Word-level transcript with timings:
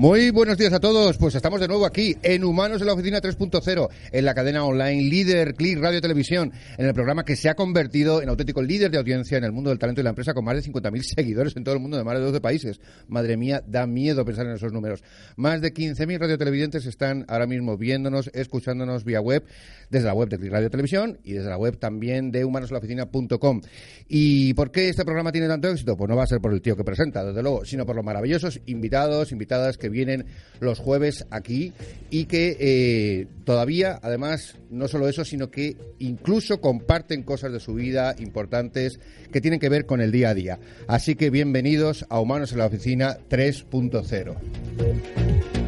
Muy 0.00 0.30
buenos 0.30 0.56
días 0.56 0.72
a 0.72 0.80
todos. 0.80 1.18
Pues 1.18 1.34
estamos 1.34 1.60
de 1.60 1.68
nuevo 1.68 1.84
aquí 1.84 2.16
en 2.22 2.42
Humanos 2.42 2.80
en 2.80 2.86
la 2.86 2.94
Oficina 2.94 3.20
3.0, 3.20 3.88
en 4.12 4.24
la 4.24 4.32
cadena 4.32 4.64
online 4.64 5.02
líder 5.02 5.54
Click 5.54 5.78
Radio 5.78 6.00
Televisión, 6.00 6.54
en 6.78 6.86
el 6.86 6.94
programa 6.94 7.22
que 7.22 7.36
se 7.36 7.50
ha 7.50 7.54
convertido 7.54 8.22
en 8.22 8.30
auténtico 8.30 8.62
líder 8.62 8.90
de 8.90 8.96
audiencia 8.96 9.36
en 9.36 9.44
el 9.44 9.52
mundo 9.52 9.68
del 9.68 9.78
talento 9.78 10.00
y 10.00 10.04
la 10.04 10.08
empresa 10.08 10.32
con 10.32 10.46
más 10.46 10.56
de 10.56 10.72
50.000 10.72 11.02
seguidores 11.16 11.54
en 11.54 11.64
todo 11.64 11.74
el 11.74 11.82
mundo 11.82 11.98
de 11.98 12.04
más 12.04 12.14
de 12.14 12.22
12 12.22 12.40
países. 12.40 12.80
Madre 13.08 13.36
mía, 13.36 13.62
da 13.66 13.86
miedo 13.86 14.24
pensar 14.24 14.46
en 14.46 14.52
esos 14.52 14.72
números. 14.72 15.04
Más 15.36 15.60
de 15.60 15.74
15.000 15.74 16.18
radiotelevidentes 16.18 16.86
están 16.86 17.26
ahora 17.28 17.46
mismo 17.46 17.76
viéndonos, 17.76 18.30
escuchándonos 18.32 19.04
vía 19.04 19.20
web, 19.20 19.44
desde 19.90 20.06
la 20.06 20.14
web 20.14 20.30
de 20.30 20.38
Click 20.38 20.50
Radio 20.50 20.70
Televisión 20.70 21.18
y 21.24 21.34
desde 21.34 21.50
la 21.50 21.58
web 21.58 21.76
también 21.78 22.30
de 22.30 22.46
humanosenlaoficina.com. 22.46 23.60
¿Y 24.08 24.54
por 24.54 24.70
qué 24.70 24.88
este 24.88 25.04
programa 25.04 25.30
tiene 25.30 25.46
tanto 25.46 25.68
éxito? 25.68 25.94
Pues 25.94 26.08
no 26.08 26.16
va 26.16 26.22
a 26.22 26.26
ser 26.26 26.40
por 26.40 26.54
el 26.54 26.62
tío 26.62 26.74
que 26.74 26.84
presenta, 26.84 27.22
desde 27.22 27.42
luego, 27.42 27.66
sino 27.66 27.84
por 27.84 27.94
los 27.94 28.04
maravillosos 28.04 28.62
invitados, 28.64 29.30
invitadas 29.30 29.76
que 29.76 29.89
vienen 29.90 30.26
los 30.60 30.78
jueves 30.78 31.26
aquí 31.30 31.72
y 32.10 32.26
que 32.26 32.56
eh, 32.60 33.26
todavía, 33.44 33.98
además, 34.02 34.56
no 34.70 34.88
solo 34.88 35.08
eso, 35.08 35.24
sino 35.24 35.50
que 35.50 35.76
incluso 35.98 36.60
comparten 36.60 37.22
cosas 37.22 37.52
de 37.52 37.60
su 37.60 37.74
vida 37.74 38.14
importantes 38.18 39.00
que 39.32 39.40
tienen 39.40 39.60
que 39.60 39.68
ver 39.68 39.86
con 39.86 40.00
el 40.00 40.12
día 40.12 40.30
a 40.30 40.34
día. 40.34 40.58
Así 40.86 41.14
que 41.14 41.30
bienvenidos 41.30 42.06
a 42.08 42.20
Humanos 42.20 42.52
en 42.52 42.58
la 42.58 42.66
Oficina 42.66 43.18
3.0. 43.28 45.59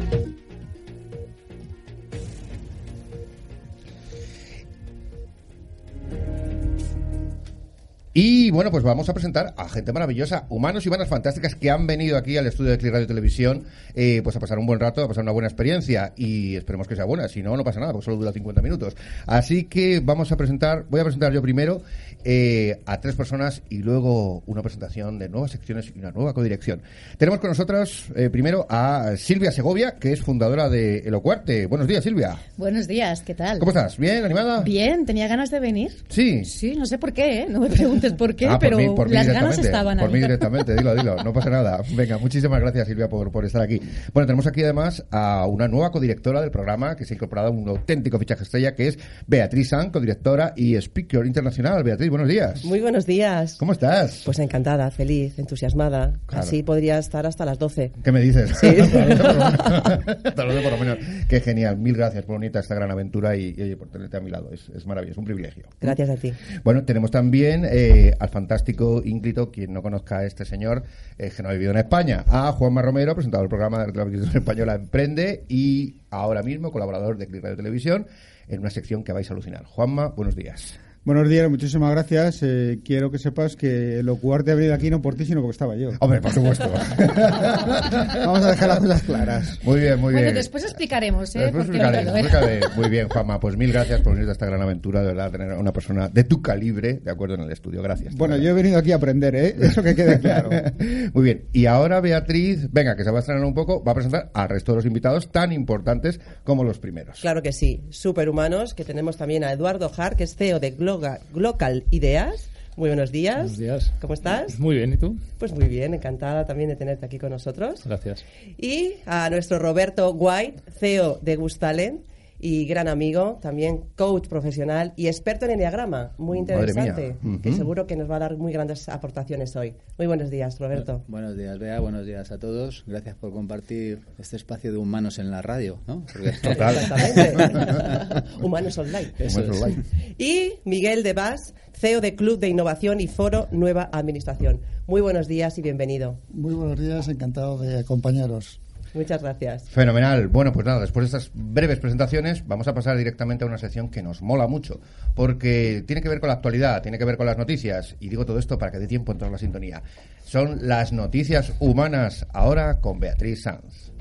Y 8.15 8.51
bueno, 8.51 8.69
pues 8.69 8.83
vamos 8.83 9.09
a 9.09 9.13
presentar 9.13 9.55
a 9.57 9.67
gente 9.67 9.91
maravillosa, 9.91 10.45
humanos 10.49 10.85
y 10.85 10.89
humanas 10.89 11.07
fantásticas 11.07 11.55
que 11.55 11.71
han 11.71 11.87
venido 11.87 12.15
aquí 12.15 12.37
al 12.37 12.45
estudio 12.45 12.69
de 12.69 12.77
Click 12.77 12.93
Radio 12.93 13.07
Televisión 13.07 13.63
eh, 13.95 14.21
pues 14.23 14.35
a 14.35 14.39
pasar 14.39 14.59
un 14.59 14.67
buen 14.67 14.79
rato, 14.79 15.03
a 15.03 15.07
pasar 15.07 15.23
una 15.23 15.31
buena 15.31 15.47
experiencia 15.47 16.13
y 16.15 16.55
esperemos 16.55 16.87
que 16.87 16.95
sea 16.95 17.05
buena, 17.05 17.27
si 17.27 17.41
no, 17.41 17.57
no 17.57 17.63
pasa 17.63 17.79
nada, 17.79 17.91
porque 17.91 18.05
solo 18.05 18.17
dura 18.17 18.31
50 18.31 18.61
minutos. 18.61 18.95
Así 19.25 19.63
que 19.63 19.99
vamos 19.99 20.31
a 20.31 20.37
presentar, 20.37 20.85
voy 20.91 21.01
a 21.01 21.05
presentar 21.05 21.33
yo 21.33 21.41
primero 21.41 21.81
eh, 22.25 22.79
a 22.85 22.99
tres 23.01 23.15
personas 23.15 23.61
y 23.69 23.79
luego 23.79 24.43
una 24.45 24.61
presentación 24.61 25.19
de 25.19 25.29
nuevas 25.29 25.51
secciones 25.51 25.91
y 25.95 25.99
una 25.99 26.11
nueva 26.11 26.33
codirección. 26.33 26.81
Tenemos 27.17 27.39
con 27.39 27.49
nosotros 27.49 28.05
eh, 28.15 28.29
primero 28.29 28.65
a 28.69 29.13
Silvia 29.17 29.51
Segovia, 29.51 29.95
que 29.99 30.13
es 30.13 30.21
fundadora 30.21 30.69
de 30.69 30.99
Elocuarte. 30.99 31.65
Buenos 31.67 31.87
días, 31.87 32.03
Silvia. 32.03 32.37
Buenos 32.57 32.87
días, 32.87 33.21
¿qué 33.21 33.33
tal? 33.35 33.59
¿Cómo 33.59 33.71
estás? 33.71 33.97
¿Bien? 33.97 34.23
¿Animada? 34.23 34.61
Bien, 34.61 35.05
tenía 35.05 35.27
ganas 35.27 35.51
de 35.51 35.59
venir. 35.59 35.91
Sí. 36.09 36.45
Sí, 36.45 36.75
no 36.75 36.85
sé 36.85 36.97
por 36.97 37.13
qué, 37.13 37.41
¿eh? 37.41 37.47
no 37.49 37.59
me 37.61 37.69
preguntes 37.69 38.13
por 38.13 38.35
qué, 38.35 38.47
Ah, 38.47 38.51
por 38.59 38.59
pero 38.59 38.77
mí- 38.77 38.89
por 38.95 39.07
mí 39.09 39.13
las 39.15 39.27
ganas 39.27 39.57
estaban 39.57 39.97
Por 39.97 40.07
ahí. 40.07 40.13
mí 40.13 40.19
directamente, 40.21 40.75
dilo, 40.75 40.95
dilo, 40.95 41.15
no 41.23 41.33
pasa 41.33 41.49
nada. 41.49 41.81
Venga, 41.95 42.17
muchísimas 42.17 42.59
gracias 42.59 42.87
Silvia 42.87 43.09
por, 43.09 43.31
por 43.31 43.45
estar 43.45 43.61
aquí. 43.61 43.79
Bueno, 44.13 44.27
tenemos 44.27 44.47
aquí 44.47 44.63
además 44.63 45.03
a 45.11 45.45
una 45.47 45.67
nueva 45.67 45.91
codirectora 45.91 46.41
del 46.41 46.51
programa 46.51 46.95
que 46.95 47.05
se 47.05 47.13
ha 47.13 47.15
incorporado 47.15 47.49
a 47.49 47.51
un 47.51 47.67
auténtico 47.69 48.17
fichaje 48.19 48.43
estrella 48.43 48.75
que 48.75 48.87
es 48.87 48.99
Beatriz 49.27 49.69
San, 49.69 49.89
codirectora 49.91 50.53
y 50.55 50.75
speaker 50.75 51.25
internacional. 51.25 51.83
Beatriz, 51.83 52.09
buenos 52.13 52.29
días. 52.29 52.63
Muy 52.63 52.79
buenos 52.79 53.07
días. 53.07 53.55
¿Cómo 53.57 53.71
estás? 53.71 54.21
Pues 54.23 54.37
encantada, 54.37 54.91
feliz, 54.91 55.39
entusiasmada. 55.39 56.19
Claro. 56.27 56.43
Así 56.43 56.61
podría 56.61 56.99
estar 56.99 57.25
hasta 57.25 57.43
las 57.43 57.57
12. 57.57 57.91
¿Qué 58.03 58.11
me 58.11 58.21
dices? 58.21 58.51
Sí. 58.59 58.67
Hasta 60.23 60.45
luego, 60.45 60.61
por 60.61 60.73
lo 60.73 60.77
menos. 60.77 60.99
Qué 61.27 61.39
genial. 61.39 61.77
Mil 61.77 61.95
gracias 61.95 62.23
por 62.23 62.35
unirte 62.35 62.59
a 62.59 62.61
esta 62.61 62.75
gran 62.75 62.91
aventura 62.91 63.35
y, 63.35 63.55
y, 63.57 63.61
oye, 63.63 63.77
por 63.77 63.87
tenerte 63.87 64.17
a 64.17 64.19
mi 64.19 64.29
lado. 64.29 64.51
Es, 64.51 64.69
es 64.69 64.85
maravilloso, 64.85 65.21
un 65.21 65.25
privilegio. 65.25 65.65
Gracias 65.81 66.07
a 66.07 66.15
ti. 66.15 66.31
Bueno, 66.63 66.83
tenemos 66.83 67.09
también 67.09 67.65
eh, 67.65 68.15
al 68.19 68.29
fantástico 68.29 69.01
ínclito, 69.03 69.49
quien 69.49 69.73
no 69.73 69.81
conozca 69.81 70.19
a 70.19 70.25
este 70.25 70.45
señor, 70.45 70.83
eh, 71.17 71.31
que 71.35 71.41
no 71.41 71.49
ha 71.49 71.53
vivido 71.53 71.71
en 71.71 71.77
España, 71.77 72.23
a 72.27 72.51
Juanma 72.51 72.83
Romero, 72.83 73.15
presentador 73.15 73.45
del 73.45 73.49
programa 73.49 73.79
de 73.79 73.87
la 73.87 73.93
televisión 73.93 74.37
española 74.37 74.75
Emprende 74.75 75.45
y 75.49 75.95
ahora 76.11 76.43
mismo 76.43 76.71
colaborador 76.71 77.17
de 77.17 77.25
Click 77.25 77.41
Radio 77.41 77.57
Televisión 77.57 78.05
en 78.47 78.59
una 78.59 78.69
sección 78.69 79.03
que 79.03 79.13
vais 79.13 79.27
a 79.31 79.33
alucinar. 79.33 79.65
Juanma, 79.65 80.09
buenos 80.09 80.35
días. 80.35 80.79
Buenos 81.05 81.27
días, 81.27 81.49
muchísimas 81.49 81.91
gracias. 81.91 82.39
Eh, 82.43 82.79
quiero 82.85 83.11
que 83.11 83.17
sepas 83.19 83.57
que 83.57 84.01
lo 84.03 84.15
cuarte 84.15 84.51
ha 84.51 84.55
venido 84.55 84.73
aquí 84.73 84.89
no 84.89 85.01
por 85.01 85.15
ti, 85.15 85.25
sino 85.25 85.41
porque 85.41 85.51
estaba 85.51 85.75
yo. 85.75 85.89
Hombre, 85.99 86.21
por 86.21 86.31
supuesto. 86.31 86.63
Vamos 88.25 88.39
a 88.41 88.51
dejar 88.51 88.69
las 88.69 88.79
cosas 88.79 89.03
claras. 89.03 89.59
Muy 89.63 89.81
bien, 89.81 89.99
muy 89.99 90.13
Bueno, 90.13 90.21
bien. 90.27 90.35
después 90.35 90.63
explicaremos, 90.63 91.35
¿eh? 91.35 91.39
Después 91.39 91.65
explicaré. 91.67 92.61
Muy 92.77 92.87
bien, 92.89 93.09
Juanma. 93.09 93.37
Pues 93.37 93.57
mil 93.57 93.73
gracias 93.73 93.99
por 93.99 94.13
unirte 94.13 94.29
a 94.29 94.31
esta 94.31 94.45
gran 94.45 94.61
aventura, 94.61 95.01
de 95.01 95.07
verdad, 95.07 95.29
tener 95.29 95.51
a 95.51 95.57
una 95.59 95.73
persona 95.73 96.07
de 96.07 96.23
tu 96.23 96.41
calibre, 96.41 97.01
de 97.03 97.11
acuerdo, 97.11 97.35
en 97.35 97.41
el 97.41 97.51
estudio. 97.51 97.81
Gracias. 97.81 98.15
Bueno, 98.15 98.37
yo 98.37 98.51
he 98.51 98.53
venido 98.53 98.77
aquí 98.77 98.93
a 98.93 98.95
aprender, 98.95 99.35
¿eh? 99.35 99.55
Eso 99.59 99.83
que 99.83 99.95
quede 99.95 100.21
claro. 100.21 100.51
Muy 101.13 101.23
bien. 101.25 101.47
Y 101.51 101.65
ahora 101.65 101.99
Beatriz, 101.99 102.69
venga, 102.71 102.95
que 102.95 103.03
se 103.03 103.11
va 103.11 103.17
a 103.17 103.19
estrenar 103.19 103.43
un 103.43 103.53
poco, 103.53 103.83
va 103.83 103.91
a 103.91 103.95
presentar 103.95 104.31
al 104.33 104.47
resto 104.47 104.71
de 104.71 104.77
los 104.77 104.85
invitados 104.85 105.29
tan 105.33 105.51
importantes 105.51 106.21
como 106.45 106.63
los 106.63 106.79
primeros. 106.79 107.19
Claro 107.19 107.41
que 107.41 107.51
sí. 107.51 107.83
Superhumanos, 107.89 108.73
que 108.73 108.85
tenemos 108.85 109.17
también 109.17 109.43
a 109.43 109.51
Eduardo 109.51 109.91
Har, 109.97 110.15
que 110.15 110.23
es 110.23 110.37
CEO 110.37 110.61
de 110.61 110.71
Gloga- 110.99 111.19
Glocal 111.33 111.83
Ideas. 111.91 112.49
Muy 112.75 112.89
buenos 112.89 113.11
días. 113.11 113.35
Buenos 113.37 113.57
días. 113.57 113.93
¿Cómo 114.01 114.13
estás? 114.13 114.59
Muy 114.59 114.75
bien, 114.75 114.93
¿y 114.93 114.97
tú? 114.97 115.15
Pues 115.39 115.51
muy 115.51 115.67
bien, 115.67 115.93
encantada 115.93 116.45
también 116.45 116.69
de 116.69 116.75
tenerte 116.75 117.05
aquí 117.05 117.17
con 117.19 117.29
nosotros. 117.31 117.81
Gracias. 117.85 118.23
Y 118.57 118.93
a 119.05 119.29
nuestro 119.29 119.59
Roberto 119.59 120.11
White, 120.11 120.61
CEO 120.79 121.19
de 121.21 121.35
Gustalen 121.35 122.01
y 122.45 122.65
gran 122.65 122.89
amigo, 122.89 123.39
también 123.41 123.85
coach 123.95 124.27
profesional 124.27 124.91
y 124.97 125.07
experto 125.07 125.45
en 125.45 125.51
enneagrama. 125.51 126.11
Muy 126.17 126.41
Madre 126.41 126.55
interesante, 126.55 127.15
que 127.41 127.53
seguro 127.53 127.87
que 127.87 127.95
nos 127.95 128.11
va 128.11 128.17
a 128.17 128.19
dar 128.19 128.35
muy 128.37 128.51
grandes 128.51 128.89
aportaciones 128.89 129.55
hoy. 129.55 129.75
Muy 129.97 130.07
buenos 130.07 130.29
días, 130.29 130.59
Roberto. 130.59 131.01
Buenos 131.07 131.37
días, 131.37 131.57
Bea. 131.57 131.79
Buenos 131.79 132.05
días 132.05 132.33
a 132.33 132.37
todos. 132.39 132.83
Gracias 132.85 133.15
por 133.15 133.31
compartir 133.31 134.01
este 134.19 134.35
espacio 134.35 134.73
de 134.73 134.77
humanos 134.77 135.19
en 135.19 135.31
la 135.31 135.41
radio, 135.41 135.79
¿no? 135.87 136.05
Porque- 136.11 136.33
Total. 136.43 136.75
Exactamente. 136.75 138.29
Humanos 138.43 138.77
Online. 138.77 139.13
Eso 139.19 139.39
Humanos 139.39 139.55
es. 139.57 139.63
Online. 139.63 139.83
Y 140.17 140.51
Miguel 140.65 141.03
de 141.03 141.13
Bas, 141.13 141.53
CEO 141.71 142.01
de 142.01 142.15
Club 142.15 142.39
de 142.39 142.49
Innovación 142.49 142.99
y 142.99 143.07
Foro 143.07 143.47
Nueva 143.51 143.89
Administración. 143.93 144.59
Muy 144.85 144.99
buenos 144.99 145.29
días 145.29 145.57
y 145.57 145.61
bienvenido. 145.61 146.17
Muy 146.33 146.53
buenos 146.53 146.77
días, 146.77 147.07
encantado 147.07 147.57
de 147.59 147.79
acompañaros. 147.79 148.59
Muchas 148.93 149.21
gracias. 149.21 149.69
Fenomenal. 149.69 150.27
Bueno, 150.27 150.51
pues 150.53 150.65
nada, 150.65 150.79
después 150.79 151.09
de 151.09 151.17
estas 151.17 151.31
breves 151.33 151.79
presentaciones, 151.79 152.45
vamos 152.47 152.67
a 152.67 152.73
pasar 152.73 152.97
directamente 152.97 153.43
a 153.43 153.47
una 153.47 153.57
sección 153.57 153.89
que 153.89 154.03
nos 154.03 154.21
mola 154.21 154.47
mucho, 154.47 154.79
porque 155.15 155.83
tiene 155.87 156.01
que 156.01 156.09
ver 156.09 156.19
con 156.19 156.27
la 156.27 156.35
actualidad, 156.35 156.81
tiene 156.81 156.97
que 156.97 157.05
ver 157.05 157.17
con 157.17 157.25
las 157.25 157.37
noticias, 157.37 157.95
y 157.99 158.09
digo 158.09 158.25
todo 158.25 158.39
esto 158.39 158.57
para 158.57 158.71
que 158.71 158.79
dé 158.79 158.87
tiempo 158.87 159.11
a 159.11 159.13
entrar 159.13 159.29
en 159.29 159.33
la 159.33 159.39
sintonía. 159.39 159.83
Son 160.23 160.67
las 160.67 160.93
noticias 160.93 161.53
humanas, 161.59 162.27
ahora 162.33 162.79
con 162.79 162.99
Beatriz 162.99 163.43
Sanz. 163.43 163.91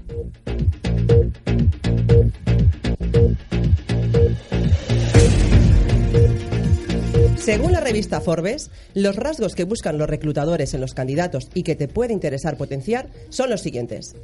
Según 7.43 7.73
la 7.73 7.81
revista 7.81 8.21
Forbes, 8.21 8.71
los 8.95 9.17
rasgos 9.17 9.57
que 9.57 9.65
buscan 9.65 9.99
los 9.99 10.09
reclutadores 10.09 10.75
en 10.75 10.81
los 10.81 10.95
candidatos 10.95 11.49
y 11.55 11.65
que 11.65 11.75
te 11.75 11.89
puede 11.89 12.13
interesar 12.13 12.57
potenciar 12.57 13.09
son 13.31 13.51
los 13.51 13.63
siguientes. 13.63 14.15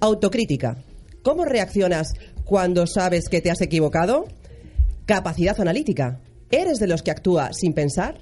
Autocrítica. 0.00 0.76
¿Cómo 1.22 1.44
reaccionas 1.44 2.12
cuando 2.44 2.86
sabes 2.86 3.28
que 3.28 3.40
te 3.40 3.50
has 3.50 3.60
equivocado? 3.60 4.26
Capacidad 5.06 5.60
analítica. 5.60 6.20
¿Eres 6.52 6.78
de 6.78 6.86
los 6.86 7.02
que 7.02 7.10
actúa 7.10 7.52
sin 7.52 7.72
pensar? 7.72 8.20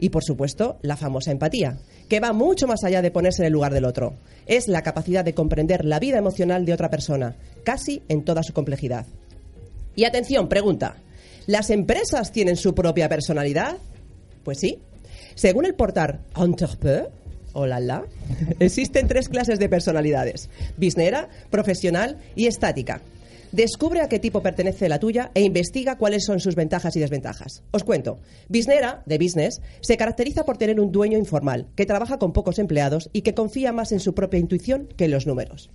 Y 0.00 0.08
por 0.08 0.24
supuesto, 0.24 0.78
la 0.80 0.96
famosa 0.96 1.30
empatía, 1.30 1.78
que 2.08 2.20
va 2.20 2.32
mucho 2.32 2.66
más 2.66 2.84
allá 2.84 3.02
de 3.02 3.10
ponerse 3.10 3.42
en 3.42 3.48
el 3.48 3.52
lugar 3.52 3.74
del 3.74 3.84
otro. 3.84 4.14
Es 4.46 4.66
la 4.66 4.82
capacidad 4.82 5.26
de 5.26 5.34
comprender 5.34 5.84
la 5.84 6.00
vida 6.00 6.16
emocional 6.16 6.64
de 6.64 6.72
otra 6.72 6.88
persona, 6.88 7.36
casi 7.64 8.02
en 8.08 8.24
toda 8.24 8.42
su 8.42 8.54
complejidad. 8.54 9.04
Y 9.94 10.04
atención, 10.04 10.48
pregunta. 10.48 10.96
¿Las 11.46 11.68
empresas 11.68 12.32
tienen 12.32 12.56
su 12.56 12.74
propia 12.74 13.10
personalidad? 13.10 13.76
Pues 14.42 14.58
sí. 14.58 14.78
Según 15.34 15.66
el 15.66 15.74
portal 15.74 16.20
Entrepeu, 16.34 17.10
o 17.54 17.66
la 17.66 18.04
existen 18.60 19.08
tres 19.08 19.28
clases 19.28 19.58
de 19.58 19.68
personalidades: 19.68 20.50
biznera, 20.76 21.28
profesional 21.50 22.18
y 22.36 22.46
estática. 22.46 23.00
Descubre 23.52 24.00
a 24.00 24.08
qué 24.08 24.18
tipo 24.18 24.42
pertenece 24.42 24.88
la 24.88 24.98
tuya 24.98 25.30
e 25.32 25.42
investiga 25.42 25.96
cuáles 25.96 26.24
son 26.24 26.40
sus 26.40 26.56
ventajas 26.56 26.96
y 26.96 27.00
desventajas. 27.00 27.62
Os 27.70 27.84
cuento. 27.84 28.18
Biznera, 28.48 29.04
de 29.06 29.16
business, 29.16 29.62
se 29.80 29.96
caracteriza 29.96 30.44
por 30.44 30.58
tener 30.58 30.80
un 30.80 30.90
dueño 30.90 31.18
informal, 31.18 31.68
que 31.76 31.86
trabaja 31.86 32.18
con 32.18 32.32
pocos 32.32 32.58
empleados 32.58 33.10
y 33.12 33.22
que 33.22 33.34
confía 33.34 33.72
más 33.72 33.92
en 33.92 34.00
su 34.00 34.12
propia 34.12 34.40
intuición 34.40 34.88
que 34.96 35.04
en 35.04 35.12
los 35.12 35.28
números. 35.28 35.70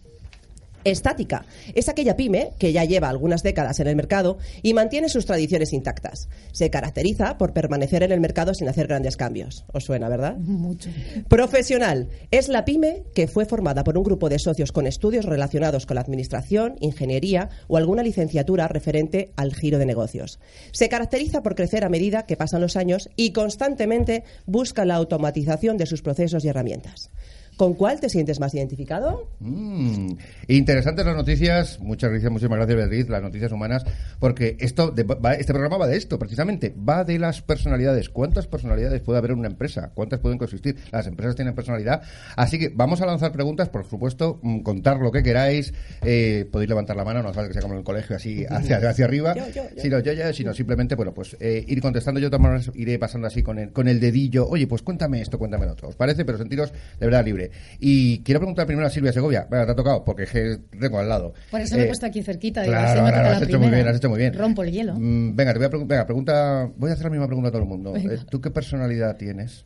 Estática 0.84 1.46
es 1.76 1.90
aquella 1.90 2.16
pyme 2.16 2.52
que 2.58 2.72
ya 2.72 2.86
lleva 2.86 3.10
algunas 3.10 3.44
décadas 3.44 3.80
en 3.80 3.88
el 3.88 3.96
mercado 3.96 4.38
y 4.62 4.74
mantiene 4.74 5.10
sus 5.10 5.26
tradiciones 5.26 5.74
intactas. 5.74 6.30
Se 6.52 6.70
caracteriza 6.70 7.38
por 7.38 7.54
permanecer 7.54 8.04
en 8.04 8.12
el 8.12 8.20
mercado 8.20 8.54
sin 8.54 8.70
hacer 8.70 8.88
grandes 8.88 9.18
cambios. 9.18 9.66
¿Os 9.74 9.86
suena, 9.86 10.10
verdad? 10.10 10.38
Mucho. 10.38 10.90
Profesional 11.28 12.10
es 12.32 12.48
la 12.48 12.66
pyme 12.66 13.04
que 13.14 13.28
fue 13.28 13.46
formada 13.46 13.84
por 13.84 13.98
un 13.98 14.04
grupo 14.04 14.30
de 14.30 14.40
socios 14.40 14.72
con 14.72 14.88
estudios 14.88 15.26
relacionados 15.26 15.86
con 15.86 15.96
la 15.96 16.02
administración, 16.02 16.76
ingeniería 16.80 17.50
o 17.68 17.78
alguna 17.78 18.04
licenciatura 18.04 18.68
referente 18.68 19.32
al 19.36 19.54
giro 19.54 19.80
de 19.80 19.86
negocios. 19.86 20.40
Se 20.72 20.90
caracteriza 20.90 21.44
por 21.44 21.56
crecer 21.56 21.84
a 21.84 21.90
medida 21.90 22.26
que 22.26 22.38
pasan 22.38 22.62
los 22.62 22.76
años 22.76 23.10
y 23.16 23.32
constantemente 23.32 24.24
busca 24.46 24.86
la 24.86 24.96
automatización 24.96 25.78
de 25.78 25.86
sus 25.86 26.02
procesos 26.02 26.46
y 26.46 26.48
herramientas. 26.48 27.10
¿Con 27.60 27.74
cuál 27.74 28.00
te 28.00 28.08
sientes 28.08 28.40
más 28.40 28.54
identificado? 28.54 29.28
Mm, 29.42 30.12
interesantes 30.48 31.06
las 31.06 31.14
noticias. 31.18 31.78
Muchas 31.82 32.10
gracias, 32.10 32.32
muchísimas 32.32 32.56
gracias, 32.58 32.78
Beatriz. 32.78 33.10
Las 33.10 33.22
noticias 33.22 33.52
humanas, 33.52 33.84
porque 34.18 34.56
esto, 34.62 34.92
de- 34.92 35.04
va- 35.04 35.34
este 35.34 35.52
programa 35.52 35.76
va 35.78 35.86
de 35.88 35.98
esto, 35.98 36.18
precisamente. 36.18 36.74
Va 36.74 37.04
de 37.04 37.20
las 37.20 37.42
personalidades. 37.42 38.10
¿Cuántas 38.10 38.48
personalidades 38.48 39.02
puede 39.02 39.20
haber 39.20 39.32
en 39.32 39.40
una 39.40 39.50
empresa? 39.50 39.92
¿Cuántas 39.94 40.22
pueden 40.22 40.38
consistir? 40.38 40.78
Las 40.94 41.06
empresas 41.08 41.36
tienen 41.36 41.54
personalidad. 41.54 42.02
Así 42.38 42.58
que 42.58 42.70
vamos 42.74 43.02
a 43.02 43.06
lanzar 43.06 43.34
preguntas, 43.34 43.68
por 43.68 43.84
supuesto, 43.86 44.40
mm, 44.42 44.60
contar 44.62 45.02
lo 45.02 45.12
que 45.12 45.22
queráis. 45.22 45.74
Eh, 46.06 46.48
podéis 46.50 46.70
levantar 46.70 46.96
la 46.96 47.04
mano, 47.04 47.22
no 47.22 47.28
hace 47.28 47.46
que 47.46 47.52
sea 47.52 47.62
como 47.62 47.74
en 47.74 47.80
el 47.80 47.84
colegio, 47.84 48.16
así 48.16 48.46
hacia, 48.50 48.78
hacia 48.78 49.04
arriba. 49.04 49.36
Yo, 49.36 49.50
yo, 49.50 49.64
yo. 49.76 49.82
Sino 49.82 50.00
yo, 50.00 50.14
yo, 50.14 50.32
sino 50.32 50.54
simplemente, 50.54 50.96
bueno, 50.96 51.14
pues 51.14 51.36
eh, 51.42 51.66
ir 51.68 51.82
contestando. 51.82 52.22
Yo 52.22 52.30
maneras 52.40 52.72
iré 52.74 52.98
pasando 52.98 53.28
así 53.28 53.44
con 53.44 53.60
el, 53.60 53.74
con 53.74 53.90
el 53.90 54.00
dedillo. 54.00 54.48
Oye, 54.48 54.66
pues 54.66 54.82
cuéntame 54.82 55.20
esto, 55.20 55.38
cuéntame 55.38 55.66
lo 55.66 55.74
otro. 55.74 55.90
¿Os 55.90 55.98
parece? 55.98 56.24
Pero 56.24 56.38
sentiros 56.38 56.72
de 56.98 57.06
verdad 57.06 57.26
libre. 57.26 57.49
Y 57.80 58.20
quiero 58.24 58.40
preguntar 58.40 58.66
primero 58.66 58.88
a 58.88 58.90
Silvia 58.90 59.12
Segovia. 59.14 59.48
Venga, 59.50 59.66
te 59.66 59.72
ha 59.72 59.76
tocado, 59.76 60.04
porque 60.04 60.24
es 60.24 60.30
que 60.32 60.58
tengo 60.80 61.00
al 61.00 61.10
lado. 61.10 61.34
Por 61.52 61.62
eso 61.62 61.76
me 61.76 61.82
he 61.82 61.86
Eh, 61.86 61.88
puesto 61.88 62.06
aquí 62.06 62.22
cerquita. 62.24 62.62
digo, 62.62 62.74
Claro, 62.74 63.02
claro, 63.06 63.30
has 63.30 63.40
la 63.42 63.46
hecho 63.48 63.60
muy 63.60 63.70
bien, 63.70 63.88
has 63.88 63.98
hecho 63.98 64.10
muy 64.10 64.20
bien. 64.20 64.34
Rompo 64.34 64.64
el 64.64 64.72
hielo. 64.72 64.96
Mm, 64.96 65.36
venga, 65.36 65.54
te 65.54 65.60
voy 65.60 65.66
a 65.66 65.70
preguntar. 65.70 65.96
Venga, 65.98 66.06
pregunta. 66.06 66.70
Voy 66.78 66.90
a 66.90 66.94
hacer 66.94 67.06
la 67.06 67.10
misma 67.12 67.28
pregunta 67.28 67.50
a 67.50 67.52
todo 67.52 67.62
el 67.64 67.68
mundo. 67.68 67.92
Venga. 67.94 68.14
Eh, 68.14 68.20
¿Tú 68.30 68.40
qué 68.42 68.52
personalidad 68.52 69.16
tienes? 69.18 69.66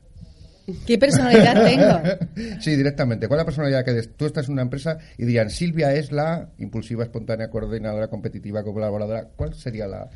¿Qué 0.85 0.97
personalidad 0.97 1.61
tengo? 1.65 2.59
sí, 2.61 2.75
directamente. 2.77 3.27
¿Cuál 3.27 3.39
es 3.39 3.41
la 3.41 3.45
personalidad 3.45 3.83
que 3.83 3.91
des- 3.93 4.15
tú 4.15 4.25
estás 4.25 4.47
en 4.47 4.53
una 4.53 4.61
empresa 4.61 4.97
y 5.17 5.25
dirían 5.25 5.49
Silvia 5.49 5.93
es 5.93 6.11
la 6.13 6.51
impulsiva, 6.57 7.03
espontánea, 7.03 7.49
coordinadora, 7.49 8.07
competitiva, 8.07 8.63
colaboradora? 8.63 9.27
¿Cuál 9.35 9.53
sería 9.55 9.87
la? 9.87 10.09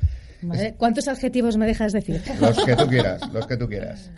Madre, 0.44 0.75
¿Cuántos 0.78 1.08
adjetivos 1.10 1.58
me 1.58 1.66
dejas 1.66 1.92
decir? 1.92 2.22
Los 2.40 2.63
que 2.63 2.75
tú 2.78 2.86
quieras, 2.90 3.22
los 3.34 3.46
que 3.46 3.58
tú 3.58 3.68
quieras. 3.68 4.10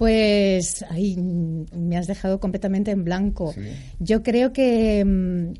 Pues 0.00 0.82
mm, 0.90 1.64
me 1.76 1.98
has 1.98 2.06
dejado 2.06 2.40
completamente 2.40 2.90
en 2.90 3.04
blanco. 3.04 3.52
Sí. 3.52 3.60
Yo 3.98 4.22
creo 4.22 4.50
que 4.50 5.04
mm, 5.04 5.52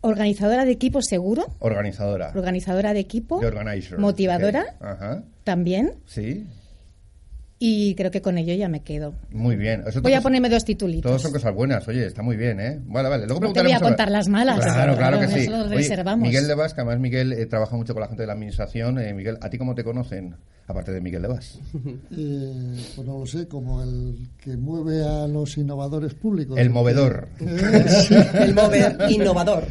organizadora 0.00 0.64
de 0.64 0.72
equipo 0.72 1.00
seguro, 1.00 1.46
Organizadora. 1.60 2.32
organizadora 2.34 2.92
de 2.94 2.98
equipo, 2.98 3.36
organizer. 3.36 4.00
motivadora. 4.00 4.74
Ajá. 4.80 5.22
también, 5.44 5.92
Sí. 6.06 6.44
Y 7.60 7.94
creo 7.96 8.10
que 8.10 8.22
con 8.22 8.38
ello 8.38 8.54
ya 8.54 8.68
me 8.68 8.80
quedo. 8.80 9.14
Muy 9.32 9.56
bien. 9.56 9.82
Eso 9.86 10.00
Voy 10.00 10.14
a 10.14 10.20
ponerme 10.20 10.48
dos 10.48 10.64
titulitos. 10.64 11.02
Todos 11.08 11.22
son 11.22 11.32
cosas 11.32 11.52
buenas, 11.54 11.86
oye, 11.88 12.06
está 12.06 12.22
muy 12.22 12.36
bien, 12.36 12.60
¿eh? 12.60 12.80
Vale, 12.86 13.08
vale. 13.08 13.26
Luego 13.26 13.40
No 13.40 13.52
te 13.52 13.62
voy 13.62 13.72
a 13.72 13.80
contar 13.80 14.10
las 14.10 14.28
malas. 14.28 14.60
Claro, 14.60 14.96
claro 14.96 15.18
que 15.18 15.24
Eso 15.24 15.36
sí. 15.36 15.46
lo 15.48 15.64
Oye, 15.64 15.76
reservamos. 15.76 16.28
Miguel 16.28 16.46
de 16.46 16.54
que 16.54 16.62
además 16.62 17.00
Miguel 17.00 17.32
eh, 17.32 17.46
trabaja 17.46 17.74
mucho 17.76 17.94
con 17.94 18.02
la 18.02 18.06
gente 18.08 18.22
de 18.22 18.26
la 18.28 18.34
administración. 18.34 18.98
Eh, 19.00 19.12
Miguel, 19.12 19.38
¿a 19.40 19.50
ti 19.50 19.58
cómo 19.58 19.74
te 19.74 19.82
conocen? 19.82 20.36
Aparte 20.68 20.92
de 20.92 21.00
Miguel 21.00 21.22
de 21.22 21.28
Vas. 21.28 21.58
Eh, 22.10 22.74
pues 22.94 23.06
no 23.06 23.18
lo 23.20 23.26
sé, 23.26 23.48
como 23.48 23.82
el 23.82 24.28
que 24.38 24.56
mueve 24.56 25.02
a 25.04 25.26
los 25.26 25.56
innovadores 25.58 26.14
públicos. 26.14 26.58
El 26.58 26.70
movedor. 26.70 27.28
Eh, 27.40 27.84
sí. 27.88 28.14
El 28.34 28.54
mover 28.54 28.96
innovador. 29.10 29.64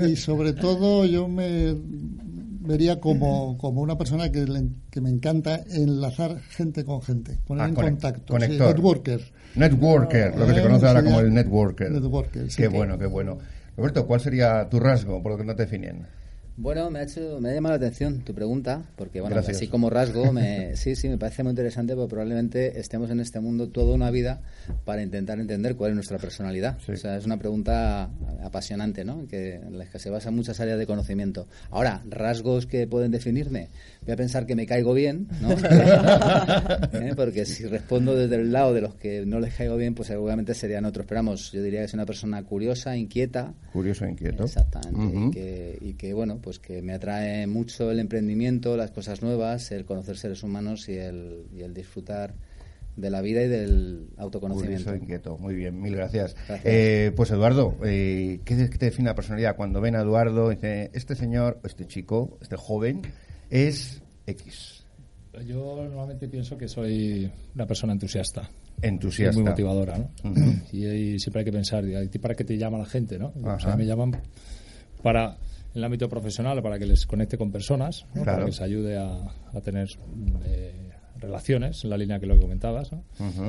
y, 0.00 0.04
y 0.12 0.16
sobre 0.16 0.52
todo 0.52 1.04
yo 1.04 1.28
me 1.28 1.74
vería 2.64 3.00
como, 3.00 3.58
como 3.58 3.80
una 3.82 3.98
persona 3.98 4.30
que, 4.30 4.46
le- 4.46 4.68
que 4.90 5.00
me 5.00 5.10
encanta 5.10 5.60
enlazar 5.70 6.40
gente 6.50 6.84
con 6.84 7.02
gente, 7.02 7.38
poner 7.46 7.64
Ah, 7.64 7.68
en 7.68 7.74
contacto. 7.74 8.38
Sí, 8.40 8.58
networker. 8.58 9.20
Networker, 9.56 10.36
lo 10.38 10.46
que 10.46 10.52
se 10.54 10.58
Eh, 10.60 10.62
conoce 10.62 10.86
ahora 10.86 11.02
como 11.04 11.20
el 11.20 11.32
networker. 11.34 11.90
Networker, 11.90 12.50
sí. 12.50 12.56
Qué 12.62 12.68
bueno, 12.68 12.98
qué 12.98 13.06
bueno. 13.06 13.38
Roberto, 13.76 14.06
¿cuál 14.06 14.20
sería 14.20 14.68
tu 14.68 14.78
rasgo 14.80 15.22
por 15.22 15.32
lo 15.32 15.38
que 15.38 15.44
no 15.44 15.54
te 15.56 15.62
definen? 15.64 16.06
Bueno, 16.56 16.90
me 16.90 16.98
ha, 16.98 17.02
hecho, 17.04 17.38
me 17.40 17.48
ha 17.48 17.54
llamado 17.54 17.72
la 17.72 17.86
atención 17.86 18.20
tu 18.20 18.34
pregunta, 18.34 18.82
porque 18.96 19.20
bueno, 19.20 19.36
Gracias. 19.36 19.56
así 19.56 19.68
como 19.68 19.88
rasgo, 19.88 20.32
me, 20.32 20.76
sí, 20.76 20.94
sí, 20.96 21.08
me 21.08 21.16
parece 21.16 21.42
muy 21.42 21.50
interesante, 21.50 21.94
porque 21.94 22.10
probablemente 22.10 22.78
estemos 22.78 23.10
en 23.10 23.20
este 23.20 23.40
mundo 23.40 23.70
toda 23.70 23.94
una 23.94 24.10
vida 24.10 24.42
para 24.84 25.02
intentar 25.02 25.40
entender 25.40 25.76
cuál 25.76 25.92
es 25.92 25.94
nuestra 25.94 26.18
personalidad. 26.18 26.78
Sí. 26.84 26.92
O 26.92 26.96
sea, 26.96 27.16
es 27.16 27.24
una 27.24 27.38
pregunta 27.38 28.10
apasionante, 28.42 29.04
¿no? 29.04 29.26
Que, 29.26 29.54
en 29.54 29.78
la 29.78 29.86
que 29.86 29.98
se 29.98 30.10
basa 30.10 30.28
en 30.28 30.36
muchas 30.36 30.60
áreas 30.60 30.78
de 30.78 30.86
conocimiento. 30.86 31.46
Ahora, 31.70 32.02
rasgos 32.08 32.66
que 32.66 32.86
pueden 32.86 33.10
definirme, 33.12 33.68
voy 34.02 34.12
a 34.12 34.16
pensar 34.16 34.44
que 34.44 34.54
me 34.54 34.66
caigo 34.66 34.92
bien, 34.92 35.28
¿no? 35.40 35.52
¿Eh? 36.92 37.14
Porque 37.16 37.46
si 37.46 37.64
respondo 37.64 38.14
desde 38.14 38.36
el 38.36 38.52
lado 38.52 38.74
de 38.74 38.82
los 38.82 38.94
que 38.96 39.24
no 39.24 39.40
les 39.40 39.54
caigo 39.54 39.76
bien, 39.76 39.94
pues 39.94 40.08
seguramente 40.08 40.52
serían 40.54 40.84
otros. 40.84 41.06
Pero 41.08 41.20
vamos, 41.20 41.50
yo 41.50 41.62
diría 41.62 41.80
que 41.80 41.86
es 41.86 41.94
una 41.94 42.04
persona 42.04 42.42
curiosa, 42.42 42.94
inquieta, 42.94 43.54
Curioso 43.72 44.04
e 44.04 44.10
inquieto. 44.10 44.44
Exactamente. 44.44 45.18
Y, 45.18 45.30
que, 45.30 45.78
y 45.80 45.94
que, 45.94 46.12
bueno, 46.12 46.41
pues 46.42 46.58
que 46.58 46.82
me 46.82 46.92
atrae 46.92 47.46
mucho 47.46 47.90
el 47.90 48.00
emprendimiento, 48.00 48.76
las 48.76 48.90
cosas 48.90 49.22
nuevas, 49.22 49.70
el 49.72 49.84
conocer 49.84 50.18
seres 50.18 50.42
humanos 50.42 50.88
y 50.88 50.96
el, 50.96 51.46
y 51.54 51.62
el 51.62 51.72
disfrutar 51.72 52.34
de 52.96 53.10
la 53.10 53.22
vida 53.22 53.42
y 53.42 53.48
del 53.48 54.08
autoconocimiento. 54.18 54.84
Curioso 54.84 55.02
inquieto. 55.02 55.38
Muy 55.38 55.54
bien, 55.54 55.80
mil 55.80 55.94
gracias. 55.96 56.34
Gracias. 56.46 56.60
Eh, 56.64 57.12
pues 57.16 57.30
Eduardo, 57.30 57.76
eh, 57.84 58.40
¿qué, 58.44 58.56
te 58.56 58.86
define 58.86 59.08
la 59.08 59.14
personalidad? 59.14 59.56
Cuando 59.56 59.80
ven 59.80 59.96
a 59.96 60.00
Eduardo, 60.00 60.50
dice, 60.50 60.90
este 60.92 61.14
señor, 61.14 61.60
este 61.64 61.86
chico, 61.86 62.38
este 62.42 62.56
joven, 62.56 63.02
es 63.48 64.02
X. 64.26 64.84
Yo 65.46 65.82
normalmente 65.82 66.28
pienso 66.28 66.58
que 66.58 66.68
soy 66.68 67.30
una 67.54 67.66
persona 67.66 67.94
entusiasta. 67.94 68.50
Entusiasta. 68.82 69.38
Y 69.38 69.42
muy 69.42 69.50
motivadora, 69.50 69.96
¿no? 69.96 70.10
Y, 70.72 70.86
y 70.86 71.18
siempre 71.18 71.40
hay 71.40 71.44
que 71.46 71.52
pensar, 71.52 71.86
¿y 71.86 71.94
a 71.94 72.06
ti 72.10 72.18
¿para 72.18 72.34
qué 72.34 72.44
te 72.44 72.58
llama 72.58 72.76
la 72.76 72.84
gente, 72.84 73.18
no? 73.18 73.32
O 73.42 73.58
sea, 73.58 73.76
me 73.76 73.86
llaman 73.86 74.20
para 75.02 75.38
en 75.74 75.78
el 75.78 75.84
ámbito 75.84 76.08
profesional, 76.08 76.62
para 76.62 76.78
que 76.78 76.86
les 76.86 77.06
conecte 77.06 77.38
con 77.38 77.50
personas, 77.50 78.04
¿no? 78.14 78.22
Claro. 78.22 78.24
para 78.24 78.38
que 78.40 78.50
les 78.50 78.60
ayude 78.60 78.98
a, 78.98 79.16
a 79.52 79.60
tener 79.60 79.88
eh, 80.44 80.90
relaciones, 81.22 81.84
en 81.84 81.90
la 81.90 81.96
línea 81.96 82.18
que 82.20 82.26
lo 82.26 82.34
que 82.34 82.40
comentabas. 82.42 82.90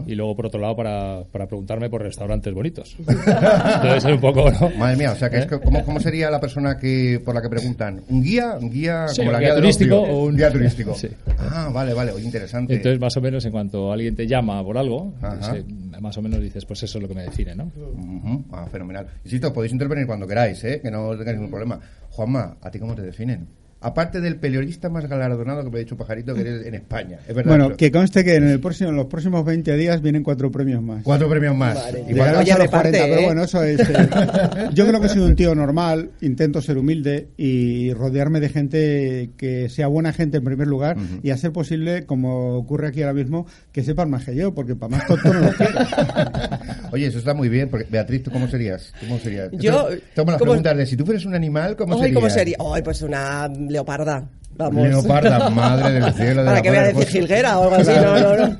Y 0.07 0.15
luego, 0.15 0.35
por 0.35 0.45
otro 0.47 0.59
lado, 0.61 0.75
para, 0.75 1.23
para 1.31 1.47
preguntarme 1.47 1.89
por 1.89 2.01
restaurantes 2.01 2.53
bonitos. 2.53 2.95
Entonces, 2.99 4.05
es 4.05 4.11
un 4.11 4.19
poco, 4.21 4.49
¿no? 4.51 4.69
Madre 4.77 4.97
mía, 4.97 5.11
o 5.11 5.15
sea, 5.15 5.29
que 5.29 5.37
es 5.39 5.45
¿Eh? 5.45 5.47
que, 5.49 5.59
¿cómo, 5.59 5.83
¿cómo 5.83 5.99
sería 5.99 6.29
la 6.29 6.39
persona 6.39 6.77
que 6.77 7.21
por 7.23 7.35
la 7.35 7.41
que 7.41 7.49
preguntan? 7.49 8.01
¿Un 8.09 8.23
guía? 8.23 8.57
¿Un 8.59 8.69
guía 8.69 9.07
Sí, 9.09 9.17
como 9.17 9.29
un 9.29 9.33
la 9.33 9.39
guía 9.39 9.49
guía 9.49 9.55
turístico 9.61 9.95
o 10.01 10.23
un- 10.25 10.35
guía 10.37 10.51
turístico? 10.51 10.93
Sí. 11.03 11.07
Ah, 11.39 11.69
vale, 11.73 11.93
vale, 11.93 12.11
interesante. 12.21 12.75
Entonces, 12.75 12.99
más 12.99 13.15
o 13.17 13.21
menos, 13.21 13.43
en 13.45 13.51
cuanto 13.51 13.91
alguien 13.91 14.15
te 14.15 14.25
llama 14.27 14.63
por 14.63 14.77
algo, 14.77 15.13
Ajá. 15.21 15.53
se- 15.53 15.63
más 15.99 16.17
o 16.17 16.21
menos 16.21 16.39
dices, 16.41 16.65
pues 16.65 16.83
eso 16.83 16.97
es 16.97 17.01
lo 17.01 17.07
que 17.07 17.15
me 17.15 17.23
define, 17.23 17.55
¿no? 17.55 17.71
Ujú, 17.75 18.43
Ah, 18.51 18.67
fenomenal. 18.71 19.07
Insisto, 19.25 19.51
podéis 19.53 19.73
intervenir 19.73 20.05
cuando 20.05 20.27
queráis, 20.27 20.63
¿eh? 20.63 20.79
que 20.81 20.91
no 20.91 21.09
tengáis 21.17 21.35
ningún 21.37 21.49
problema. 21.51 21.79
Juanma, 22.09 22.57
¿a 22.61 22.69
ti 22.71 22.79
cómo 22.79 22.93
te 22.95 23.01
definen? 23.01 23.47
Aparte 23.83 24.21
del 24.21 24.37
periodista 24.37 24.89
más 24.89 25.05
galardonado 25.07 25.63
que 25.63 25.69
me 25.69 25.75
ha 25.77 25.79
dicho 25.79 25.97
Pajarito 25.97 26.33
que 26.33 26.41
eres 26.41 26.65
en 26.65 26.73
España, 26.75 27.19
es 27.27 27.35
verdad. 27.35 27.49
Bueno, 27.51 27.65
pero- 27.65 27.77
que 27.77 27.91
conste 27.91 28.23
que 28.23 28.35
en, 28.35 28.47
el 28.47 28.59
próximo, 28.59 28.89
en 28.91 28.95
los 28.95 29.07
próximos 29.07 29.43
20 29.43 29.75
días 29.75 30.01
vienen 30.01 30.23
cuatro 30.23 30.49
premios 30.51 30.81
más. 30.81 31.03
Cuatro 31.03 31.29
premios 31.29 31.55
más. 31.55 31.75
Madre 31.75 31.99
Y 32.07 32.13
mía. 32.13 32.23
cuando- 32.23 32.41
Llegaremos 32.41 32.41
Oye, 32.43 32.51
a 32.53 32.57
los 32.57 32.65
reparte, 32.65 32.89
40, 32.91 33.07
pero 33.09 33.21
¿eh? 33.21 33.25
bueno, 33.25 33.43
eso 33.43 33.63
es. 33.63 33.79
eh, 33.79 34.69
yo 34.73 34.87
creo 34.87 35.01
que 35.01 35.09
soy 35.09 35.21
un 35.21 35.35
tío 35.35 35.53
normal, 35.53 36.11
intento 36.21 36.61
ser 36.61 36.77
humilde 36.77 37.27
y 37.37 37.93
rodearme 37.93 38.39
de 38.39 38.49
gente 38.49 39.29
que 39.37 39.67
sea 39.69 39.87
buena 39.87 40.13
gente 40.13 40.37
en 40.37 40.43
primer 40.45 40.67
lugar 40.67 40.95
y 41.21 41.31
a 41.31 41.37
ser 41.37 41.51
posible, 41.51 42.05
como 42.05 42.55
ocurre 42.55 42.87
aquí 42.87 43.01
ahora 43.01 43.13
mismo, 43.13 43.45
que 43.71 43.83
sepan 43.83 44.09
más 44.09 44.23
que 44.25 44.33
yo, 44.35 44.53
porque 44.55 44.75
para 44.75 44.95
más 44.97 45.07
tonto 45.07 45.33
no 45.33 45.39
lo 45.41 45.51
quiero. 45.51 45.73
Oye, 46.91 47.07
eso 47.07 47.17
está 47.17 47.33
muy 47.33 47.49
bien, 47.49 47.69
porque 47.69 47.87
Beatriz, 47.89 48.23
¿tú 48.23 48.31
cómo 48.31 48.47
serías? 48.47 48.93
¿Tú 48.99 49.07
¿Cómo 49.07 49.19
serías? 49.19 49.49
Yo, 49.53 49.89
Esto- 49.89 50.03
Toma 50.15 50.31
las 50.33 50.39
¿cómo- 50.39 50.51
preguntas 50.51 50.77
de 50.77 50.85
si 50.85 50.95
tú 50.95 51.05
fueras 51.05 51.25
un 51.25 51.35
animal, 51.35 51.75
¿cómo 51.75 51.95
Ay, 51.95 51.99
serías? 52.01 52.15
¿cómo 52.15 52.29
sería? 52.29 52.57
Ay, 52.73 52.81
pues 52.83 53.01
una 53.01 53.49
leoparda. 53.73 54.29
Vamos. 54.55 54.87
Leoparda, 54.87 55.49
madre 55.49 55.99
del 55.99 56.13
cielo. 56.13 56.41
de 56.41 56.45
Para 56.45 56.53
la 56.53 56.61
que 56.61 56.69
voy 56.69 56.77
a 56.77 56.83
decir 56.83 57.07
jilguera 57.07 57.59
o 57.59 57.63
algo 57.63 57.75
así. 57.75 57.91
No, 58.03 58.19
no, 58.19 58.47
no. 58.47 58.57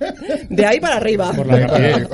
De 0.49 0.65
ahí 0.65 0.79
para 0.79 0.97
arriba. 0.97 1.31
Por 1.33 1.45
la 1.47 1.67
rapidez. 1.67 2.07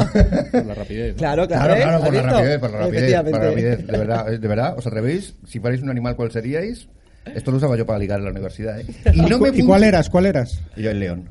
por 0.51 0.65
la 0.65 0.73
rapidez. 0.73 1.13
¿no? 1.13 1.17
Claro, 1.17 1.47
claro. 1.47 1.75
Claro, 1.75 1.79
¿eh? 1.79 1.83
claro, 1.83 2.03
por 2.03 2.13
la 2.13 2.21
rapidez, 2.21 2.59
por 2.59 2.71
la 2.71 2.79
rapidez, 2.79 3.21
por 3.23 3.31
la 3.31 3.39
rapidez. 3.39 3.87
De 3.87 3.97
verdad, 3.97 4.33
eh, 4.33 4.37
de 4.37 4.47
verdad, 4.47 4.75
¿os 4.77 4.85
atrevéis? 4.85 5.35
Si 5.47 5.59
fuerais 5.59 5.81
un 5.81 5.89
animal, 5.89 6.15
¿cuál 6.15 6.31
seríais? 6.31 6.87
Esto 7.33 7.51
lo 7.51 7.57
usaba 7.57 7.77
yo 7.77 7.85
para 7.85 7.99
ligar 7.99 8.19
en 8.19 8.25
la 8.25 8.31
universidad, 8.31 8.79
¿eh? 8.79 8.85
Y 9.13 9.21
no 9.21 9.39
me 9.39 9.49
¿Y 9.49 9.63
cuál 9.63 9.83
eras? 9.83 10.09
¿Cuál 10.09 10.25
eras? 10.25 10.61
Y 10.75 10.83
yo 10.83 10.91
el 10.91 10.99
león. 10.99 11.29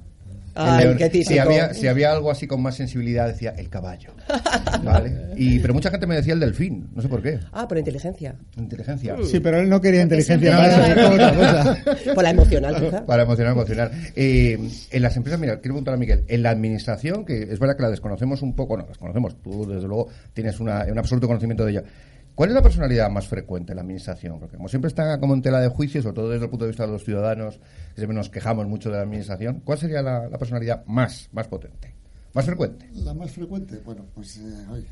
El 0.59 0.65
Ay, 0.65 0.85
león. 0.85 0.97
qué 0.97 1.09
típico. 1.09 1.31
Si 1.31 1.38
había, 1.38 1.73
si 1.73 1.87
había 1.87 2.11
algo 2.11 2.33
así 2.33 2.49
con 2.49 2.61
más 2.61 2.75
sensibilidad, 2.75 3.29
decía 3.29 3.55
el 3.57 3.69
caballo. 3.69 4.12
¿Vale? 4.83 5.31
Y, 5.37 5.61
pero 5.61 5.73
mucha 5.73 5.88
gente 5.91 6.07
me 6.07 6.17
decía 6.17 6.35
el 6.35 6.41
delfín, 6.41 6.88
no 6.95 7.00
sé 7.00 7.09
por 7.09 7.23
qué. 7.23 7.38
Ah, 7.53 7.69
por 7.69 7.79
inteligencia. 7.79 8.35
Inteligencia. 8.57 9.17
Sí, 9.25 9.38
pero 9.38 9.61
él 9.61 9.69
no 9.69 9.81
quería 9.81 10.03
inteligencia. 10.03 10.59
Por 12.15 12.25
la 12.25 12.31
emocional, 12.31 12.75
quizá. 12.75 13.07
Para 13.07 13.23
emocionar, 13.23 13.53
emocionar. 13.53 13.91
Eh, 14.17 14.59
en 14.91 15.03
las 15.03 15.17
empresas, 15.17 15.41
mira, 15.41 15.55
quiero 15.61 15.75
preguntar 15.75 15.95
a 15.95 15.97
Miguel, 15.97 16.25
en 16.27 16.43
la 16.43 16.50
administración, 16.50 17.25
que 17.25 17.43
es 17.43 17.59
verdad 17.59 17.77
que 17.77 17.83
la 17.83 17.91
desconocemos 17.91 18.43
un 18.43 18.55
poco, 18.57 18.77
no, 18.77 18.83
la 18.83 18.88
desconocemos, 18.88 19.41
tú 19.43 19.67
desde 19.67 19.87
luego 19.87 20.09
tienes 20.33 20.59
una, 20.59 20.85
un 20.91 20.99
absoluto 20.99 21.29
conocimiento 21.29 21.65
de 21.65 21.71
ella. 21.73 21.85
¿Cuál 22.38 22.50
es 22.50 22.54
la 22.54 22.62
personalidad 22.62 23.11
más 23.11 23.26
frecuente 23.26 23.73
en 23.73 23.76
la 23.76 23.83
administración? 23.83 24.38
Porque 24.38 24.57
como 24.57 24.68
siempre 24.68 24.87
está 24.87 25.18
como 25.18 25.35
en 25.35 25.42
tela 25.42 25.59
de 25.61 25.66
juicio, 25.71 26.00
sobre 26.02 26.14
todo 26.14 26.30
desde 26.30 26.45
el 26.45 26.50
punto 26.50 26.66
de 26.66 26.71
vista 26.71 26.87
de 26.87 26.92
los 26.92 27.02
ciudadanos, 27.04 27.57
que 27.57 27.97
siempre 27.97 28.14
nos 28.14 28.30
quejamos 28.30 28.68
mucho 28.68 28.90
de 28.90 28.97
la 28.99 29.02
administración, 29.02 29.61
¿cuál 29.64 29.76
sería 29.78 30.02
la, 30.02 30.28
la 30.28 30.38
personalidad 30.38 30.85
más, 30.87 31.28
más 31.33 31.49
potente? 31.49 31.97
Más 32.35 32.45
frecuente. 32.45 32.88
La 32.95 33.12
más 33.12 33.33
frecuente, 33.33 33.80
bueno, 33.85 34.04
pues 34.14 34.37
eh, 34.37 34.42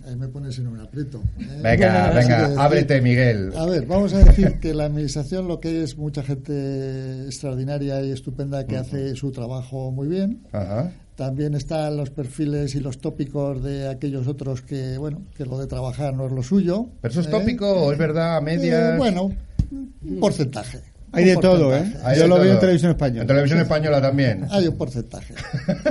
ahí 0.08 0.16
me 0.16 0.26
pones 0.26 0.58
en 0.58 0.66
un 0.66 0.80
aprieto. 0.80 1.22
¿eh? 1.38 1.60
Venga, 1.62 2.10
venga, 2.10 2.48
que- 2.48 2.54
ábrete, 2.60 3.00
Miguel. 3.00 3.52
A 3.56 3.64
ver, 3.66 3.86
vamos 3.86 4.12
a 4.14 4.24
decir 4.24 4.58
que 4.58 4.74
la 4.74 4.86
administración 4.86 5.46
lo 5.46 5.60
que 5.60 5.84
es 5.84 5.96
mucha 5.96 6.24
gente 6.24 7.26
extraordinaria 7.26 8.02
y 8.02 8.10
estupenda 8.10 8.66
que 8.66 8.76
hace 8.76 9.14
su 9.14 9.30
trabajo 9.30 9.92
muy 9.92 10.08
bien. 10.08 10.42
Ajá. 10.50 10.90
También 11.16 11.54
están 11.54 11.96
los 11.96 12.11
perfiles 12.11 12.75
y 12.75 12.80
los 12.80 12.99
tópicos 12.99 13.62
de 13.62 13.88
aquellos 13.88 14.26
otros 14.26 14.61
que, 14.61 14.99
bueno, 14.99 15.23
que 15.35 15.46
lo 15.46 15.58
de 15.58 15.66
trabajar 15.66 16.14
no 16.14 16.26
es 16.26 16.32
lo 16.32 16.42
suyo. 16.42 16.88
¿Pero 17.00 17.11
eso 17.11 17.20
es 17.20 17.26
¿eh? 17.26 17.30
tópico 17.30 17.68
o 17.68 17.90
es 17.90 17.99
verdad 17.99 18.37
a 18.37 18.40
medias? 18.42 18.94
Eh, 18.94 18.99
bueno, 18.99 19.32
un 19.70 20.20
porcentaje. 20.20 20.82
Hay 21.16 21.25
de 21.25 21.37
todo, 21.37 21.76
¿eh? 21.76 21.92
Hay 22.04 22.18
Yo 22.18 22.26
lo 22.28 22.38
veo 22.38 22.52
en 22.54 22.61
televisión 22.61 22.90
española. 22.92 23.23
En 23.23 23.26
televisión 23.26 23.61
española 23.61 24.00
también. 24.00 24.46
Hay 24.50 24.68
un 24.68 24.76
porcentaje. 24.76 25.35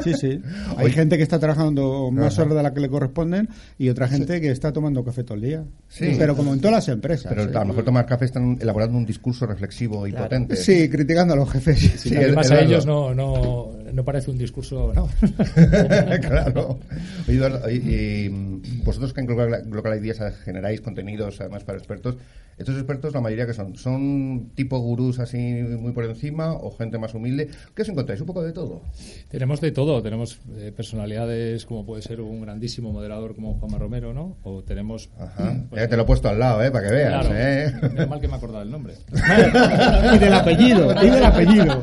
Sí, 0.04 0.14
sí. 0.14 0.42
Hay 0.78 0.86
Oye. 0.86 0.94
gente 0.94 1.18
que 1.18 1.24
está 1.24 1.40
trabajando 1.40 2.10
más 2.12 2.34
Ajá. 2.34 2.44
horas 2.44 2.58
de 2.58 2.64
la 2.64 2.74
que 2.74 2.80
le 2.80 2.90
corresponden 2.90 3.50
y 3.78 3.90
otra 3.90 4.08
gente 4.08 4.40
que 4.40 4.52
está 4.52 4.72
tomando 4.72 5.04
café 5.04 5.24
todo 5.24 5.36
el 5.36 5.42
día. 5.42 5.64
Sí. 5.90 6.16
Pero 6.18 6.36
como 6.36 6.54
en 6.54 6.60
todas 6.60 6.76
las 6.76 6.88
empresas. 6.90 7.34
Pero 7.36 7.44
a 7.58 7.62
lo 7.62 7.66
mejor 7.66 7.84
tomar 7.84 8.06
café 8.06 8.26
están 8.26 8.58
elaborando 8.62 8.98
un 8.98 9.06
discurso 9.06 9.46
reflexivo 9.46 10.06
y 10.08 10.12
potente. 10.14 10.56
Sí, 10.56 10.90
criticando 10.90 11.34
a 11.34 11.38
los 11.38 11.50
jefes. 11.52 11.80
Sí, 11.98 12.10
Y 12.10 12.14
el- 12.18 12.24
además 12.26 12.52
el 12.52 12.58
a 12.58 12.62
ellos 12.62 12.86
no, 12.86 13.14
no, 13.14 13.72
no 13.92 14.04
parece 14.06 14.32
un 14.32 14.38
discurso. 14.38 14.94
No. 14.94 15.10
claro. 16.22 16.80
Oye, 17.28 17.38
Eduardo, 17.38 17.70
y, 17.70 17.76
y, 17.76 18.30
mm, 18.30 18.84
vosotros 18.84 19.14
que 19.14 19.22
en 19.22 19.28
Global, 19.28 19.64
Global 19.66 19.98
Ideas 20.04 20.36
generáis 20.44 20.82
contenidos 20.82 21.40
además 21.42 21.64
para 21.64 21.78
expertos, 21.78 22.16
estos 22.58 22.76
expertos 22.76 23.14
la 23.14 23.22
mayoría 23.22 23.46
que 23.46 23.54
son, 23.54 23.76
son 23.76 24.52
tipo 24.56 24.80
gurús 24.80 25.20
así 25.20 25.38
muy 25.38 25.92
por 25.92 26.06
encima 26.06 26.54
o 26.54 26.72
gente 26.72 26.98
más 26.98 27.14
humilde. 27.14 27.50
¿Qué 27.76 27.82
os 27.82 27.90
encontráis? 27.90 28.22
Un 28.22 28.28
poco 28.28 28.44
de 28.44 28.54
todo. 28.54 28.82
Tenemos 29.30 29.60
de 29.60 29.72
todo, 29.72 30.02
tenemos 30.02 30.40
eh, 30.56 30.72
personalidades 30.76 31.66
como 31.66 31.86
puede 31.86 32.02
ser 32.02 32.22
un 32.22 32.42
grandísimo 32.42 32.92
moderador 32.92 33.36
como 33.36 33.56
Juanma 33.56 33.78
Romero, 33.78 34.14
¿no? 34.14 34.38
O 34.44 34.64
tenemos... 34.64 35.10
Ajá. 35.20 35.66
pues, 35.70 35.82
ya 35.82 35.90
te 35.90 35.98
lo 35.98 36.04
he 36.04 36.06
puesto 36.06 36.30
al 36.30 36.40
lado, 36.40 36.64
¿eh? 36.64 36.72
Para 36.72 36.88
que 36.88 36.94
veas, 36.94 37.26
claro, 37.26 37.36
¿eh? 37.38 37.74
menos 37.92 38.10
mal 38.10 38.22
que 38.22 38.28
me 38.28 38.34
he 38.34 38.38
acordado 38.38 38.64
el 38.64 38.72
nombre. 38.72 38.94
y 40.16 40.18
del 40.18 40.34
apellido, 40.34 41.04
y 41.04 41.10
del 41.10 41.26
apellido. 41.26 41.82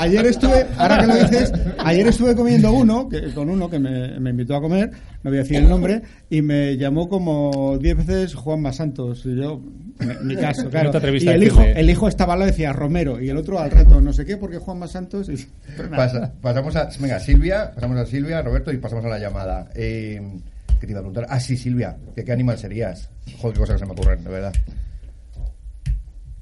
Ayer 0.00 0.26
estuve, 0.26 0.66
ahora 0.78 1.00
que 1.00 1.06
lo 1.06 1.14
dices, 1.14 1.52
ayer 1.78 2.06
estuve 2.06 2.34
comiendo 2.34 2.72
uno, 2.72 3.08
que, 3.08 3.32
con 3.32 3.48
uno 3.48 3.70
que 3.70 3.78
me, 3.78 4.18
me 4.18 4.30
invitó 4.30 4.56
a 4.56 4.60
comer, 4.60 4.90
no 5.22 5.30
voy 5.30 5.38
a 5.38 5.42
decir 5.42 5.56
el 5.58 5.68
nombre, 5.68 6.02
y 6.28 6.42
me 6.42 6.76
llamó 6.76 7.08
como 7.08 7.78
10 7.78 7.96
veces 7.98 8.34
Juanma 8.34 8.72
Santos. 8.72 9.24
Y 9.26 9.36
yo, 9.36 9.60
en 10.00 10.26
mi 10.26 10.36
caso, 10.36 10.68
claro. 10.70 10.90
te 10.90 10.98
atreviste 10.98 11.30
y 11.30 11.32
a 11.32 11.36
el 11.36 11.44
hijo, 11.44 11.62
el 11.62 11.90
hijo 11.90 12.08
estaba 12.08 12.32
al 12.34 12.40
lado 12.40 12.50
decía 12.50 12.72
Romero, 12.72 13.20
y 13.20 13.28
el 13.28 13.36
otro 13.36 13.60
al 13.60 13.70
rato, 13.70 14.00
no 14.00 14.12
sé 14.12 14.24
qué, 14.24 14.36
porque 14.36 14.58
Juanma 14.58 14.88
Santos. 14.88 15.28
Y, 15.28 15.46
pero 15.76 15.90
nada. 15.90 16.06
Pasa- 16.06 16.32
pasamos 16.40 16.76
a. 16.76 16.88
Venga, 16.98 17.20
Silvia, 17.20 17.72
pasamos 17.74 17.98
a 17.98 18.06
Silvia, 18.06 18.42
Roberto, 18.42 18.72
y 18.72 18.78
pasamos 18.78 19.04
a 19.04 19.08
la 19.08 19.18
llamada. 19.18 19.68
Eh, 19.74 20.20
¿Qué 20.80 20.86
te 20.86 20.92
iba 20.92 20.98
a 21.00 21.02
preguntar? 21.02 21.26
Ah, 21.28 21.38
sí, 21.38 21.56
Silvia, 21.56 21.96
¿de 22.16 22.24
qué 22.24 22.32
animal 22.32 22.58
serías? 22.58 23.08
Joder, 23.38 23.54
qué 23.54 23.60
cosas 23.60 23.74
que 23.76 23.78
se 23.80 23.86
me 23.86 23.92
ocurren, 23.92 24.24
de 24.24 24.30
verdad. 24.30 24.52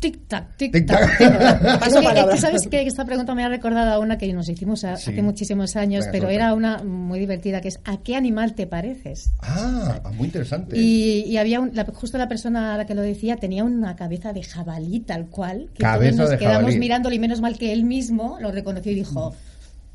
Tic-tac, 0.01 0.57
Tic-tac. 0.57 1.19
tic-tac. 1.19 1.79
Paso 1.81 2.03
palabra. 2.03 2.37
¿Sabes 2.39 2.63
qué? 2.63 2.83
Que 2.83 2.89
esta 2.89 3.05
pregunta 3.05 3.35
me 3.35 3.45
ha 3.45 3.49
recordado 3.51 3.93
a 3.93 3.99
una 3.99 4.17
que 4.17 4.33
nos 4.33 4.49
hicimos 4.49 4.83
a- 4.85 4.97
Sí. 4.97 5.11
hace 5.11 5.23
muchísimos 5.23 5.77
años, 5.77 6.01
Venga, 6.07 6.13
pero 6.13 6.25
suelta. 6.29 6.45
era 6.45 6.55
una 6.55 6.83
muy 6.83 7.19
divertida, 7.19 7.61
que 7.61 7.69
es 7.69 7.81
¿a 7.85 7.99
qué 7.99 8.17
animal 8.17 8.55
te 8.55 8.67
pareces? 8.67 9.31
Ah, 9.43 10.01
muy 10.17 10.27
interesante. 10.27 10.79
Y, 10.79 11.25
y 11.27 11.37
había 11.37 11.61
un- 11.61 11.73
la- 11.75 11.85
justo 11.85 12.17
la 12.17 12.29
persona 12.29 12.75
a 12.75 12.79
la 12.79 12.87
que 12.87 12.95
lo 12.95 13.03
decía 13.03 13.37
tenía 13.37 13.63
una 13.63 13.95
cabeza 13.95 14.33
de 14.33 14.43
jabalí 14.43 15.01
tal 15.01 15.27
cual 15.27 15.69
que 15.75 15.83
Cabeza 15.83 16.11
todos 16.17 16.21
nos 16.21 16.31
de 16.31 16.39
quedamos 16.39 16.61
jabalí. 16.63 16.79
mirándole 16.79 17.17
y 17.17 17.19
menos 17.19 17.41
mal 17.43 17.59
que 17.59 17.73
él 17.73 17.85
mismo 17.85 18.39
lo 18.41 18.51
reconoció 18.53 18.93
y 18.93 18.95
dijo 18.95 19.35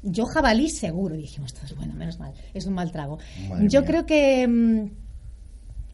yo 0.04 0.26
jabalí 0.28 0.70
seguro 0.70 1.16
y 1.16 1.20
dijimos 1.22 1.52
todos 1.56 1.76
bueno 1.76 1.96
menos 1.96 2.20
mal 2.20 2.32
es 2.54 2.68
un 2.68 2.74
mal 2.74 2.92
trago 2.92 3.18
Madre 3.50 3.68
yo 3.70 3.82
mía. 3.82 3.88
creo 3.88 4.06
que 4.06 4.48
mm, 4.48 4.90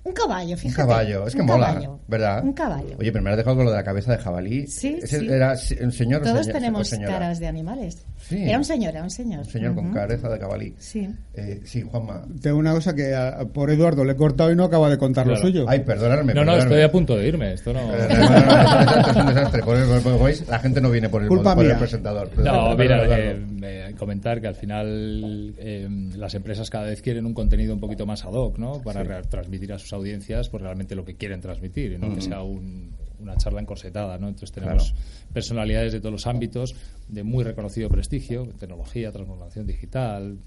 un 0.03 0.13
caballo 0.13 0.51
Un 0.53 0.58
fíjate 0.58 0.77
caballo, 0.88 1.27
es 1.27 1.36
que 1.36 1.41
un 1.41 1.48
mola, 1.48 1.67
caballo, 1.67 2.00
¿verdad? 2.08 2.43
un 2.43 2.53
caballo 2.53 2.96
Oye, 3.00 3.12
pero 3.12 3.24
me 3.24 3.29
has 3.29 3.38
dejado 3.38 3.55
con 3.55 3.65
lo 3.65 3.72
de 3.72 3.77
la 3.77 3.84
cabeza 3.84 4.12
de 4.13 4.17
jabalí. 4.17 4.65
Sí, 4.67 4.98
Ese 5.01 5.20
sí. 5.20 5.27
Era 5.29 5.53
un 5.81 5.91
señor 5.91 6.22
o 6.22 6.25
todos 6.25 6.46
señor- 6.46 6.53
tenemos 6.60 6.89
caras 7.05 7.39
de 7.39 7.48
animales 7.48 8.05
Sí. 8.17 8.43
era 8.43 8.58
un 8.58 8.63
señor 8.63 8.89
era 8.96 9.03
un 9.03 9.10
señor 9.10 9.39
Un 9.39 9.46
señor 9.46 9.75
con 9.75 9.91
cabeza 9.93 10.29
de 10.29 10.39
cabalí. 10.39 10.74
sí 10.77 11.10
Eh, 11.34 11.62
sí, 11.65 11.81
Juanma. 11.81 12.24
Tengo 12.41 12.58
una 12.58 12.74
cosa 12.74 12.93
que 12.96 13.13
a- 13.15 13.46
por 13.46 13.70
Eduardo 13.72 14.03
le 14.03 14.13
he 14.13 14.15
cortado 14.15 14.51
y 14.51 14.55
no 14.55 14.63
acaba 14.65 14.89
de 14.89 14.98
contar 14.98 15.25
lo 15.27 15.36
suyo. 15.38 15.65
Ay, 15.67 15.79
perdonadme. 15.79 16.34
No, 16.34 16.41
no, 16.41 16.51
perdonadme. 16.53 16.63
estoy 16.63 16.81
a 16.81 16.91
punto 16.91 17.15
de 17.17 17.27
irme. 17.27 17.53
Esto 17.53 17.72
no... 17.74 17.79
Eh, 17.93 18.08
no, 18.10 18.29
no, 18.29 18.29
no, 18.29 18.86
no, 18.86 19.08
es 19.12 19.15
un 19.15 19.25
desastre. 19.27 19.63
Por, 19.63 19.88
por- 19.88 20.01
por- 20.17 20.25
¿veis? 20.25 20.48
la 20.48 20.60
gente 20.60 20.81
no 20.81 20.89
viene 20.91 21.10
por 21.10 21.22
el, 21.22 21.27
Culpa 21.29 21.55
por 21.55 21.65
el 21.65 21.75
presentador. 21.77 22.29
No, 22.38 22.75
mira, 22.75 23.05
eh, 23.20 23.39
eh, 23.63 23.96
comentar 23.98 24.39
que 24.41 24.48
al 24.48 24.55
final 24.55 25.53
eh, 25.58 25.88
las 26.15 26.34
empresas 26.36 26.70
cada 26.70 26.86
vez 26.86 27.01
quieren 27.01 27.25
un 27.25 27.34
contenido 27.34 27.74
un 27.74 27.79
poquito 27.79 28.05
más 28.05 28.24
ad 28.25 28.34
hoc, 28.34 28.58
¿no? 28.58 28.81
Para 28.81 29.03
re- 29.03 29.22
transmitir 29.24 29.72
a 29.74 29.79
sus 29.79 29.90
audiencias 29.93 30.50
pues 30.50 30.62
realmente 30.63 30.95
lo 30.95 31.03
que 31.05 31.15
quieren 31.15 31.41
transmitir 31.41 31.91
y 31.93 31.98
no 31.98 32.13
que 32.13 32.21
sea 32.21 32.41
un- 32.43 32.91
una 33.19 33.38
charla 33.38 33.62
encorsetada, 33.62 34.17
¿no? 34.17 34.27
Entonces 34.29 34.51
tenemos 34.51 34.95
personalidades 35.31 35.93
de 35.93 36.00
todos 36.00 36.12
los 36.13 36.25
ámbitos 36.27 36.74
de 37.07 37.21
muy 37.24 37.43
reconocido 37.43 37.88
prestigio, 37.88 38.48
tecnología, 38.60 39.12
transformación 39.12 39.67
digital, 39.67 40.39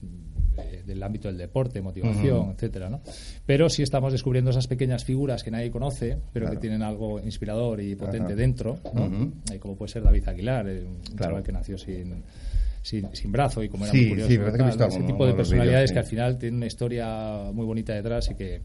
del 0.86 1.02
ámbito 1.02 1.28
del 1.28 1.36
deporte, 1.38 1.80
motivación, 1.80 2.50
etcétera, 2.50 2.88
¿no? 2.90 3.00
Pero 3.46 3.68
sí 3.68 3.82
estamos 3.82 4.12
descubriendo 4.12 4.50
esas 4.50 4.66
pequeñas 4.66 5.04
figuras 5.04 5.42
que 5.44 5.50
nadie 5.52 5.70
conoce, 5.70 6.16
pero 6.32 6.46
Claro. 6.46 6.50
que 6.54 6.60
tienen 6.60 6.82
algo 6.82 7.20
inspirador 7.20 7.80
y 7.80 7.94
potente 7.96 8.32
Ajá. 8.32 8.34
dentro, 8.34 8.78
¿no? 8.92 9.32
Como 9.60 9.76
puede 9.76 9.92
ser 9.92 10.02
David 10.02 10.28
Aguilar, 10.28 10.68
eh, 10.68 10.84
un 10.84 11.00
Claro. 11.00 11.30
chaval 11.32 11.42
que 11.44 11.52
nació 11.52 11.78
sin, 11.78 12.22
sin, 12.82 13.08
sin 13.14 13.32
brazo 13.32 13.62
y 13.62 13.68
como 13.68 13.84
era 13.84 13.92
Sí, 13.92 13.98
muy 14.00 14.08
curioso. 14.10 14.30
sí, 14.30 14.38
me 14.38 14.44
parece 14.46 14.58
que 14.58 14.62
he 14.62 14.66
tal, 14.76 14.78
visto 14.88 14.98
ese 14.98 15.06
tipo 15.06 15.26
de 15.26 15.34
personalidades 15.34 15.90
sí. 15.90 15.94
que 15.94 15.98
al 16.00 16.06
final 16.06 16.38
tienen 16.38 16.56
una 16.56 16.66
historia 16.66 17.50
muy 17.52 17.66
bonita 17.66 17.92
detrás 17.94 18.30
y 18.30 18.34
que... 18.34 18.62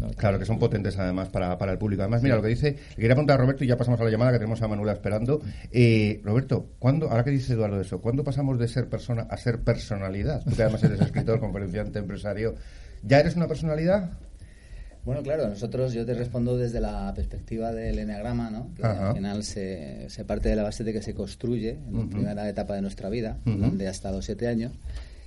¿no? 0.00 0.08
Claro, 0.12 0.38
que 0.38 0.44
son 0.46 0.58
potentes 0.58 0.98
además 0.98 1.28
para, 1.28 1.56
para 1.58 1.72
el 1.72 1.78
público. 1.78 2.02
Además, 2.02 2.22
mira, 2.22 2.36
lo 2.36 2.42
que 2.42 2.48
dice, 2.48 2.70
le 2.90 2.96
quería 2.96 3.10
preguntar 3.14 3.38
a 3.38 3.42
Roberto 3.42 3.64
y 3.64 3.66
ya 3.66 3.76
pasamos 3.76 4.00
a 4.00 4.04
la 4.04 4.10
llamada 4.10 4.32
que 4.32 4.38
tenemos 4.38 4.60
a 4.62 4.68
Manuela 4.68 4.92
esperando. 4.92 5.40
Eh, 5.70 6.20
Roberto, 6.24 6.70
¿cuándo, 6.78 7.10
ahora 7.10 7.22
que 7.24 7.30
dice 7.30 7.52
Eduardo 7.52 7.80
eso, 7.80 8.00
¿cuándo 8.00 8.24
pasamos 8.24 8.58
de 8.58 8.66
ser 8.68 8.88
persona 8.88 9.22
a 9.30 9.36
ser 9.36 9.60
personalidad? 9.60 10.42
Tú 10.44 10.56
que 10.56 10.62
además 10.62 10.82
eres 10.84 11.00
escritor, 11.00 11.38
conferenciante, 11.40 11.98
empresario, 11.98 12.54
¿ya 13.02 13.20
eres 13.20 13.36
una 13.36 13.46
personalidad? 13.46 14.10
Bueno, 15.04 15.22
claro, 15.22 15.48
nosotros 15.48 15.94
yo 15.94 16.04
te 16.04 16.12
respondo 16.12 16.58
desde 16.58 16.78
la 16.78 17.10
perspectiva 17.14 17.72
del 17.72 17.98
eneagrama, 17.98 18.50
¿no? 18.50 18.68
Que 18.76 18.84
Ajá. 18.84 19.08
al 19.10 19.16
final 19.16 19.42
se, 19.44 20.10
se 20.10 20.24
parte 20.26 20.50
de 20.50 20.56
la 20.56 20.62
base 20.62 20.84
de 20.84 20.92
que 20.92 21.00
se 21.00 21.14
construye 21.14 21.70
en 21.70 21.92
la 21.94 22.00
Ujú. 22.00 22.10
primera 22.10 22.46
etapa 22.48 22.74
de 22.74 22.82
nuestra 22.82 23.08
vida, 23.08 23.38
Ujú. 23.46 23.56
donde 23.56 23.88
ha 23.88 23.90
estado 23.90 24.20
siete 24.20 24.46
años, 24.46 24.72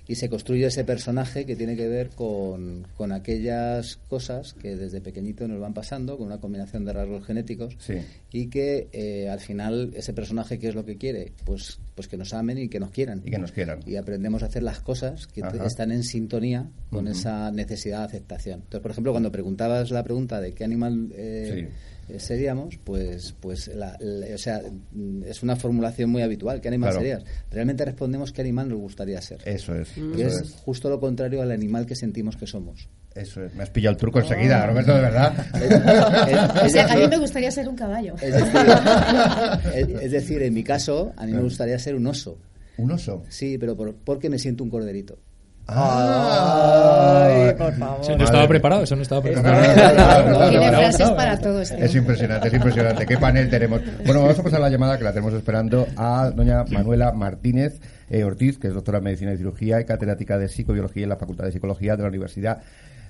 y 0.07 0.15
se 0.15 0.29
construye 0.29 0.65
ese 0.67 0.83
personaje 0.83 1.45
que 1.45 1.55
tiene 1.55 1.75
que 1.75 1.87
ver 1.87 2.09
con, 2.09 2.85
con 2.97 3.11
aquellas 3.11 3.97
cosas 4.09 4.53
que 4.53 4.75
desde 4.75 4.99
pequeñito 5.01 5.47
nos 5.47 5.59
van 5.61 5.73
pasando, 5.73 6.17
con 6.17 6.27
una 6.27 6.39
combinación 6.39 6.83
de 6.85 6.93
rasgos 6.93 7.25
genéticos, 7.25 7.75
Sí. 7.79 7.95
y 8.31 8.47
que 8.49 8.89
eh, 8.91 9.29
al 9.29 9.39
final 9.39 9.91
ese 9.95 10.13
personaje, 10.13 10.59
¿qué 10.59 10.67
es 10.69 10.75
lo 10.75 10.85
que 10.85 10.97
quiere? 10.97 11.31
Pues, 11.45 11.79
pues 11.95 12.07
que 12.07 12.17
nos 12.17 12.33
amen 12.33 12.57
y 12.57 12.67
que 12.69 12.79
nos 12.79 12.91
quieran. 12.91 13.21
Y 13.25 13.31
que 13.31 13.37
nos 13.39 13.51
quieran. 13.51 13.79
Y 13.85 13.95
aprendemos 13.95 14.43
a 14.43 14.47
hacer 14.47 14.63
las 14.63 14.79
cosas 14.81 15.27
que 15.27 15.41
Ajá. 15.43 15.65
están 15.65 15.91
en 15.91 16.03
sintonía 16.03 16.69
con 16.89 17.07
esa 17.07 17.51
necesidad 17.51 17.99
de 17.99 18.05
aceptación. 18.05 18.55
Entonces, 18.59 18.81
por 18.81 18.91
ejemplo, 18.91 19.11
cuando 19.13 19.31
preguntabas 19.31 19.89
la 19.91 20.03
pregunta 20.03 20.41
de 20.41 20.53
qué 20.53 20.63
animal 20.63 21.11
eh, 21.15 21.69
eh, 22.09 22.19
seríamos, 22.19 22.77
pues, 22.83 23.33
pues 23.39 23.67
la- 23.75 23.97
la- 23.99 24.35
o 24.35 24.37
sea, 24.37 24.61
mm, 24.91 25.23
es 25.23 25.41
una 25.43 25.55
formulación 25.55 26.09
muy 26.09 26.21
habitual. 26.21 26.61
¿Qué 26.61 26.67
animal 26.67 26.89
Claro. 26.91 27.01
serías? 27.01 27.23
Realmente 27.51 27.85
respondemos 27.85 28.31
qué 28.31 28.41
animal 28.41 28.69
nos 28.69 28.79
gustaría 28.79 29.21
ser. 29.21 29.39
Eso 29.45 29.75
es. 29.75 29.89
que 29.89 30.01
Eso 30.25 30.27
es 30.27 30.41
es. 30.41 30.51
justo 30.63 30.89
lo 30.89 30.99
contrario 30.99 31.41
al 31.41 31.51
animal 31.51 31.85
que 31.85 31.95
sentimos 31.95 32.35
que 32.37 32.47
somos. 32.47 32.89
Eso 33.15 33.43
es. 33.43 33.53
Me 33.53 33.61
has 33.63 33.69
pillado 33.69 33.91
el 33.93 33.97
truco 33.97 34.19
enseguida, 34.19 34.65
Roberto, 34.65 34.93
de 34.95 35.01
verdad. 35.01 35.33
o 36.65 36.69
sea, 36.69 36.91
a 36.91 36.95
mí 36.95 37.07
me 37.07 37.17
gustaría 37.17 37.51
ser 37.51 37.69
un 37.69 37.75
caballo 37.75 38.15
es 38.21 38.33
decir, 38.33 38.55
es- 39.75 40.01
es 40.03 40.11
decir, 40.11 40.41
en 40.41 40.53
mi 40.53 40.63
caso, 40.63 41.13
a 41.15 41.25
mí 41.25 41.31
me 41.33 41.41
gustaría 41.41 41.77
ser 41.79 41.95
un 41.95 42.07
oso. 42.07 42.37
Un 42.77 42.91
oso. 42.91 43.23
Sí, 43.29 43.57
pero 43.59 43.75
por- 43.77 43.93
porque 43.95 44.29
me 44.29 44.39
siento 44.39 44.63
un 44.63 44.69
corderito. 44.71 45.19
Ah, 45.67 47.53
por 47.57 47.73
favor. 47.73 48.01
Eso 48.01 48.17
no 48.17 48.23
estaba 48.25 48.47
preparado, 48.47 48.83
eso 48.83 48.95
no 48.95 49.01
estaba 49.01 49.21
preparado. 49.21 50.49
tiene 50.49 50.69
frases 50.69 51.09
para 51.11 51.37
todos 51.39 51.71
este 51.71 51.85
Es 51.85 51.95
impresionante, 51.95 52.47
es 52.49 52.53
impresionante. 52.53 53.05
¿Qué 53.05 53.17
panel 53.17 53.49
tenemos? 53.49 53.81
Bueno, 54.05 54.21
vamos 54.21 54.39
a 54.39 54.43
pasar 54.43 54.59
la 54.59 54.69
llamada 54.69 54.97
que 54.97 55.03
la 55.03 55.11
tenemos 55.11 55.33
esperando 55.33 55.87
a 55.95 56.31
doña 56.35 56.65
Manuela 56.65 57.11
Martínez 57.13 57.79
eh, 58.09 58.23
Ortiz, 58.23 58.57
que 58.57 58.67
es 58.67 58.73
doctora 58.73 58.97
en 58.97 59.05
Medicina 59.05 59.33
y 59.33 59.37
Cirugía 59.37 59.79
y 59.79 59.85
catedrática 59.85 60.37
de 60.37 60.49
Psicobiología 60.49 61.03
en 61.03 61.09
la 61.09 61.17
Facultad 61.17 61.45
de 61.45 61.53
Psicología 61.53 61.95
de 61.95 62.03
la 62.03 62.09
Universidad 62.09 62.61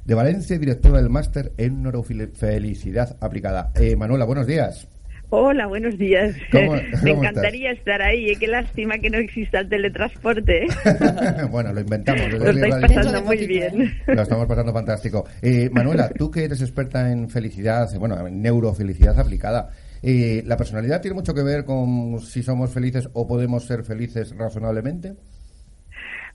de 0.05 0.13
Valencia 0.13 0.55
y 0.55 0.59
directora 0.59 0.97
del 0.97 1.09
máster 1.09 1.53
en 1.57 1.81
Neurofelicidad 1.81 3.15
Aplicada. 3.19 3.71
Eh, 3.75 3.95
Manuela, 3.95 4.25
buenos 4.25 4.45
días. 4.45 4.87
Hola, 5.35 5.65
buenos 5.65 5.97
días. 5.97 6.35
¿Cómo- 6.51 6.75
Me 7.03 7.09
encantaría 7.09 7.71
estar 7.71 8.03
ahí. 8.03 8.29
eh, 8.29 8.35
Qué 8.39 8.45
lástima 8.45 8.99
que 8.99 9.09
no 9.09 9.17
exista 9.17 9.61
el 9.61 9.67
teletransporte. 9.69 10.67
bueno, 11.49 11.73
lo 11.73 11.81
inventamos. 11.81 12.31
Lo 12.33 12.51
estáis 12.51 12.75
pasando 12.93 13.23
muy 13.23 13.47
bien. 13.47 13.95
Lo 14.05 14.21
estamos 14.21 14.45
pasando 14.45 14.71
fantástico. 14.71 15.25
Eh, 15.41 15.71
Manuela, 15.71 16.09
tú 16.09 16.29
que 16.29 16.43
eres 16.43 16.61
experta 16.61 17.11
en 17.11 17.29
felicidad, 17.31 17.89
bueno, 17.97 18.27
en 18.27 18.43
neurofelicidad 18.43 19.19
aplicada, 19.19 19.71
eh, 20.03 20.43
¿la 20.45 20.55
personalidad 20.55 21.01
tiene 21.01 21.15
mucho 21.15 21.33
que 21.33 21.41
ver 21.41 21.65
con 21.65 22.19
si 22.19 22.43
somos 22.43 22.69
felices 22.71 23.09
o 23.13 23.25
podemos 23.27 23.65
ser 23.65 23.83
felices 23.83 24.35
razonablemente? 24.37 25.13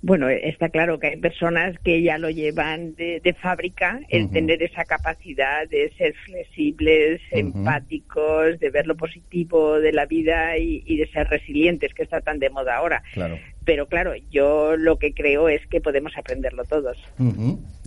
Bueno, 0.01 0.29
está 0.29 0.69
claro 0.69 1.01
que 1.01 1.09
hay 1.09 1.17
personas 1.17 1.77
que 1.81 2.01
ya 2.03 2.19
lo 2.19 2.31
llevan 2.31 2.95
de, 2.95 3.21
de 3.21 3.35
fábrica, 3.35 4.01
el 4.09 4.31
tener 4.31 4.63
esa 4.63 4.85
capacidad 4.85 5.69
de 5.69 5.93
ser 5.99 6.15
flexibles, 6.25 7.21
empáticos, 7.33 8.61
de 8.61 8.71
ver 8.71 8.87
lo 8.87 8.97
positivo 8.97 9.81
de 9.81 9.93
la 9.93 10.07
vida 10.07 10.57
y, 10.57 10.85
y 10.87 10.99
de 10.99 11.09
ser 11.09 11.27
resilientes, 11.29 11.95
que 11.95 12.05
está 12.05 12.21
tan 12.21 12.39
de 12.39 12.49
moda 12.49 12.77
ahora. 12.77 13.03
Claro. 13.13 13.39
Pero 13.65 13.87
claro, 13.87 14.15
yo 14.31 14.77
lo 14.77 14.99
que 14.99 15.13
creo 15.13 15.49
es 15.49 15.67
que 15.67 15.81
podemos 15.81 16.17
aprenderlo 16.17 16.65
todos. 16.65 16.97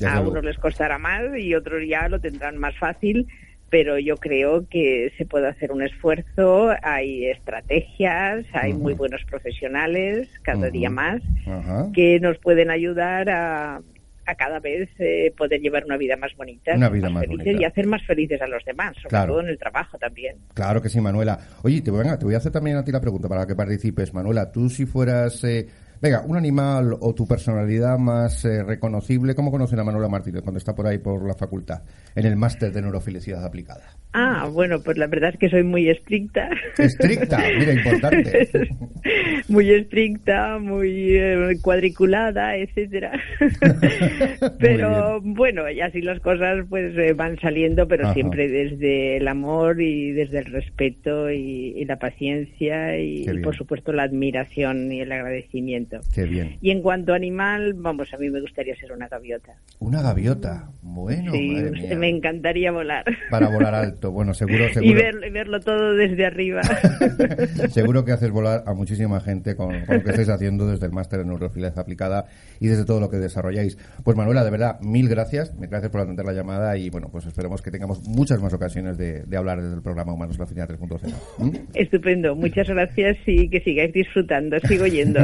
A 0.06 0.20
unos 0.20 0.44
les 0.44 0.58
costará 0.58 0.98
más 0.98 1.24
y 1.38 1.56
otros 1.56 1.82
ya 1.88 2.10
lo 2.10 2.20
tendrán 2.20 2.58
más 2.58 2.77
fácil, 2.77 3.25
pero 3.72 3.98
yo 3.98 4.18
creo 4.18 4.68
que 4.70 5.12
se 5.18 5.25
puede 5.25 5.48
hacer 5.48 5.72
un 5.72 5.82
esfuerzo, 5.82 6.72
hay 6.84 7.25
estrategias, 7.28 8.46
hay 8.54 8.74
muy 8.74 8.94
buenos 8.94 9.22
profesionales, 9.30 10.28
cada 10.44 10.70
día 10.70 10.90
más, 10.92 11.22
Ajá. 11.48 11.90
que 11.94 12.20
nos 12.20 12.38
pueden 12.40 12.70
ayudar 12.70 13.30
a, 13.30 13.78
a 14.25 14.36
cada 14.36 14.60
vez 14.60 14.90
eh, 15.00 15.34
poder 15.38 15.62
llevar 15.62 15.86
una 15.86 15.96
vida 15.98 16.16
más 16.18 16.32
bonita, 16.36 16.74
Una 16.75 16.90
vida 16.90 17.10
más 17.10 17.25
bonita. 17.25 17.50
y 17.51 17.63
hacer 17.63 17.88
más 17.88 18.06
felices 18.06 18.42
a 18.42 18.48
los 18.48 18.63
demás, 18.66 18.94
sobre 18.98 19.10
Claro. 19.10 19.34
todo 19.34 19.42
en 19.44 19.48
el 19.50 19.58
trabajo 19.58 19.98
también. 19.98 20.36
Claro 20.54 20.82
que 20.82 20.90
sí, 20.90 21.00
Manuela. 21.00 21.40
Oye, 21.63 21.82
te 21.82 21.92
voy, 21.92 22.01
venga, 22.04 22.20
te 22.20 22.25
voy 22.25 22.34
a 22.34 22.38
hacer 22.38 22.51
también 22.51 22.75
a 22.78 22.84
ti 22.84 22.92
la 22.92 23.01
pregunta 23.01 23.28
para 23.30 23.48
que 23.48 23.56
participes. 23.56 24.13
Manuela, 24.13 24.51
tú 24.51 24.70
si 24.70 24.86
fueras, 24.86 25.44
eh, 25.46 25.66
venga, 26.01 26.24
un 26.25 26.36
animal 26.36 26.98
o 27.00 27.13
tu 27.13 27.27
personalidad 27.27 27.98
más 27.98 28.43
eh, 28.46 28.63
reconocible, 28.63 29.36
¿cómo 29.36 29.51
conocen 29.51 29.79
a 29.79 29.84
Manuela 29.84 30.10
Martínez 30.10 30.41
cuando 30.41 30.58
está 30.58 30.74
por 30.74 30.88
ahí 30.88 30.98
por 30.98 31.25
la 31.25 31.36
facultad, 31.36 31.84
en 32.15 32.25
el 32.25 32.36
máster 32.36 32.72
de 32.72 32.81
neurofelicidad 32.81 33.46
aplicada? 33.46 33.84
Ah, 34.13 34.50
bueno, 34.51 34.81
pues 34.84 34.98
la 34.98 35.08
verdad 35.08 35.31
es 35.34 35.39
que 35.39 35.50
soy 35.50 35.63
muy 35.63 35.89
estricta. 35.89 36.50
Estricta, 36.77 37.39
mira, 37.58 37.74
importante. 37.74 38.50
muy 39.48 39.70
estricta, 39.72 40.58
muy 40.60 41.15
eh, 41.15 41.58
cuadriculada, 41.62 42.58
etcétera. 42.58 43.13
pero 44.60 45.22
bueno, 45.22 45.70
y 45.70 45.79
así 45.79 46.01
las 46.01 46.20
cosas 46.20 46.65
pues 46.70 46.98
eh, 46.98 47.13
van 47.13 47.39
saliendo, 47.39 47.88
pero 47.88 48.05
Ajá. 48.05 48.13
siempre 48.13 48.50
desde 48.50 49.17
el 49.17 49.27
amor 49.27 49.81
y 49.81 50.12
desde 50.12 50.39
el 50.39 50.46
respeto 50.46 51.31
y, 51.31 51.74
y 51.77 51.86
la 51.86 51.98
paciencia 51.98 52.98
y, 52.98 53.25
por 53.41 53.55
supuesto 53.55 53.93
la 53.93 54.03
admiración 54.03 54.91
y 54.91 55.01
el 55.01 55.12
agradecimiento. 55.12 55.90
Qué 56.13 56.24
bien. 56.24 56.57
Y 56.62 56.71
en 56.71 56.81
cuanto 56.81 57.13
a 57.13 57.15
animal, 57.15 57.74
vamos, 57.75 58.13
a 58.13 58.17
mí 58.17 58.29
me 58.29 58.41
gustaría 58.41 58.75
ser 58.75 58.91
una 58.91 59.07
gaviota. 59.07 59.53
Una 59.79 60.01
gaviota. 60.01 60.69
Bueno, 60.81 61.31
sí, 61.31 61.50
madre 61.50 61.71
mía. 61.81 61.95
me 61.98 62.10
encantaría 62.10 62.71
volar. 62.71 63.05
Para 63.29 63.50
volar 63.50 63.74
alto. 63.75 64.12
Bueno, 64.12 64.33
seguro, 64.33 64.65
y 64.69 64.74
seguro. 64.74 64.95
ver- 64.95 65.27
y 65.27 65.29
verlo 65.31 65.60
todo 65.60 65.93
desde 65.93 66.25
arriba. 66.25 66.62
Seguro 67.69 68.03
que 68.05 68.12
haces 68.12 68.31
volar 68.31 68.63
a 68.65 68.74
muchísima 68.74 69.19
gente 69.21 69.55
con, 69.55 69.86
con 69.86 69.98
lo 69.98 70.03
que 70.03 70.10
estáis 70.10 70.29
haciendo 70.29 70.67
desde 70.67 70.86
el 70.86 70.91
máster 70.91 71.19
en 71.21 71.27
neurofilias 71.27 71.77
aplicada 71.77 72.25
y 72.60 72.67
desde 72.67 72.86
todo 72.86 73.00
lo 73.00 73.10
que 73.10 73.17
desarrolláis. 73.17 73.77
Pues 74.03 74.17
Manuela, 74.17 74.43
de 74.43 74.51
verdad, 74.51 74.79
mil 74.81 75.07
gracias. 75.10 75.53
Mil 75.55 75.69
gracias 75.69 75.91
por 75.91 76.01
atender 76.01 76.25
la 76.25 76.33
llamada 76.33 76.77
y 76.77 76.89
bueno, 76.89 77.10
pues 77.12 77.25
esperemos 77.25 77.62
que 77.62 77.71
tengamos 77.71 78.01
muchas 78.07 78.41
más 78.41 78.53
ocasiones 78.53 78.98
de, 78.98 79.24
de 79.24 79.38
hablar 79.38 79.62
desde 79.62 79.75
el 79.75 79.81
programa 79.81 80.13
Humanos 80.13 80.38
la 80.38 80.45
Oficina 80.45 80.67
3.0. 80.67 81.13
¿Mm? 81.39 81.50
Estupendo, 81.74 82.36
muchas 82.36 82.67
gracias 82.67 83.17
y 83.25 83.50
que 83.50 83.62
sigáis 83.62 83.93
disfrutando. 83.93 84.57
Sigo 84.67 84.86
yendo. 84.88 85.19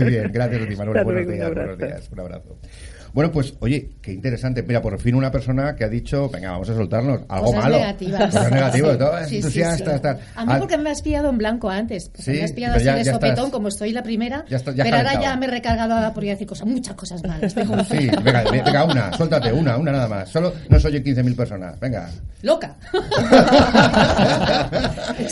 Muy 0.00 0.10
bien, 0.10 0.30
gracias 0.32 0.62
a 0.62 0.66
ti, 0.66 0.76
Manuela. 0.76 1.00
Hasta 1.00 1.12
Buenos 1.12 1.32
días, 1.32 1.54
buenos 1.54 1.78
días. 1.78 2.08
Un 2.10 2.20
abrazo. 2.20 2.58
Bueno, 3.12 3.30
pues, 3.32 3.54
oye, 3.60 3.90
qué 4.00 4.12
interesante. 4.12 4.62
Mira, 4.62 4.80
por 4.80 4.98
fin 5.00 5.14
una 5.14 5.30
persona 5.30 5.74
que 5.74 5.84
ha 5.84 5.88
dicho, 5.88 6.28
venga, 6.30 6.52
vamos 6.52 6.68
a 6.70 6.74
soltarnos. 6.74 7.20
Algo 7.28 7.46
Cosas 7.46 7.64
malo. 7.64 7.78
negativas. 7.78 8.24
Cosas 8.26 8.50
negativas. 8.50 8.98
todo 8.98 9.18
Sí, 9.22 9.28
sí, 9.28 9.36
entusiastas, 9.36 9.94
sí. 9.96 10.00
tal. 10.02 10.18
A 10.36 10.46
mí 10.46 10.52
porque 10.58 10.78
me 10.78 10.90
has 10.90 11.02
pillado 11.02 11.30
en 11.30 11.38
blanco 11.38 11.68
antes. 11.70 12.08
Porque 12.08 12.22
Sí, 12.22 12.30
me 12.32 12.44
has 12.44 12.52
pillado 12.52 12.76
así 12.76 12.84
ya- 12.84 12.94
de 12.96 13.04
ya 13.04 13.12
sopetón, 13.12 13.36
estás- 13.46 13.50
como 13.50 13.68
estoy 13.68 13.92
la 13.92 14.02
primera. 14.02 14.44
Ya 14.48 14.56
estás- 14.56 14.74
ya 14.74 14.84
pero 14.84 14.96
ahora 14.98 15.20
ya 15.20 15.36
me 15.36 15.46
he 15.46 15.50
recargado 15.50 15.94
a 15.94 16.10
decir 16.10 16.46
cosas, 16.46 16.66
muchas 16.68 16.94
cosas 16.94 17.22
malas. 17.24 17.52
Sí, 17.52 18.10
venga, 18.22 18.44
venga, 18.50 18.84
una, 18.84 19.12
suéltate, 19.16 19.52
una, 19.52 19.76
una 19.76 19.92
nada 19.92 20.08
más. 20.08 20.28
Solo 20.28 20.52
nos 20.68 20.84
oyen 20.84 21.02
15.000 21.02 21.34
personas. 21.34 21.78
Venga. 21.80 22.08
loca. 22.42 22.74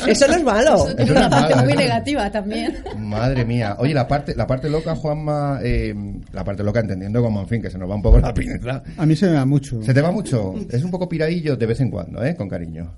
Eso 0.07 0.27
no 0.29 0.35
es 0.35 0.45
malo. 0.45 0.75
Eso 0.87 0.97
tiene 0.97 1.05
Eso 1.05 1.13
una 1.13 1.21
no 1.21 1.27
es 1.27 1.31
parte 1.43 1.55
malo, 1.55 1.69
muy 1.69 1.77
negativa 1.77 2.31
también. 2.31 2.77
Madre 2.99 3.45
mía. 3.45 3.77
Oye, 3.79 3.95
la 3.95 4.07
parte, 4.09 4.35
la 4.37 4.47
parte 4.47 4.69
loca, 4.69 4.95
Juanma, 4.95 5.61
eh, 5.63 5.95
la 6.33 6.45
parte 6.45 6.63
loca 6.63 6.81
entendiendo 6.81 7.23
como, 7.23 7.41
en 7.41 7.49
fin, 7.49 7.63
que 7.63 7.68
se 7.71 7.79
nos 7.79 7.91
va 7.91 7.95
un 7.95 8.03
poco 8.03 8.19
la 8.19 8.33
pinza. 8.35 8.83
A 8.97 9.07
mí 9.07 9.17
se 9.17 9.27
me 9.27 9.33
da 9.33 9.45
mucho. 9.45 9.83
Se 9.83 9.95
te 9.95 10.01
va 10.01 10.11
mucho. 10.11 10.55
Es 10.71 10.83
un 10.85 10.91
poco 10.91 11.09
piraillo 11.09 11.57
de 11.57 11.67
vez 11.67 11.81
en 11.81 11.91
cuando, 11.91 12.25
¿eh? 12.25 12.35
Con 12.35 12.49
cariño. 12.49 12.97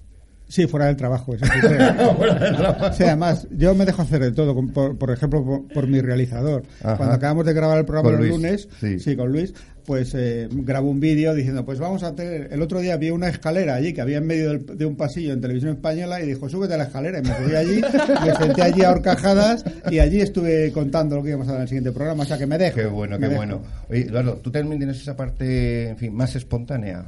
Sí, 0.51 0.67
fuera 0.67 0.87
del 0.87 0.97
trabajo. 0.97 1.33
Eso 1.35 1.47
sí, 1.47 1.53
Fuera 2.17 2.35
del 2.35 2.57
trabajo. 2.57 2.87
O 2.87 2.93
sea, 2.93 3.07
además, 3.07 3.47
yo 3.53 3.73
me 3.75 3.87
dejo 3.87 4.03
hacer 4.03 4.21
de 4.21 4.33
todo, 4.33 4.53
con- 4.55 4.69
por, 4.71 4.99
por 4.99 5.11
ejemplo, 5.13 5.45
por, 5.45 5.69
por 5.73 5.87
mi 5.87 6.01
realizador. 6.01 6.65
Ajá. 6.83 6.97
Cuando 6.97 7.15
acabamos 7.15 7.47
de 7.47 7.53
grabar 7.53 7.79
el 7.79 7.85
programa 7.85 8.11
Con 8.11 8.19
los 8.19 8.29
Luis, 8.29 8.67
lunes, 8.81 8.99
sí. 9.01 9.15
con 9.17 9.31
Luis, 9.31 9.55
pues 9.87 10.13
eh, 10.17 10.49
grabo 10.51 10.91
un 10.91 10.99
vídeo 10.99 11.35
diciendo, 11.35 11.65
pues 11.65 11.79
vamos 11.79 12.03
a 12.03 12.15
tener... 12.17 12.49
El 12.53 12.63
otro 12.63 12.81
día 12.81 12.97
vi 12.97 13.11
una 13.11 13.29
escalera 13.29 13.77
allí 13.77 13.93
que 13.93 14.01
había 14.01 14.19
en 14.19 14.27
medio 14.27 14.49
del- 14.51 14.67
de 14.77 14.85
un 14.87 14.97
pasillo 14.97 15.33
en 15.33 15.41
televisión 15.41 15.71
española 15.73 16.21
y 16.21 16.27
dijo, 16.27 16.49
súbete 16.49 16.75
a 16.75 16.79
la 16.79 16.85
escalera. 16.85 17.21
Y 17.21 17.23
me 17.23 17.37
subí 17.37 17.55
allí, 17.55 17.81
me 18.27 18.35
senté 18.35 18.63
allí 18.63 18.83
a 18.83 18.91
horcajadas 18.91 19.65
y 19.89 20.01
allí 20.01 20.21
estuve 20.21 20.73
contando 20.73 21.15
lo 21.15 21.23
que 21.23 21.29
íbamos 21.29 21.47
a 21.47 21.53
dar 21.53 21.59
en 21.61 21.63
el 21.63 21.69
siguiente 21.69 21.93
programa. 21.93 22.25
O 22.25 22.27
sea, 22.27 22.37
que 22.39 22.47
me 22.47 22.59
dejo. 22.59 22.75
Qué 22.77 22.87
bueno, 22.87 23.19
qué 23.19 23.27
dejo. 23.27 23.37
bueno. 23.37 23.63
Oye, 23.89 24.01
Eduardo, 24.03 24.35
tú 24.43 24.51
también 24.51 24.79
tienes 24.79 25.01
esa 25.01 25.17
parte, 25.17 25.91
en 25.91 25.97
fin, 25.97 26.13
más 26.13 26.35
espontánea. 26.35 27.05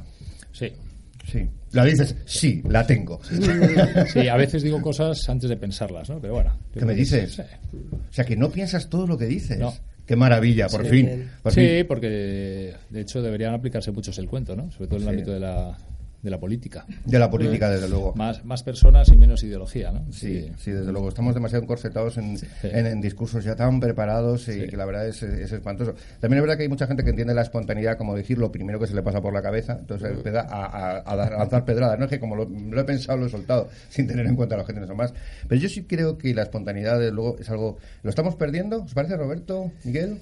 Sí. 0.53 0.71
Sí. 1.23 1.47
La 1.71 1.85
dices, 1.85 2.15
sí, 2.25 2.61
la 2.69 2.85
tengo. 2.85 3.19
Sí, 4.11 4.27
a 4.27 4.35
veces 4.37 4.61
digo 4.61 4.81
cosas 4.81 5.27
antes 5.29 5.49
de 5.49 5.57
pensarlas, 5.57 6.09
¿no? 6.09 6.19
Pero 6.19 6.33
bueno. 6.33 6.55
¿Qué 6.73 6.85
me 6.85 6.93
que 6.93 6.99
dices? 6.99 7.33
sí. 7.33 7.41
O 8.09 8.13
sea, 8.13 8.25
que 8.25 8.35
no 8.35 8.49
piensas 8.51 8.89
todo 8.89 9.07
lo 9.07 9.17
que 9.17 9.25
dices. 9.25 9.57
No. 9.57 9.73
Qué 10.05 10.15
maravilla, 10.17 10.67
por 10.67 10.83
Sí, 10.83 10.89
fin. 10.89 11.29
Por 11.41 11.53
Sí, 11.53 11.61
fin. 11.61 11.85
porque 11.87 12.75
de 12.89 13.01
hecho 13.01 13.21
deberían 13.21 13.53
aplicarse 13.53 13.91
muchos 13.91 14.17
el 14.19 14.27
cuento, 14.27 14.55
¿no? 14.55 14.69
Sobre 14.71 14.87
todo 14.87 14.97
en 14.97 15.03
el 15.03 15.07
Sí. 15.07 15.09
ámbito 15.13 15.31
de 15.33 15.39
la, 15.39 15.77
de 16.23 16.31
la 16.31 16.39
política. 16.39 16.85
De 17.05 17.19
la 17.19 17.29
política, 17.29 17.69
desde 17.69 17.89
luego. 17.89 18.13
Más, 18.15 18.43
más 18.45 18.63
personas 18.63 19.09
y 19.09 19.17
menos 19.17 19.43
ideología, 19.43 19.91
¿no? 19.91 20.05
Sí, 20.11 20.49
sí, 20.57 20.71
desde 20.71 20.91
luego. 20.91 21.09
Estamos 21.09 21.33
demasiado 21.35 21.63
encorsetados 21.63 22.17
en, 22.17 22.37
Sí. 22.37 22.47
en, 22.63 22.85
en 22.87 23.01
discursos 23.01 23.43
ya 23.43 23.55
tan 23.55 23.79
preparados 23.79 24.47
y 24.47 24.53
Sí. 24.61 24.67
que 24.67 24.77
la 24.77 24.85
verdad 24.85 25.07
es, 25.07 25.21
es 25.21 25.51
espantoso. 25.51 25.93
También 26.21 26.37
es 26.39 26.43
verdad 26.43 26.55
que 26.57 26.63
hay 26.63 26.69
mucha 26.69 26.87
gente 26.87 27.03
que 27.03 27.09
entiende 27.09 27.33
la 27.33 27.41
espontaneidad 27.41 27.97
como 27.97 28.15
decir 28.15 28.37
lo 28.37 28.51
primero 28.51 28.79
que 28.79 28.87
se 28.87 28.95
le 28.95 29.03
pasa 29.03 29.21
por 29.21 29.33
la 29.33 29.41
cabeza, 29.41 29.77
entonces 29.79 30.11
Mm. 30.23 30.27
a, 30.37 30.39
a- 30.41 31.03
a 31.05 31.15
dar- 31.15 31.33
a 31.33 31.37
lanzar 31.39 31.65
pedradas. 31.65 31.99
No 31.99 32.05
es 32.05 32.09
que 32.09 32.19
como 32.19 32.35
lo, 32.35 32.45
lo 32.49 32.79
he 32.81 32.83
pensado, 32.85 33.17
lo 33.19 33.25
he 33.25 33.29
soltado, 33.29 33.67
sin 33.89 34.07
tener 34.07 34.25
en 34.25 34.35
cuenta 34.35 34.55
la 34.57 34.63
gente 34.65 34.81
no 34.87 34.95
más. 34.95 35.13
Pero 35.47 35.59
yo 35.59 35.67
sí 35.69 35.83
creo 35.83 36.17
que 36.17 36.33
la 36.33 36.43
espontaneidad, 36.43 36.99
desde 36.99 37.11
luego, 37.11 37.37
es 37.37 37.49
algo... 37.49 37.77
¿Lo 38.01 38.09
estamos 38.09 38.35
perdiendo? 38.35 38.83
¿Os 38.83 38.93
parece, 38.93 39.17
Roberto? 39.17 39.71
¿Miguel? 39.83 40.19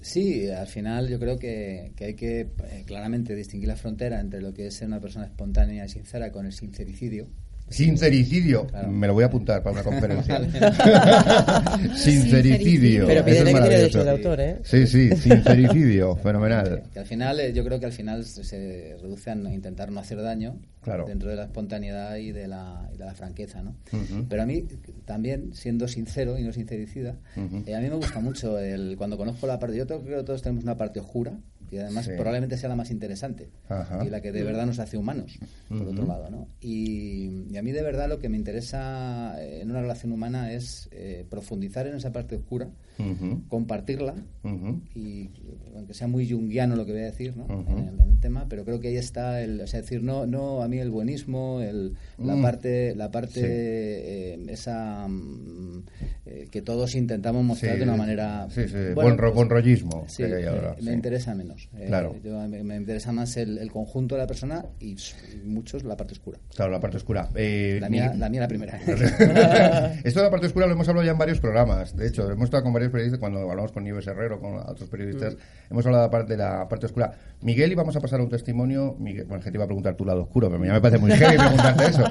Sí, 0.00 0.48
al 0.48 0.68
final 0.68 1.08
yo 1.08 1.18
creo 1.18 1.38
que, 1.38 1.92
que 1.96 2.04
hay 2.06 2.14
que 2.14 2.40
eh, 2.40 2.84
claramente 2.86 3.34
distinguir 3.34 3.68
la 3.68 3.76
frontera 3.76 4.20
entre 4.20 4.40
lo 4.40 4.54
que 4.54 4.68
es 4.68 4.74
ser 4.74 4.88
una 4.88 5.00
persona 5.00 5.26
espontánea 5.26 5.84
y 5.84 5.88
sincera 5.88 6.30
con 6.32 6.46
el 6.46 6.52
sincericidio. 6.52 7.28
Sincericidio. 7.70 8.66
Claro. 8.66 8.88
Me 8.90 9.06
lo 9.06 9.14
voy 9.14 9.24
a 9.24 9.26
apuntar 9.26 9.62
para 9.62 9.74
una 9.74 9.82
conferencia. 9.82 10.38
Vale. 10.38 10.48
Sincericidio. 11.96 13.06
Pero 13.06 13.20
Eso 13.20 13.24
pide 13.24 13.36
es 13.38 13.38
que 13.38 13.44
tiene 13.44 13.52
maravilloso. 13.52 13.78
derecho 13.98 14.04
de 14.04 14.10
autor, 14.10 14.40
¿eh? 14.40 14.58
Sí, 14.64 14.86
sí, 14.86 15.10
sincericidio. 15.16 16.16
Fenomenal. 16.22 16.82
Que 16.92 16.98
al 17.00 17.06
final, 17.06 17.40
eh, 17.40 17.52
yo 17.52 17.64
creo 17.64 17.78
que 17.80 17.86
al 17.86 17.92
final 17.92 18.24
se, 18.24 18.96
reduce 19.00 19.30
a 19.30 19.34
no- 19.34 19.52
intentar 19.52 19.90
no 19.90 20.00
hacer 20.00 20.20
daño 20.22 20.56
Claro. 20.80 21.04
dentro 21.06 21.28
de 21.28 21.36
la 21.36 21.42
espontaneidad 21.44 22.16
y 22.16 22.32
de 22.32 22.48
la, 22.48 22.88
y 22.94 22.96
de 22.96 23.04
la 23.04 23.12
franqueza, 23.14 23.62
¿no? 23.62 23.74
Pero 24.28 24.42
a 24.42 24.46
mí, 24.46 24.64
también, 25.04 25.50
siendo 25.52 25.86
sincero 25.88 26.38
y 26.38 26.44
no 26.44 26.52
sincericida, 26.52 27.16
eh, 27.66 27.74
a 27.74 27.80
mí 27.80 27.88
me 27.88 27.96
gusta 27.96 28.20
mucho 28.20 28.58
el 28.58 28.96
cuando 28.96 29.18
conozco 29.18 29.46
la 29.46 29.58
parte... 29.58 29.76
Yo 29.76 29.86
creo 29.86 30.00
que 30.20 30.24
todos 30.24 30.40
tenemos 30.40 30.64
una 30.64 30.76
parte 30.76 31.00
oscura 31.00 31.32
y 31.70 31.78
además 31.78 32.06
Sí. 32.06 32.12
probablemente 32.16 32.56
sea 32.56 32.68
la 32.68 32.76
más 32.76 32.90
interesante 32.90 33.48
Ajá. 33.68 34.04
y 34.04 34.10
la 34.10 34.20
que 34.20 34.32
de 34.32 34.42
verdad 34.42 34.66
nos 34.66 34.78
hace 34.78 34.96
humanos, 34.96 35.38
por 35.68 35.82
otro 35.88 36.06
lado, 36.06 36.30
¿no? 36.30 36.48
Y, 36.60 37.44
y 37.50 37.56
a 37.56 37.62
mí 37.62 37.72
de 37.72 37.82
verdad 37.82 38.08
lo 38.08 38.18
que 38.18 38.28
me 38.28 38.36
interesa 38.36 39.34
eh, 39.42 39.60
en 39.62 39.70
una 39.70 39.80
relación 39.80 40.12
humana 40.12 40.52
es 40.52 40.88
eh, 40.92 41.26
profundizar 41.28 41.86
en 41.86 41.94
esa 41.96 42.12
parte 42.12 42.36
oscura, 42.36 42.68
Ujú. 42.98 43.42
compartirla 43.48 44.14
Ujú. 44.42 44.80
y 44.94 45.30
aunque 45.76 45.94
sea 45.94 46.08
muy 46.08 46.28
junguiano 46.28 46.74
lo 46.76 46.84
que 46.84 46.92
voy 46.92 47.02
a 47.02 47.04
decir 47.04 47.36
¿no? 47.36 47.46
En, 47.48 47.78
el, 47.88 48.00
en 48.00 48.10
el 48.12 48.20
tema 48.20 48.46
pero 48.48 48.64
creo 48.64 48.80
que 48.80 48.88
ahí 48.88 48.96
está 48.96 49.40
el 49.42 49.60
o 49.60 49.66
sea 49.66 49.80
decir 49.82 50.02
no 50.02 50.26
no 50.26 50.62
a 50.62 50.68
mí 50.68 50.78
el 50.78 50.90
buenismo 50.90 51.60
el, 51.60 51.94
la 52.18 52.34
Mm. 52.36 52.42
parte 52.42 52.94
la 52.96 53.10
parte 53.10 53.40
Sí. 53.40 53.46
eh, 53.46 54.46
esa 54.48 55.06
mm, 55.08 55.84
eh, 56.26 56.48
que 56.50 56.62
todos 56.62 56.94
intentamos 56.96 57.44
mostrar 57.44 57.72
Sí, 57.74 57.78
de 57.78 57.84
una 57.84 57.96
manera 57.96 58.48
sí, 58.50 58.62
bueno, 58.94 58.94
buen, 58.94 59.16
pues, 59.16 59.34
buen 59.34 59.48
rollismo 59.50 60.06
que 60.16 60.24
hay 60.24 60.44
ahora, 60.44 60.74
me, 60.82 60.92
interesa 60.92 61.34
menos 61.34 61.68
Eh, 61.76 61.86
Claro. 61.86 62.16
yo- 62.24 62.48
me, 62.48 62.62
me 62.64 62.76
interesa 62.76 63.12
más 63.12 63.36
el, 63.36 63.58
el 63.58 63.70
conjunto 63.70 64.14
de 64.16 64.22
la 64.22 64.26
persona 64.26 64.64
y 64.80 64.96
muchos 65.44 65.84
la 65.84 65.96
parte 65.96 66.14
oscura 66.14 66.38
Claro, 66.54 66.72
la 66.72 66.80
parte 66.80 66.96
oscura. 66.96 67.28
Eh, 67.36 67.78
la 67.80 67.88
mía 67.88 68.10
mi- 68.12 68.18
la 68.18 68.28
mía 68.28 68.40
la 68.40 68.48
primera 68.48 68.78
Esto 70.04 70.20
de 70.20 70.24
la 70.24 70.30
parte 70.30 70.46
oscura 70.46 70.66
lo 70.66 70.72
hemos 70.72 70.88
hablado 70.88 71.04
ya 71.06 71.12
en 71.12 71.18
varios 71.18 71.40
programas. 71.40 71.96
De 71.96 72.08
hecho, 72.08 72.30
hemos 72.30 72.44
estado 72.46 72.62
con 72.64 72.72
varios 72.72 72.87
periodistas, 72.90 73.20
cuando 73.20 73.50
hablamos 73.50 73.72
con 73.72 73.84
Nieves 73.84 74.06
Herrero, 74.06 74.40
con 74.40 74.56
otros 74.56 74.88
periodistas, 74.88 75.36
hemos 75.70 75.84
hablado 75.86 76.08
de 76.24 76.36
la 76.36 76.68
parte, 76.68 76.86
oscura. 76.86 77.12
Miguel, 77.40 77.72
y 77.72 77.74
vamos 77.74 77.96
a 77.96 78.00
pasar 78.00 78.20
a 78.20 78.22
un 78.22 78.28
testimonio. 78.28 78.96
Miguel, 78.98 79.26
bueno, 79.26 79.42
te 79.42 79.50
iba 79.50 79.64
a 79.64 79.66
preguntar 79.66 79.94
tu 79.94 80.04
lado 80.04 80.22
oscuro, 80.22 80.50
pero 80.50 80.64
ya 80.64 80.72
me 80.72 80.80
parece 80.80 80.98
muy 80.98 81.12
heavy 81.12 81.36
preguntarte 81.36 81.86
eso. 81.86 82.04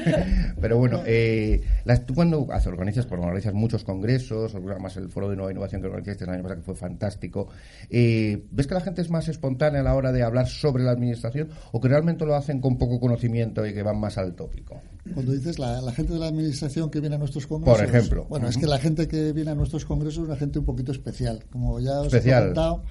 pero 0.60 0.78
bueno, 0.78 1.02
eh, 1.06 1.62
tú 2.06 2.14
cuando 2.14 2.46
organizas, 2.66 3.06
porque 3.06 3.24
organizas 3.24 3.54
muchos 3.54 3.84
congresos, 3.84 4.54
más 4.80 4.96
el 4.96 5.08
foro 5.08 5.28
de 5.28 5.36
nueva 5.36 5.52
innovación 5.52 5.80
que 5.80 5.88
organizaste 5.88 6.24
el 6.24 6.30
año 6.30 6.42
pasado, 6.42 6.60
que 6.60 6.64
fue 6.64 6.74
fantástico. 6.74 7.48
Eh, 7.90 8.44
¿Ves 8.50 8.66
que 8.66 8.74
la 8.74 8.80
gente 8.80 9.02
es 9.02 9.10
más 9.10 9.28
espontánea 9.28 9.80
a 9.80 9.84
la 9.84 9.94
hora 9.94 10.12
de 10.12 10.22
hablar 10.22 10.46
sobre 10.46 10.82
la 10.82 10.92
administración 10.92 11.48
o 11.72 11.80
que 11.80 11.88
realmente 11.88 12.24
lo 12.24 12.34
hacen 12.34 12.60
con 12.60 12.78
poco 12.78 13.00
conocimiento 13.00 13.66
y 13.66 13.74
que 13.74 13.82
van 13.82 13.98
más 13.98 14.18
al 14.18 14.34
tópico? 14.34 14.80
Cuando 15.12 15.32
dices 15.32 15.58
la, 15.58 15.92
gente 15.92 16.14
de 16.14 16.18
la 16.18 16.28
administración 16.28 16.90
que 16.90 17.00
viene 17.00 17.16
a 17.16 17.18
nuestros 17.18 17.46
congresos. 17.46 17.78
Por 17.78 17.86
ejemplo. 17.86 18.26
Bueno, 18.28 18.48
es 18.48 18.56
que 18.56 18.66
la 18.66 18.78
gente 18.78 19.06
que 19.06 19.32
viene 19.32 19.50
a 19.50 19.54
nuestros 19.54 19.84
congresos 19.84 20.22
es 20.22 20.28
una 20.28 20.36
gente 20.36 20.58
un 20.58 20.64
poquito 20.64 20.92
especial. 20.92 21.44
Como 21.50 21.78
ya 21.80 22.00
os 22.00 22.06
especial. 22.06 22.38
he 22.38 22.40
comentado, 22.42 22.84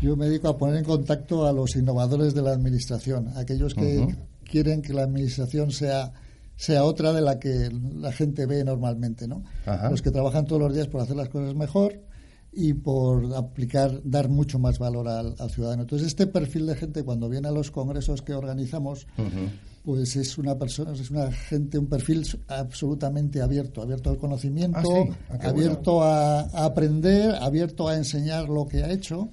yo 0.00 0.16
me 0.16 0.26
dedico 0.26 0.48
a 0.48 0.56
poner 0.56 0.76
en 0.76 0.84
contacto 0.84 1.46
a 1.46 1.52
los 1.52 1.74
innovadores 1.74 2.34
de 2.34 2.42
la 2.42 2.52
administración, 2.52 3.32
aquellos 3.36 3.74
que 3.74 4.14
quieren 4.44 4.82
que 4.82 4.92
la 4.92 5.02
administración 5.02 5.72
sea 5.72 6.12
sea 6.56 6.84
otra 6.84 7.12
de 7.12 7.20
la 7.20 7.38
que 7.38 7.70
la 7.70 8.12
gente 8.12 8.46
ve 8.46 8.64
normalmente, 8.64 9.28
¿no? 9.28 9.44
Los 9.90 10.02
que 10.02 10.10
trabajan 10.10 10.46
todos 10.46 10.60
los 10.60 10.74
días 10.74 10.88
por 10.88 11.02
hacer 11.02 11.16
las 11.16 11.28
cosas 11.28 11.54
mejor 11.54 12.00
y 12.50 12.72
por 12.72 13.34
aplicar, 13.34 14.00
dar 14.04 14.30
mucho 14.30 14.58
más 14.58 14.78
valor 14.78 15.06
al, 15.08 15.36
ciudadano. 15.50 15.82
Entonces, 15.82 16.08
este 16.08 16.26
perfil 16.26 16.66
de 16.66 16.74
gente, 16.74 17.04
cuando 17.04 17.28
viene 17.28 17.48
a 17.48 17.50
los 17.50 17.70
congresos 17.70 18.22
que 18.22 18.32
organizamos, 18.32 19.06
pues 19.86 20.16
es 20.16 20.36
una 20.36 20.58
persona, 20.58 20.90
es 20.90 21.12
una 21.12 21.30
gente, 21.30 21.78
un 21.78 21.86
perfil 21.86 22.26
absolutamente 22.48 23.40
abierto, 23.40 23.80
abierto 23.80 24.10
al 24.10 24.18
conocimiento, 24.18 24.80
ah, 24.80 25.16
ah, 25.30 25.48
abierto 25.48 26.02
a, 26.02 26.40
aprender, 26.64 27.36
abierto 27.36 27.86
a 27.86 27.96
enseñar 27.96 28.48
lo 28.48 28.66
que 28.66 28.82
ha 28.82 28.90
hecho. 28.90 29.28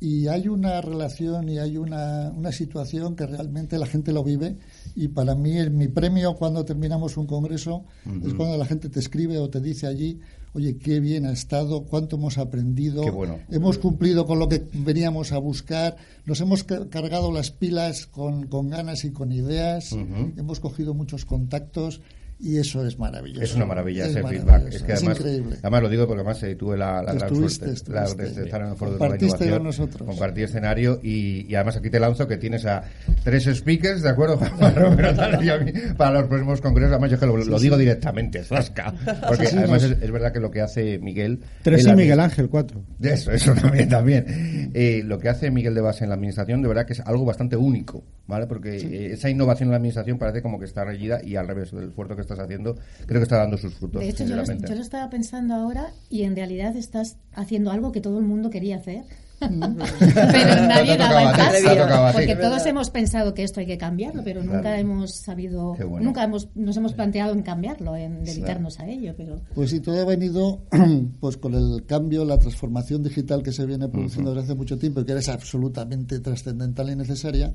Y 0.00 0.26
hay 0.26 0.48
una 0.48 0.80
relación 0.80 1.50
y 1.50 1.58
hay 1.58 1.76
una, 1.76 2.32
una 2.34 2.50
situación 2.50 3.14
que 3.14 3.26
realmente 3.26 3.76
la 3.76 3.84
gente 3.84 4.10
lo 4.10 4.24
vive. 4.24 4.56
Y 4.94 5.08
para 5.08 5.34
mí, 5.34 5.56
el, 5.56 5.70
mi 5.70 5.88
premio 5.88 6.34
cuando 6.34 6.64
terminamos 6.64 7.16
un 7.16 7.26
congreso 7.26 7.84
es 8.24 8.34
cuando 8.34 8.56
la 8.56 8.66
gente 8.66 8.88
te 8.88 9.00
escribe 9.00 9.38
o 9.38 9.48
te 9.48 9.60
dice 9.60 9.86
allí, 9.86 10.20
oye, 10.52 10.76
qué 10.78 11.00
bien 11.00 11.26
ha 11.26 11.32
estado, 11.32 11.84
cuánto 11.84 12.16
hemos 12.16 12.38
aprendido, 12.38 13.02
hemos 13.50 13.78
cumplido 13.78 14.24
con 14.26 14.38
lo 14.38 14.48
que 14.48 14.62
veníamos 14.72 15.32
a 15.32 15.38
buscar, 15.38 15.96
nos 16.26 16.40
hemos 16.40 16.64
cargado 16.64 17.32
las 17.32 17.50
pilas 17.50 18.06
con, 18.06 18.46
con 18.46 18.70
ganas 18.70 19.04
y 19.04 19.10
con 19.10 19.32
ideas, 19.32 19.92
hemos 20.36 20.60
cogido 20.60 20.94
muchos 20.94 21.24
contactos 21.24 22.00
y 22.38 22.58
eso 22.58 22.86
es 22.86 22.98
maravilloso. 22.98 23.42
Es 23.42 23.54
una 23.54 23.66
maravilla 23.66 24.06
ese 24.06 24.22
feedback. 24.22 24.68
Es, 24.68 24.82
que 24.82 24.92
además, 24.92 25.18
increíble. 25.18 25.56
Además 25.62 25.82
lo 25.82 25.88
digo 25.88 26.06
porque 26.06 26.20
además 26.20 26.42
eh, 26.42 26.56
tuve 26.56 26.76
la, 26.76 27.02
la 27.02 27.14
gran 27.14 27.34
suerte 27.34 27.66
de 27.66 27.72
estar 27.72 28.60
en 28.62 28.68
el 28.68 28.76
foro 28.76 28.92
de 28.92 28.98
Nueva 28.98 29.16
Innovación. 29.16 29.64
nosotros. 29.64 30.08
Compartí 30.08 30.42
escenario 30.42 31.00
y, 31.02 31.46
y, 31.50 31.54
además 31.54 31.76
aquí 31.76 31.90
te 31.90 32.00
lanzo 32.00 32.26
que 32.26 32.36
tienes 32.36 32.66
a 32.66 32.84
tres 33.22 33.44
speakers, 33.44 34.02
¿de 34.02 34.10
acuerdo? 34.10 34.38
para 35.96 36.20
los 36.20 36.28
próximos 36.28 36.60
congresos. 36.60 36.92
Además 36.92 37.10
yo 37.10 37.18
que 37.18 37.26
lo, 37.26 37.58
digo 37.58 37.78
directamente, 37.78 38.42
zasca. 38.42 38.92
Porque 39.26 39.48
además 39.48 39.82
es, 39.82 40.10
verdad 40.10 40.32
que 40.32 40.40
lo 40.40 40.50
que 40.50 40.60
hace 40.60 40.98
Miguel... 40.98 41.40
Tres 41.62 41.86
y 41.86 41.94
Miguel 41.94 42.20
Ángel, 42.20 42.48
cuatro. 42.48 42.82
Eso, 43.00 43.30
eso 43.32 43.54
también, 43.60 43.88
también. 43.88 44.70
Eh, 44.74 45.02
lo 45.04 45.18
que 45.18 45.28
hace 45.28 45.50
Miguel 45.50 45.74
de 45.74 45.80
base 45.80 46.04
en 46.04 46.10
la 46.10 46.16
administración 46.16 46.62
de 46.62 46.68
verdad 46.68 46.86
que 46.86 46.94
es 46.94 47.00
algo 47.00 47.24
bastante 47.24 47.56
único, 47.56 48.04
¿vale? 48.26 48.46
Porque 48.46 48.76
eh, 48.76 49.12
esa 49.12 49.30
innovación 49.30 49.68
en 49.68 49.70
la 49.72 49.76
administración 49.76 50.18
parece 50.18 50.42
como 50.42 50.58
que 50.58 50.64
está 50.64 50.84
reñida 50.84 51.20
y 51.22 51.36
al 51.36 51.46
revés, 51.46 51.72
el 51.72 51.88
esfuerzo 51.88 52.16
que 52.16 52.22
estás 52.24 52.38
haciendo 52.38 52.76
creo 53.06 53.20
que 53.20 53.24
está 53.24 53.38
dando 53.38 53.56
sus 53.56 53.74
frutos. 53.74 54.00
De 54.00 54.08
hecho, 54.08 54.24
yo 54.24 54.36
lo, 54.36 54.44
yo 54.44 54.74
lo 54.74 54.80
estaba 54.80 55.08
pensando 55.10 55.54
ahora 55.54 55.92
y 56.10 56.22
en 56.22 56.36
realidad 56.36 56.76
estás 56.76 57.16
haciendo 57.34 57.70
algo 57.70 57.92
que 57.92 58.00
todo 58.00 58.18
el 58.18 58.24
mundo 58.24 58.50
quería 58.50 58.76
hacer. 58.76 59.04
pero 59.40 59.56
nadie 60.68 60.96
daba 60.96 61.22
el 61.22 61.36
caso 61.36 62.12
porque 62.12 62.36
todos 62.36 62.64
hemos 62.66 62.88
pensado 62.90 63.34
que 63.34 63.42
esto 63.42 63.60
hay 63.60 63.66
que 63.66 63.76
cambiarlo 63.76 64.22
pero 64.24 64.42
nunca 64.42 64.78
hemos 64.78 65.16
sabido 65.16 65.76
nunca 66.00 66.24
hemos 66.24 66.48
nos 66.54 66.76
hemos 66.76 66.94
planteado 66.94 67.34
en 67.34 67.42
cambiarlo 67.42 67.96
en 67.96 68.24
dedicarnos 68.24 68.78
a 68.80 68.88
ello 68.88 69.12
pero 69.16 69.40
pues 69.54 69.70
sí 69.70 69.80
todo 69.80 70.00
ha 70.00 70.04
venido 70.04 70.62
pues 71.20 71.36
con 71.36 71.54
el 71.54 71.84
cambio 71.84 72.24
la 72.24 72.38
transformación 72.38 73.02
digital 73.02 73.42
que 73.42 73.52
se 73.52 73.66
viene 73.66 73.88
produciendo 73.88 74.30
desde 74.30 74.44
hace 74.44 74.54
mucho 74.54 74.78
tiempo 74.78 75.00
y 75.00 75.04
que 75.04 75.12
es 75.12 75.28
absolutamente 75.28 76.20
trascendental 76.20 76.90
y 76.90 76.96
necesaria 76.96 77.54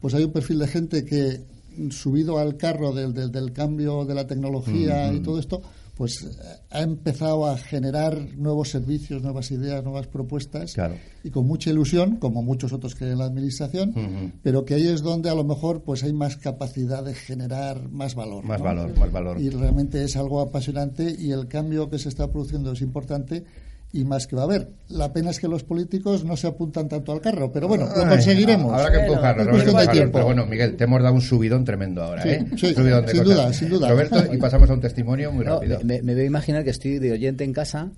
pues 0.00 0.14
hay 0.14 0.24
un 0.24 0.32
perfil 0.32 0.60
de 0.60 0.68
gente 0.68 1.04
que 1.04 1.57
subido 1.90 2.38
al 2.38 2.56
carro 2.56 2.92
del, 2.92 3.12
del, 3.12 3.52
cambio 3.52 4.04
de 4.04 4.14
la 4.14 4.26
tecnología 4.26 5.12
y 5.12 5.20
todo 5.20 5.38
esto, 5.38 5.62
pues 5.98 6.22
eh, 6.22 6.28
ha 6.70 6.82
empezado 6.82 7.46
a 7.46 7.58
generar 7.58 8.16
nuevos 8.36 8.70
servicios, 8.70 9.20
nuevas 9.22 9.50
ideas, 9.50 9.82
nuevas 9.82 10.06
propuestas 10.06 10.76
y 11.24 11.30
con 11.30 11.46
mucha 11.46 11.70
ilusión, 11.70 12.16
como 12.16 12.42
muchos 12.42 12.72
otros 12.72 12.94
que 12.94 13.10
en 13.10 13.18
la 13.18 13.24
administración, 13.24 14.32
pero 14.42 14.64
que 14.64 14.74
ahí 14.74 14.86
es 14.86 15.02
donde 15.02 15.28
a 15.28 15.34
lo 15.34 15.44
mejor 15.44 15.82
pues 15.82 16.04
hay 16.04 16.12
más 16.12 16.36
capacidad 16.36 17.04
de 17.04 17.14
generar 17.14 17.88
más 17.90 18.14
valor. 18.14 18.44
Más 18.44 18.62
valor, 18.62 18.96
más 18.96 19.10
valor. 19.10 19.40
Y 19.40 19.50
realmente 19.50 20.04
es 20.04 20.16
algo 20.16 20.40
apasionante 20.40 21.16
y 21.18 21.32
el 21.32 21.48
cambio 21.48 21.90
que 21.90 21.98
se 21.98 22.08
está 22.08 22.30
produciendo 22.30 22.72
es 22.72 22.80
importante 22.80 23.44
y 23.92 24.04
más 24.04 24.26
que 24.26 24.36
va 24.36 24.42
a 24.42 24.44
haber. 24.44 24.68
La 24.88 25.12
pena 25.12 25.30
es 25.30 25.40
que 25.40 25.48
los 25.48 25.64
políticos 25.64 26.24
no 26.24 26.36
se 26.36 26.46
apuntan 26.46 26.88
tanto 26.88 27.12
al 27.12 27.20
carro, 27.20 27.50
pero 27.52 27.68
bueno, 27.68 27.86
lo 27.86 28.08
conseguiremos. 28.08 28.72
Habrá 28.72 28.92
que 28.92 29.06
empujarlo, 29.06 30.10
Pero 30.12 30.24
bueno, 30.24 30.46
Miguel, 30.46 30.76
te 30.76 30.84
hemos 30.84 31.02
dado 31.02 31.14
un 31.14 31.22
subidón 31.22 31.64
tremendo 31.64 32.02
ahora, 32.02 32.22
¿eh? 32.24 32.46
sin 32.56 32.74
duda, 32.74 33.52
sin 33.52 33.68
duda. 33.70 33.88
Roberto, 33.88 34.32
y 34.32 34.36
pasamos 34.36 34.68
a 34.70 34.74
un 34.74 34.80
testimonio 34.80 35.32
muy 35.32 35.44
rápido. 35.44 35.80
Me, 35.84 36.02
me, 36.02 36.14
voy 36.14 36.22
a 36.22 36.26
imaginar 36.26 36.64
que 36.64 36.70
estoy 36.70 36.98
de 36.98 37.12
oyente 37.12 37.44
en 37.44 37.52
casa 37.52 37.90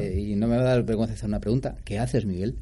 eh, 0.00 0.24
y 0.30 0.36
no 0.36 0.48
me 0.48 0.56
va 0.56 0.62
a 0.62 0.66
dar 0.66 0.82
vergüenza 0.82 1.14
hacer 1.14 1.28
una 1.28 1.40
pregunta. 1.40 1.76
¿Qué 1.84 1.98
haces, 1.98 2.26
Miguel? 2.26 2.56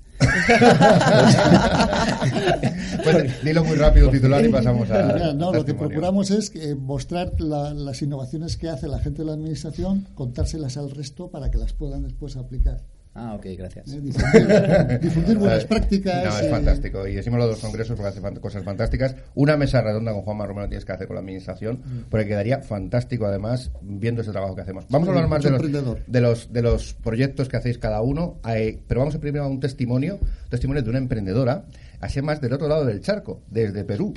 Pues, 3.05 3.45
dilo 3.45 3.65
muy 3.65 3.77
rápido, 3.77 4.11
titular, 4.11 4.45
y 4.45 4.49
pasamos 4.49 4.91
a. 4.91 5.33
no, 5.35 5.53
lo 5.53 5.65
que 5.65 5.75
procuramos 5.75 6.31
es 6.31 6.53
mostrar 6.77 7.33
las 7.41 8.03
innovaciones 8.03 8.57
que 8.57 8.69
hace 8.69 8.89
la 8.89 8.99
gente 8.99 9.23
de 9.23 9.27
la 9.27 9.33
administración, 9.33 10.07
contárselas 10.15 10.77
al 10.77 10.91
resto 10.91 11.29
para 11.29 11.51
que 11.51 11.59
las 11.59 11.73
puedan 11.73 12.03
después 12.03 12.37
aplicar. 12.37 12.83
Ah, 13.17 13.35
ok, 13.35 13.47
gracias. 13.57 13.93
Eh, 13.93 14.99
difundir, 15.01 15.39
buenas 15.39 15.65
prácticas. 15.67 16.25
No, 16.25 16.39
es 16.39 16.51
fantástico. 16.51 17.07
Y 17.07 17.15
decimos 17.15 17.39
los 17.39 17.51
dos 17.51 17.61
congresos 17.61 17.97
porque 17.97 18.09
hace 18.09 18.41
cosas 18.41 18.65
fantásticas. 18.65 19.15
Una 19.37 19.57
mesa 19.57 19.81
redonda 19.83 20.13
con 20.13 20.23
Juan 20.23 20.39
Romero 20.49 20.69
tienes 20.69 20.85
que 20.85 20.93
hacer 20.93 21.07
con 21.07 21.15
la 21.15 21.21
administración, 21.21 21.77
mm. 21.85 22.11
porque 22.11 22.27
quedaría 22.27 22.61
fantástico 22.61 23.27
además 23.27 23.71
viendo 23.83 24.23
ese 24.23 24.33
trabajo 24.33 24.57
que 24.57 24.63
hacemos. 24.63 24.87
Vamos 24.89 25.09
a 25.09 25.13
hablar 25.13 25.29
más 25.29 25.43
de 25.45 25.51
los, 25.51 25.63
de 26.07 26.21
los, 26.21 26.53
de 26.53 26.63
los 26.63 26.95
proyectos 26.95 27.49
que 27.49 27.57
hacéis 27.57 27.79
cada 27.79 28.03
uno, 28.03 28.41
eh, 28.49 28.81
pero 28.89 29.01
vamos 29.01 29.15
a 29.15 29.21
primero 29.21 29.45
a 29.45 29.49
un 29.49 29.61
testimonio, 29.61 30.19
un 30.21 30.51
testimonio 30.51 30.83
de 30.83 30.91
una 30.91 30.99
emprendedora 30.99 31.67
así 32.01 32.23
más 32.23 32.41
del 32.41 32.53
otro 32.53 32.69
lado 32.69 32.85
del 32.85 33.01
charco, 33.01 33.43
desde 33.51 33.85
Perú, 33.85 34.15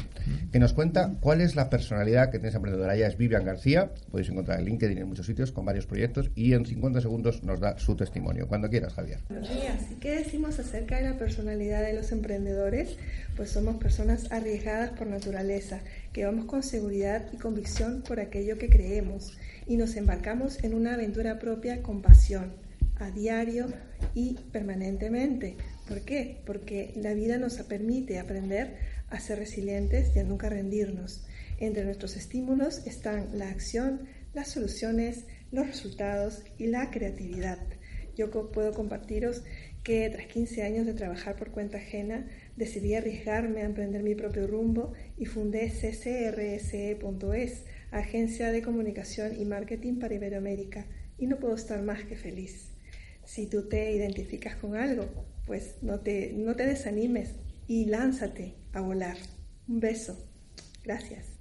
que 0.52 0.60
nos 0.60 0.74
cuenta 0.74 1.16
cuál 1.20 1.42
es 1.42 1.56
la 1.56 1.70
personalidad 1.70 2.26
que 2.26 2.38
tiene 2.38 2.50
esa 2.50 2.58
emprendedora. 2.58 2.96
Ella 2.96 3.08
es 3.08 3.18
Vivian 3.18 3.46
García, 3.46 3.92
podéis 4.12 4.30
encontrar 4.30 4.60
en 4.60 4.66
LinkedIn 4.66 4.98
en 4.98 5.08
muchos 5.08 5.26
sitios 5.26 5.52
con 5.52 5.66
varios 5.66 5.86
proyectos 5.86 6.32
y 6.36 6.54
en 6.54 6.66
50 6.66 7.02
segundos 7.02 7.44
nos 7.44 7.60
da 7.60 7.78
su 7.78 7.96
testimonio. 7.96 8.48
Cuando 8.48 8.70
quieras, 8.70 8.94
Javier. 8.94 9.20
Buenos 9.30 9.50
días. 9.50 9.82
qué 10.00 10.18
decimos 10.18 10.60
acerca 10.60 10.98
de 10.98 11.04
la 11.04 11.18
personalidad 11.18 11.82
de 11.82 11.94
los 11.94 12.12
emprendedores? 12.12 12.98
Pues 13.36 13.52
somos 13.52 13.78
personas 13.78 14.32
arriesgadas 14.32 14.92
por 14.92 15.08
naturaleza, 15.08 15.80
que 16.14 16.26
vamos 16.26 16.46
con 16.46 16.64
seguridad 16.64 17.26
y 17.32 17.38
convicción 17.38 18.02
por 18.02 18.20
aquello 18.20 18.58
que 18.58 18.70
creemos 18.70 19.38
y 19.68 19.78
nos 19.78 19.96
embarcamos 19.96 20.64
en 20.64 20.74
una 20.74 20.94
aventura 20.94 21.40
propia 21.40 21.82
con 21.82 22.02
pasión, 22.02 22.54
a 23.00 23.12
diario 23.12 23.68
y 24.16 24.36
permanentemente 24.52 25.58
¿Por 25.88 26.02
qué? 26.02 26.42
Porque 26.46 26.92
la 26.96 27.14
vida 27.14 27.38
nos 27.38 27.54
permite 27.64 28.20
aprender 28.20 28.78
a 29.10 29.20
ser 29.20 29.40
resilientes 29.40 30.16
y 30.16 30.20
a 30.20 30.24
nunca 30.24 30.50
rendirnos. 30.50 31.26
Entre 31.60 31.86
nuestros 31.86 32.18
estímulos 32.18 32.86
están 32.86 33.38
la 33.38 33.50
acción, 33.50 34.02
las 34.34 34.50
soluciones, 34.50 35.26
los 35.52 35.66
resultados 35.66 36.44
y 36.58 36.68
la 36.68 36.92
creatividad. 36.92 37.60
Yo 38.18 38.30
puedo 38.52 38.74
compartiros 38.74 39.44
que 39.84 40.10
tras 40.10 40.28
15 40.28 40.64
años 40.64 40.86
de 40.86 40.94
trabajar 40.94 41.38
por 41.38 41.52
cuenta 41.52 41.78
ajena, 41.78 42.28
decidí 42.58 42.94
arriesgarme 42.94 43.62
a 43.62 43.66
emprender 43.66 44.04
mi 44.04 44.16
propio 44.16 44.46
rumbo 44.46 44.92
y 45.18 45.26
fundé 45.26 45.70
ccrse.es, 45.70 47.64
agencia 47.92 48.52
de 48.52 48.62
comunicación 48.62 49.40
y 49.40 49.46
marketing 49.46 50.00
para 50.00 50.16
Iberoamérica, 50.16 50.88
y 51.18 51.28
no 51.28 51.38
puedo 51.38 51.56
estar 51.56 51.82
más 51.84 52.04
que 52.04 52.18
feliz. 52.18 52.72
Si 53.24 53.48
tú 53.48 53.70
te 53.70 53.94
identificas 53.94 54.58
con 54.58 54.76
algo, 54.76 55.08
pues 55.48 55.76
no 55.82 56.02
te, 56.02 56.34
no 56.34 56.56
te 56.56 56.68
desanimes 56.68 57.34
y 57.68 57.86
lánzate 57.86 58.56
a 58.74 58.82
volar. 58.82 59.18
Un 59.68 59.80
beso. 59.80 60.16
Gracias. 60.84 61.38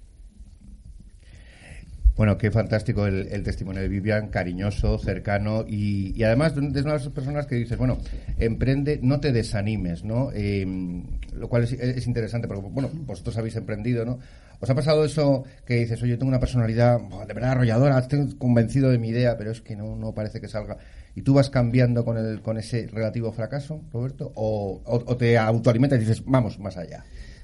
Bueno, 2.15 2.35
qué 2.39 2.49
fantástico 2.49 3.05
el, 3.05 3.43
testimonio 3.43 3.83
de 3.83 3.89
Vivian, 3.89 4.29
cariñoso, 4.29 4.97
cercano 4.97 5.65
y, 5.67 6.23
además 6.23 6.53
es 6.53 6.57
una 6.57 6.69
de 6.71 6.83
las 6.83 7.07
personas 7.09 7.45
que 7.45 7.53
dices, 7.53 7.77
bueno, 7.77 7.99
emprende, 8.39 8.99
no 9.03 9.19
te 9.19 9.31
desanimes, 9.31 10.03
¿no? 10.03 10.31
Em, 10.33 11.03
lo 11.33 11.47
cual 11.47 11.65
es, 11.65 12.07
interesante, 12.07 12.47
porque, 12.47 12.63
bueno, 12.71 12.89
vosotros 13.05 13.37
habéis 13.37 13.55
emprendido, 13.55 14.03
¿no? 14.03 14.17
¿Os 14.59 14.69
ha 14.69 14.75
pasado 14.75 15.05
eso 15.05 15.43
que 15.65 15.75
dices, 15.75 16.01
oye, 16.01 16.11
yo 16.11 16.17
tengo 16.17 16.29
una 16.29 16.39
personalidad 16.39 16.99
de 16.99 17.33
verdad 17.33 17.51
arrolladora, 17.51 17.99
estoy 17.99 18.35
convencido 18.35 18.89
de 18.89 18.97
mi 18.97 19.09
idea, 19.09 19.37
pero 19.37 19.51
es 19.51 19.61
que 19.61 19.75
no, 19.75 19.95
no 19.95 20.13
parece 20.13 20.41
que 20.41 20.47
salga? 20.47 20.77
¿Y 21.15 21.21
tú 21.23 21.33
vas 21.33 21.49
cambiando 21.49 22.05
con, 22.05 22.17
el, 22.17 22.41
con 22.41 22.57
ese 22.57 22.87
relativo 22.87 23.31
fracaso, 23.31 23.81
Roberto? 23.91 24.31
¿O, 24.35 24.81
te 25.17 25.37
autoalimentas 25.37 25.97
y 25.97 26.01
dices, 26.01 26.23
vamos 26.25 26.59
más 26.59 26.77
allá? 26.77 27.03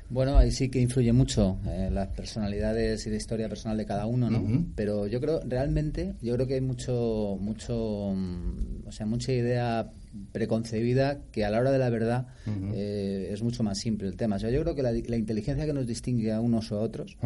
Bueno, 0.10 0.38
ahí 0.38 0.52
sí 0.52 0.70
que 0.70 0.80
influye 0.80 1.12
mucho 1.12 1.58
eh, 1.66 1.90
las 1.92 2.10
personalidades 2.10 3.08
y 3.08 3.10
la 3.10 3.16
historia 3.16 3.50
personal 3.50 3.78
de 3.78 3.86
cada 3.88 4.06
uno, 4.06 4.30
¿no? 4.30 4.68
Pero 4.76 5.08
yo 5.08 5.20
creo, 5.20 5.42
realmente, 5.44 6.14
yo 6.22 6.36
creo 6.36 6.46
que 6.46 6.54
hay 6.56 6.62
mucho, 6.62 7.36
mucho, 7.40 8.14
mm, 8.16 8.88
o 8.88 8.92
sea, 8.92 9.08
mucha 9.08 9.32
idea 9.32 9.92
preconcebida 10.32 11.20
que 11.32 11.46
a 11.46 11.50
la 11.50 11.60
hora 11.60 11.72
de 11.72 11.80
la 11.80 11.90
verdad 11.90 12.28
eh, 12.74 13.30
es 13.32 13.42
mucho 13.42 13.64
más 13.64 13.80
simple 13.80 14.08
el 14.08 14.16
tema. 14.16 14.36
O 14.36 14.40
sea, 14.40 14.50
yo 14.50 14.62
creo 14.62 14.76
que 14.76 14.84
la, 14.84 15.18
inteligencia 15.18 15.66
que 15.66 15.74
nos 15.74 15.88
distingue 15.88 16.32
a 16.32 16.40
unos 16.40 16.72
o 16.72 16.78
a 16.78 16.82
otros 16.82 17.18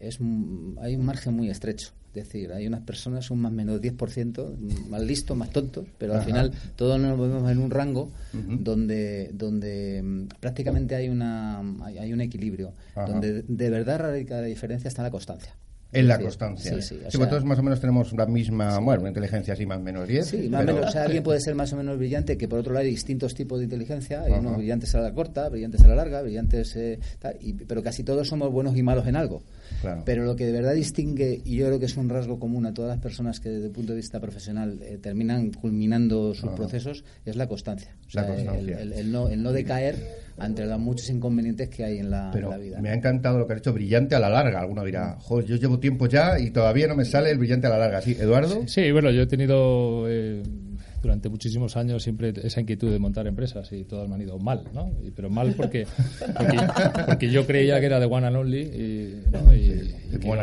es 0.00 0.18
hay 0.80 0.96
un 0.96 1.04
margen 1.04 1.34
muy 1.34 1.50
estrecho. 1.50 1.92
Es 2.14 2.26
decir, 2.26 2.52
hay 2.52 2.66
unas 2.66 2.82
personas, 2.82 3.30
un 3.30 3.40
más 3.40 3.52
o 3.52 3.54
menos 3.54 3.80
10%, 3.80 4.58
más 4.88 5.00
listos, 5.00 5.34
más 5.34 5.48
tontos, 5.48 5.86
pero 5.96 6.12
al 6.12 6.22
final 6.22 6.52
todos 6.76 7.00
nos 7.00 7.16
movemos 7.16 7.50
en 7.50 7.58
un 7.58 7.70
rango 7.70 8.12
donde, 8.32 9.30
donde 9.32 10.02
mm, 10.02 10.26
prácticamente 10.38 10.94
hay, 10.94 11.08
una, 11.08 11.60
hay, 11.84 12.12
un 12.12 12.20
equilibrio, 12.20 12.74
donde 12.94 13.42
de 13.42 13.70
verdad 13.70 13.98
radica 14.00 14.42
la 14.42 14.46
diferencia 14.46 14.88
está 14.88 15.02
la 15.02 15.10
constancia. 15.10 15.54
En 15.92 16.08
la 16.08 16.18
constancia. 16.18 16.80
Sí, 16.80 16.96
sí. 17.08 17.18
todos 17.18 17.44
más 17.44 17.58
o 17.58 17.62
menos 17.62 17.80
tenemos 17.80 18.12
la 18.14 18.24
misma, 18.24 18.78
bueno, 18.78 19.02
una 19.02 19.10
inteligencia 19.10 19.52
así 19.52 19.66
más 19.66 19.78
o 19.78 19.82
menos 19.82 20.08
10. 20.08 20.26
Sí, 20.26 20.48
más 20.48 20.62
o 20.62 20.64
menos. 20.64 20.86
O 20.86 20.90
sea, 20.90 21.04
alguien 21.04 21.22
puede 21.22 21.40
ser 21.40 21.54
más 21.54 21.72
o 21.72 21.76
menos 21.76 21.98
brillante, 21.98 22.38
que 22.38 22.48
por 22.48 22.60
otro 22.60 22.72
lado 22.72 22.84
hay 22.84 22.90
distintos 22.90 23.34
tipos 23.34 23.58
de 23.58 23.64
inteligencia. 23.64 24.22
Hay 24.22 24.32
unos 24.32 24.56
brillantes 24.56 24.94
a 24.94 25.00
la 25.00 25.12
corta, 25.12 25.48
brillantes 25.50 25.82
a 25.82 25.88
la 25.88 25.94
larga, 25.94 26.22
brillantes. 26.22 26.74
Eh, 26.76 26.98
pero 27.68 27.82
casi 27.82 28.02
todos 28.04 28.26
somos 28.26 28.50
buenos 28.50 28.76
y 28.76 28.82
malos 28.82 29.06
en 29.06 29.16
algo. 29.16 29.42
Pero 30.04 30.24
lo 30.24 30.36
que 30.36 30.46
de 30.46 30.52
verdad 30.52 30.74
distingue, 30.74 31.40
y 31.44 31.56
yo 31.56 31.66
creo 31.66 31.78
que 31.78 31.86
es 31.86 31.96
un 31.96 32.08
rasgo 32.08 32.38
común 32.38 32.66
a 32.66 32.74
todas 32.74 32.90
las 32.90 32.98
personas 32.98 33.40
que 33.40 33.48
desde 33.48 33.66
el 33.66 33.72
punto 33.72 33.92
de 33.92 33.96
vista 33.96 34.20
profesional 34.20 34.78
eh, 34.82 34.98
terminan 35.00 35.50
culminando 35.52 36.34
sus 36.34 36.50
procesos, 36.50 37.04
es 37.24 37.36
la 37.36 37.46
constancia. 37.46 37.96
O 38.06 38.10
sea, 38.10 38.26
El, 38.34 39.10
no, 39.10 39.28
el 39.28 39.42
no 39.42 39.52
decaer 39.52 39.96
entre 40.40 40.66
los 40.66 40.78
muchos 40.78 41.08
inconvenientes 41.10 41.68
que 41.68 41.84
hay 41.84 41.98
en 41.98 42.10
la, 42.10 42.30
vida. 42.58 42.80
Me 42.80 42.90
ha 42.90 42.94
encantado 42.94 43.38
lo 43.38 43.46
que 43.46 43.54
ha 43.54 43.56
hecho 43.56 43.72
brillante 43.72 44.14
a 44.14 44.20
la 44.20 44.28
larga. 44.28 44.60
Alguno 44.60 44.84
dirá, 44.84 45.16
joder, 45.20 45.46
yo 45.46 45.56
llevo 45.56 45.78
tiempo 45.78 46.06
ya 46.06 46.38
y 46.38 46.50
todavía 46.50 46.86
no 46.86 46.96
me 46.96 47.04
sale 47.04 47.30
el 47.30 47.38
brillante 47.38 47.66
a 47.66 47.70
la 47.70 47.78
larga. 47.78 48.00
¿Sí, 48.00 48.16
Eduardo? 48.18 48.66
Sí, 48.66 48.90
bueno, 48.90 49.10
yo 49.10 49.22
he 49.22 49.26
tenido 49.26 50.08
eh, 50.08 50.42
durante 51.02 51.28
muchísimos 51.28 51.76
años 51.76 52.02
siempre 52.02 52.32
esa 52.42 52.60
inquietud 52.60 52.90
de 52.90 52.98
montar 52.98 53.26
empresas 53.26 53.72
y 53.72 53.84
todas 53.84 54.08
me 54.08 54.14
han 54.14 54.22
ido 54.22 54.38
mal, 54.38 54.64
¿no? 54.72 54.90
pero 55.14 55.28
mal 55.28 55.54
porque, 55.56 55.86
porque, 57.06 57.30
yo 57.30 57.46
creía 57.46 57.80
que 57.80 57.86
era 57.86 57.98
de 57.98 58.06
one 58.06 58.26
and 58.26 58.36
only 58.36 58.60
y, 58.60 59.22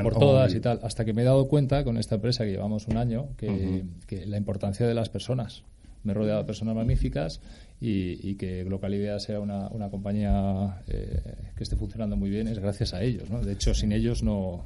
por 0.03 0.19
todas 0.19 0.53
y 0.53 0.59
tal. 0.59 0.79
Hasta 0.83 1.05
que 1.05 1.13
me 1.13 1.21
he 1.21 1.25
dado 1.25 1.47
cuenta 1.47 1.83
con 1.83 1.97
esta 1.97 2.15
empresa 2.15 2.43
que 2.43 2.51
llevamos 2.51 2.87
un 2.87 2.97
año 2.97 3.29
que, 3.37 3.85
que 4.05 4.25
la 4.25 4.37
importancia 4.37 4.85
de 4.85 4.93
las 4.93 5.09
personas 5.09 5.63
me 6.03 6.11
he 6.11 6.15
rodeado 6.15 6.39
de 6.39 6.45
personas 6.45 6.75
magníficas 6.75 7.41
y, 7.81 8.35
que 8.35 8.63
Global 8.63 8.93
Idea 8.93 9.19
sea 9.19 9.39
una, 9.39 9.69
una 9.69 9.89
compañía 9.89 10.81
eh, 10.87 11.21
que 11.55 11.63
esté 11.63 11.75
funcionando 11.75 12.17
muy 12.17 12.29
bien 12.29 12.47
es 12.47 12.59
gracias 12.59 12.93
a 12.93 13.01
ellos. 13.01 13.29
¿no? 13.29 13.41
De 13.41 13.53
hecho, 13.53 13.73
sin 13.73 13.91
ellos 13.91 14.23
no, 14.23 14.65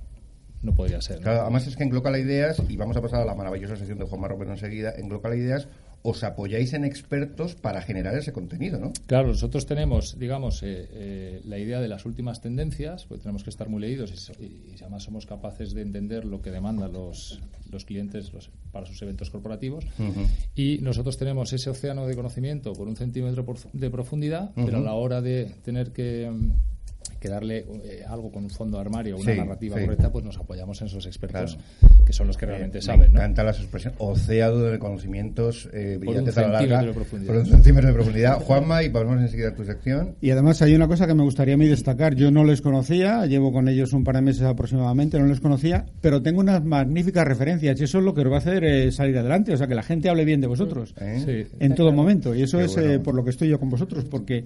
no 0.63 0.73
podría 0.73 1.01
ser. 1.01 1.27
además 1.27 1.67
es 1.67 1.75
que 1.75 1.83
en 1.83 1.89
Global 1.89 2.17
Ideas, 2.19 2.61
y 2.67 2.77
vamos 2.77 2.97
a 2.97 3.01
pasar 3.01 3.21
a 3.21 3.25
la 3.25 3.35
maravillosa 3.35 3.75
sesión 3.75 3.99
de 3.99 4.05
Juan 4.05 4.21
Marromero 4.21 4.51
enseguida, 4.51 4.93
en 4.97 5.09
Global 5.09 5.37
Ideas 5.37 5.67
os 6.03 6.23
apoyáis 6.23 6.73
en 6.73 6.83
expertos 6.83 7.55
para 7.55 7.81
generar 7.81 8.15
ese 8.15 8.33
contenido, 8.33 8.77
¿no? 8.77 8.91
Claro, 9.07 9.29
nosotros 9.29 9.65
tenemos, 9.65 10.19
digamos, 10.19 10.61
eh, 10.61 10.87
eh, 10.91 11.41
la 11.45 11.57
idea 11.57 11.79
de 11.79 11.87
las 11.87 12.05
últimas 12.05 12.41
tendencias, 12.41 13.05
pues 13.05 13.21
tenemos 13.21 13.43
que 13.43 13.49
estar 13.49 13.69
muy 13.69 13.81
leídos 13.81 14.31
y, 14.39 14.75
además 14.81 15.03
somos 15.03 15.25
capaces 15.25 15.73
de 15.73 15.81
entender 15.81 16.25
lo 16.25 16.41
que 16.41 16.51
demandan 16.51 16.91
los, 16.91 17.39
los 17.71 17.85
clientes 17.85 18.31
para 18.71 18.85
sus 18.85 19.01
eventos 19.01 19.29
corporativos. 19.29 19.85
Y 20.55 20.79
nosotros 20.79 21.17
tenemos 21.17 21.53
ese 21.53 21.69
océano 21.69 22.05
de 22.05 22.15
conocimiento 22.15 22.73
por 22.73 22.87
un 22.87 22.97
centímetro 22.97 23.45
de 23.71 23.89
profundidad, 23.89 24.51
pero 24.55 24.77
a 24.77 24.81
la 24.81 24.93
hora 24.93 25.21
de 25.21 25.55
tener 25.63 25.91
que 25.93 26.29
que 27.23 27.29
darle 27.29 27.65
eh, 27.85 28.03
algo 28.05 28.29
con 28.29 28.43
un 28.43 28.49
fondo 28.49 28.77
armario, 28.77 29.15
una 29.15 29.33
narrativa 29.33 29.79
correcta, 29.79 30.11
pues 30.11 30.25
nos 30.25 30.37
apoyamos 30.37 30.81
en 30.81 30.87
esos 30.87 31.05
expertos 31.05 31.57
que 32.05 32.11
son 32.11 32.27
los 32.27 32.35
que 32.35 32.45
realmente 32.45 32.81
saben. 32.81 33.13
Me 33.13 33.19
encantan 33.19 33.45
las 33.45 33.59
expresiones. 33.59 33.97
Océano 34.01 34.57
de 34.57 34.77
conocimientos 34.77 35.69
eh, 35.71 35.95
brillantes 35.97 36.37
a 36.37 36.41
la 36.41 36.61
larga. 36.61 36.83
De 36.83 36.91
por 36.91 37.37
un 37.37 37.45
centímetro 37.45 37.87
de 37.87 37.93
profundidad. 37.93 38.41
Juanma, 38.41 38.83
y 38.83 38.89
pasamos 38.89 39.21
enseguida 39.21 39.49
a 39.49 39.55
tu 39.55 39.63
sección. 39.63 40.15
Y 40.19 40.31
además 40.31 40.61
hay 40.61 40.75
una 40.75 40.89
cosa 40.89 41.07
que 41.07 41.13
me 41.13 41.23
gustaría 41.23 41.53
a 41.53 41.57
mí 41.57 41.65
destacar. 41.65 42.13
Yo 42.13 42.29
no 42.29 42.43
les 42.43 42.61
conocía, 42.61 43.25
llevo 43.25 43.53
con 43.53 43.69
ellos 43.69 43.93
un 43.93 44.03
par 44.03 44.15
de 44.15 44.21
meses 44.21 44.43
aproximadamente, 44.43 45.17
no 45.17 45.27
les 45.27 45.39
conocía, 45.39 45.85
pero 46.01 46.21
tengo 46.21 46.41
unas 46.41 46.61
magníficas 46.65 47.25
referencias 47.25 47.79
y 47.79 47.85
eso 47.85 47.99
es 47.99 48.03
lo 48.03 48.13
que 48.13 48.19
os 48.19 48.31
va 48.31 48.35
a 48.35 48.39
hacer 48.39 48.65
eh, 48.65 48.91
salir 48.91 49.17
adelante. 49.17 49.53
O 49.53 49.57
sea, 49.57 49.67
que 49.67 49.75
la 49.75 49.83
gente 49.83 50.09
hable 50.09 50.25
bien 50.25 50.41
de 50.41 50.47
vosotros 50.47 50.93
¿Eh? 50.99 51.47
en 51.57 51.73
todo 51.73 51.93
momento. 51.93 52.35
Y 52.35 52.43
eso 52.43 52.59
es 52.59 52.77
por 52.99 53.15
lo 53.15 53.23
que 53.23 53.29
estoy 53.29 53.47
yo 53.47 53.61
con 53.61 53.69
vosotros, 53.69 54.03
porque 54.03 54.43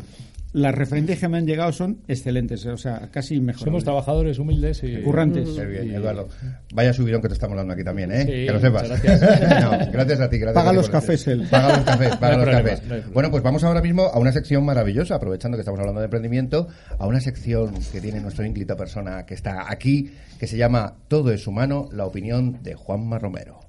las 0.53 0.75
referencias 0.75 1.19
que 1.19 1.27
me 1.27 1.37
han 1.37 1.45
llegado 1.45 1.71
son 1.71 2.01
excelentes, 2.07 2.66
o 2.71 2.77
sea, 2.77 3.09
casi 3.11 3.39
mejor. 3.39 3.63
Somos 3.63 3.83
trabajadores 3.83 4.39
humildes 4.39 4.83
y 4.83 5.01
currantes. 5.01 5.55
bien, 5.67 5.93
Eduardo. 5.93 6.27
Vaya 6.73 6.93
subidón 6.93 7.21
que 7.21 7.27
te 7.27 7.33
estamos 7.33 7.57
dando 7.57 7.73
aquí 7.73 7.83
también, 7.83 8.11
¿eh? 8.11 8.25
que 8.25 8.51
lo 8.51 8.59
sepas. 8.59 8.87
Gracias. 8.87 9.21
gracias 9.91 10.19
a 10.19 10.29
ti. 10.29 10.37
Gracias 10.37 10.63
paga 10.63 10.73
los 10.73 10.89
cafés 10.89 11.27
él. 11.27 11.47
Paga 11.49 11.77
los 11.77 11.85
cafés, 11.85 12.15
paga 12.17 12.37
los 12.45 12.49
cafés. 12.49 12.81
bueno, 13.13 13.31
pues 13.31 13.43
vamos 13.43 13.63
ahora 13.63 13.81
mismo 13.81 14.03
a 14.03 14.19
una 14.19 14.31
sección 14.31 14.65
maravillosa, 14.65 15.15
aprovechando 15.15 15.57
que 15.57 15.61
estamos 15.61 15.79
hablando 15.79 16.01
de 16.01 16.05
emprendimiento, 16.05 16.67
a 16.97 17.07
una 17.07 17.19
sección 17.19 17.73
que 17.91 18.01
tiene 18.01 18.19
nuestro 18.19 18.45
ínclito 18.45 18.75
persona 18.75 19.25
que 19.25 19.33
está 19.33 19.71
aquí, 19.71 20.11
que 20.39 20.47
se 20.47 20.57
llama 20.57 20.95
Todo 21.07 21.31
es 21.31 21.47
humano, 21.47 21.89
la 21.91 22.05
opinión 22.05 22.61
de 22.63 22.75
Juanma 22.75 23.19
Romero. 23.19 23.59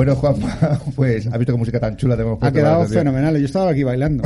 Bueno, 0.00 0.16
Juanma, 0.16 0.80
pues 0.96 1.26
ha 1.26 1.36
visto 1.36 1.52
qué 1.52 1.58
música 1.58 1.78
tan 1.78 1.94
chula 1.94 2.16
tenemos 2.16 2.38
Ha 2.40 2.50
quedado 2.50 2.86
fenomenal, 2.86 3.36
yo 3.36 3.44
estaba 3.44 3.70
aquí 3.70 3.82
bailando. 3.82 4.24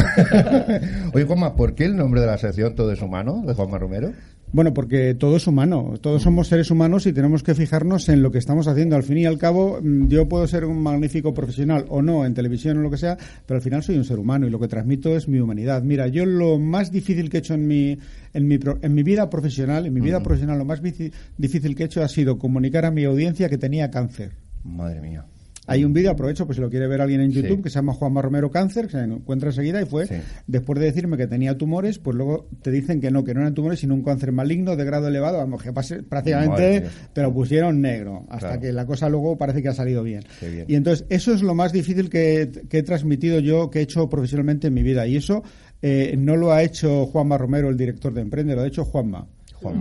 Oye, 1.13 1.25
Juanma, 1.25 1.57
¿por 1.57 1.75
qué 1.75 1.87
el 1.87 1.97
nombre 1.97 2.21
de 2.21 2.29
la 2.29 2.39
sección 2.39 2.77
Todo 2.77 2.93
es 2.93 3.03
humano, 3.03 3.43
de 3.45 3.55
Juanma 3.55 3.77
Romero? 3.77 4.13
Bueno, 4.53 4.73
porque 4.73 5.15
todo 5.15 5.35
es 5.37 5.49
humano, 5.49 5.95
todos 6.01 6.23
somos 6.23 6.47
seres 6.47 6.71
humanos 6.71 7.07
y 7.07 7.13
tenemos 7.13 7.43
que 7.43 7.57
fijarnos 7.57 8.09
en 8.09 8.23
lo 8.23 8.31
que 8.31 8.39
estamos 8.39 8.69
haciendo. 8.69 8.95
Al 8.95 9.03
fin 9.03 9.19
y 9.19 9.27
al 9.27 9.37
cabo, 9.37 9.81
mm, 9.83 10.07
yo 10.07 10.29
puedo 10.29 10.47
ser 10.47 10.65
un 10.65 10.81
magnífico 10.81 11.35
profesional 11.35 11.87
o 11.89 12.03
no 12.03 12.25
en 12.25 12.35
televisión 12.35 12.79
o 12.79 12.81
lo 12.81 12.89
que 12.89 12.97
sea, 12.97 13.19
pero 13.45 13.57
al 13.57 13.63
final 13.63 13.83
soy 13.83 13.97
un 13.97 14.05
ser 14.05 14.21
humano 14.21 14.47
y 14.47 14.51
lo 14.51 14.61
que 14.61 14.69
transmito 14.69 15.17
es 15.17 15.27
mi 15.27 15.41
humanidad. 15.41 15.83
Mira, 15.83 16.07
yo 16.07 16.25
lo 16.25 16.57
más 16.61 16.93
difícil 16.93 17.29
que 17.29 17.39
he 17.39 17.41
hecho 17.41 17.55
en 17.55 17.67
mi, 17.67 17.99
en 18.33 18.47
mi, 18.47 18.61
en 18.81 18.95
mi 18.95 19.03
vida 19.03 19.29
profesional, 19.29 19.87
en 19.87 19.93
mi 19.93 20.01
vida 20.01 20.23
profesional, 20.23 20.57
lo 20.57 20.65
más 20.65 20.81
difícil 20.81 21.75
que 21.75 21.83
he 21.83 21.87
hecho 21.87 22.05
ha 22.05 22.09
sido 22.09 22.39
comunicar 22.39 22.85
a 22.85 22.93
mi 22.93 23.03
audiencia 23.03 23.49
que 23.49 23.59
tenía 23.59 23.91
cáncer. 23.91 24.35
Madre 24.63 25.01
mía. 25.01 25.25
Hay 25.67 25.85
un 25.85 25.93
vídeo, 25.93 26.11
aprovecho, 26.11 26.47
pues 26.47 26.57
si 26.57 26.63
lo 26.63 26.69
quiere 26.69 26.87
ver 26.87 27.01
alguien 27.01 27.21
en 27.21 27.31
YouTube, 27.31 27.63
que 27.63 27.71
se 27.71 27.77
llama 27.77 27.95
Juanma 27.95 28.21
Romero 28.21 28.51
Cáncer, 28.51 28.87
que 28.87 28.93
se 28.93 29.05
encuentra 29.05 29.51
enseguida 29.51 29.81
y 29.81 29.87
fue, 29.87 30.07
después 30.47 30.79
de 30.79 30.87
decirme 30.87 31.17
que 31.17 31.27
tenía 31.27 31.57
tumores, 31.57 31.99
pues 31.99 32.17
luego 32.17 32.49
te 32.63 32.71
dicen 32.71 33.01
que 33.01 33.11
no, 33.11 33.25
que 33.25 33.35
no 33.35 33.41
eran 33.41 33.55
tumores, 33.55 33.81
sino 33.81 33.95
un 33.95 34.03
cáncer 34.03 34.33
maligno 34.33 34.77
de 34.77 34.85
grado 34.85 35.09
elevado, 35.09 35.39
vamos, 35.39 35.63
que 35.63 35.73
prácticamente 35.73 36.85
te 37.13 37.23
lo 37.23 37.33
pusieron 37.33 37.81
negro, 37.81 38.27
hasta 38.29 38.61
que 38.61 38.73
la 38.73 38.87
cosa 38.87 39.09
luego 39.09 39.37
parece 39.37 39.63
que 39.63 39.69
ha 39.69 39.75
salido 39.75 40.03
bien. 40.03 40.25
Y 40.67 40.75
entonces, 40.75 41.07
eso 41.09 41.33
es 41.33 41.43
lo 41.43 41.55
más 41.55 41.73
difícil 41.73 42.11
que, 42.11 42.51
he 42.71 42.83
transmitido 42.83 43.39
yo, 43.39 43.71
que 43.71 43.79
he 43.79 43.83
hecho 43.83 44.09
profesionalmente 44.09 44.69
en 44.69 44.75
mi 44.75 44.83
vida, 44.83 45.07
y 45.07 45.17
eso 45.17 45.43
eh, 45.81 46.15
no 46.19 46.37
lo 46.37 46.53
ha 46.53 46.63
hecho 46.63 47.07
Juanma 47.07 47.39
Romero, 47.39 47.69
el 47.69 47.77
director 47.77 48.13
de 48.13 48.21
Emprende, 48.21 48.55
lo 48.55 48.63
ha 48.63 48.67
hecho 48.67 48.85
Juanma 48.85 49.27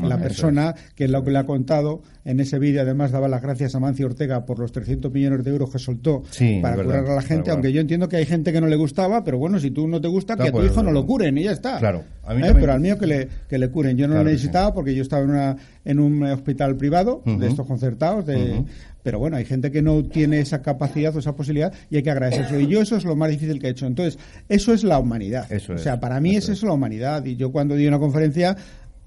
la 0.04 0.18
persona 0.18 0.76
que 0.96 1.06
es 1.06 1.10
lo 1.10 1.24
que 1.24 1.32
le 1.32 1.40
ha 1.40 1.46
contado 1.46 2.02
en 2.26 2.40
ese 2.40 2.60
vídeo 2.60 2.82
además 2.82 3.12
daba 3.12 3.28
las 3.28 3.42
gracias 3.42 3.76
a 3.76 3.80
Mancio 3.80 4.06
Ortega 4.06 4.46
por 4.46 4.60
los 4.60 4.72
300 4.72 5.12
millones 5.12 5.44
de 5.44 5.52
euros 5.52 5.70
que 5.70 5.80
soltó 5.80 6.24
para 6.62 6.82
curar 6.82 7.06
a 7.06 7.16
la 7.16 7.22
gente, 7.22 7.52
aunque 7.52 7.72
yo 7.74 7.82
entiendo 7.82 8.08
que 8.08 8.18
hay 8.18 8.26
gente 8.26 8.54
que 8.54 8.62
no 8.62 8.68
le 8.68 8.76
gustaba, 8.76 9.24
pero 9.24 9.38
bueno, 9.38 9.60
si 9.60 9.72
tú 9.72 9.88
no 9.88 10.00
te 10.00 10.08
gusta, 10.08 10.36
que 10.36 10.44
a 10.44 10.46
tu 10.48 10.54
pues, 10.54 10.72
hijo 10.72 10.84
no 10.84 10.92
lo 10.92 11.06
curen 11.06 11.38
y 11.38 11.44
ya 11.44 11.52
está. 11.52 11.80
Claro, 11.80 12.04
¿Eh? 12.30 12.54
Pero 12.54 12.72
al 12.72 12.80
mío 12.80 12.98
que 12.98 13.08
le, 13.08 13.28
que 13.50 13.58
le 13.58 13.70
curen. 13.70 13.98
Yo 13.98 14.08
no 14.08 14.16
lo 14.16 14.24
necesitaba 14.24 14.74
porque 14.74 14.96
yo 14.96 15.02
estaba 15.02 15.24
en, 15.24 15.30
una, 15.30 15.58
en 15.84 16.00
un 16.00 16.24
hospital 16.24 16.76
privado 16.78 17.22
de 17.26 17.48
estos 17.48 17.68
concertados, 17.68 18.26
de, 18.26 18.64
pero 19.04 19.20
bueno, 19.20 19.36
hay 19.36 19.46
gente 19.46 19.70
que 19.70 19.82
no 19.82 20.04
tiene 20.06 20.40
esa 20.40 20.62
capacidad 20.62 21.14
o 21.16 21.20
esa 21.20 21.36
posibilidad 21.36 21.74
y 21.90 21.98
hay 21.98 22.04
que 22.04 22.12
agradecerlo. 22.12 22.60
Y 22.60 22.68
yo 22.68 22.82
eso 22.82 22.96
es 22.96 23.04
lo 23.04 23.16
más 23.16 23.30
difícil 23.30 23.60
que 23.60 23.68
he 23.68 23.72
hecho. 23.72 23.86
Entonces, 23.86 24.18
eso 24.48 24.74
es 24.74 24.84
la 24.84 24.98
humanidad. 24.98 25.48
o 25.52 25.78
sea, 25.78 26.00
para 26.00 26.20
mí 26.22 26.36
eso 26.36 26.54
es 26.54 26.64
la 26.64 26.72
humanidad. 26.72 27.26
Y 27.26 27.36
yo 27.36 27.52
cuando 27.52 27.76
di 27.76 27.86
una 27.86 28.00
conferencia 28.00 28.56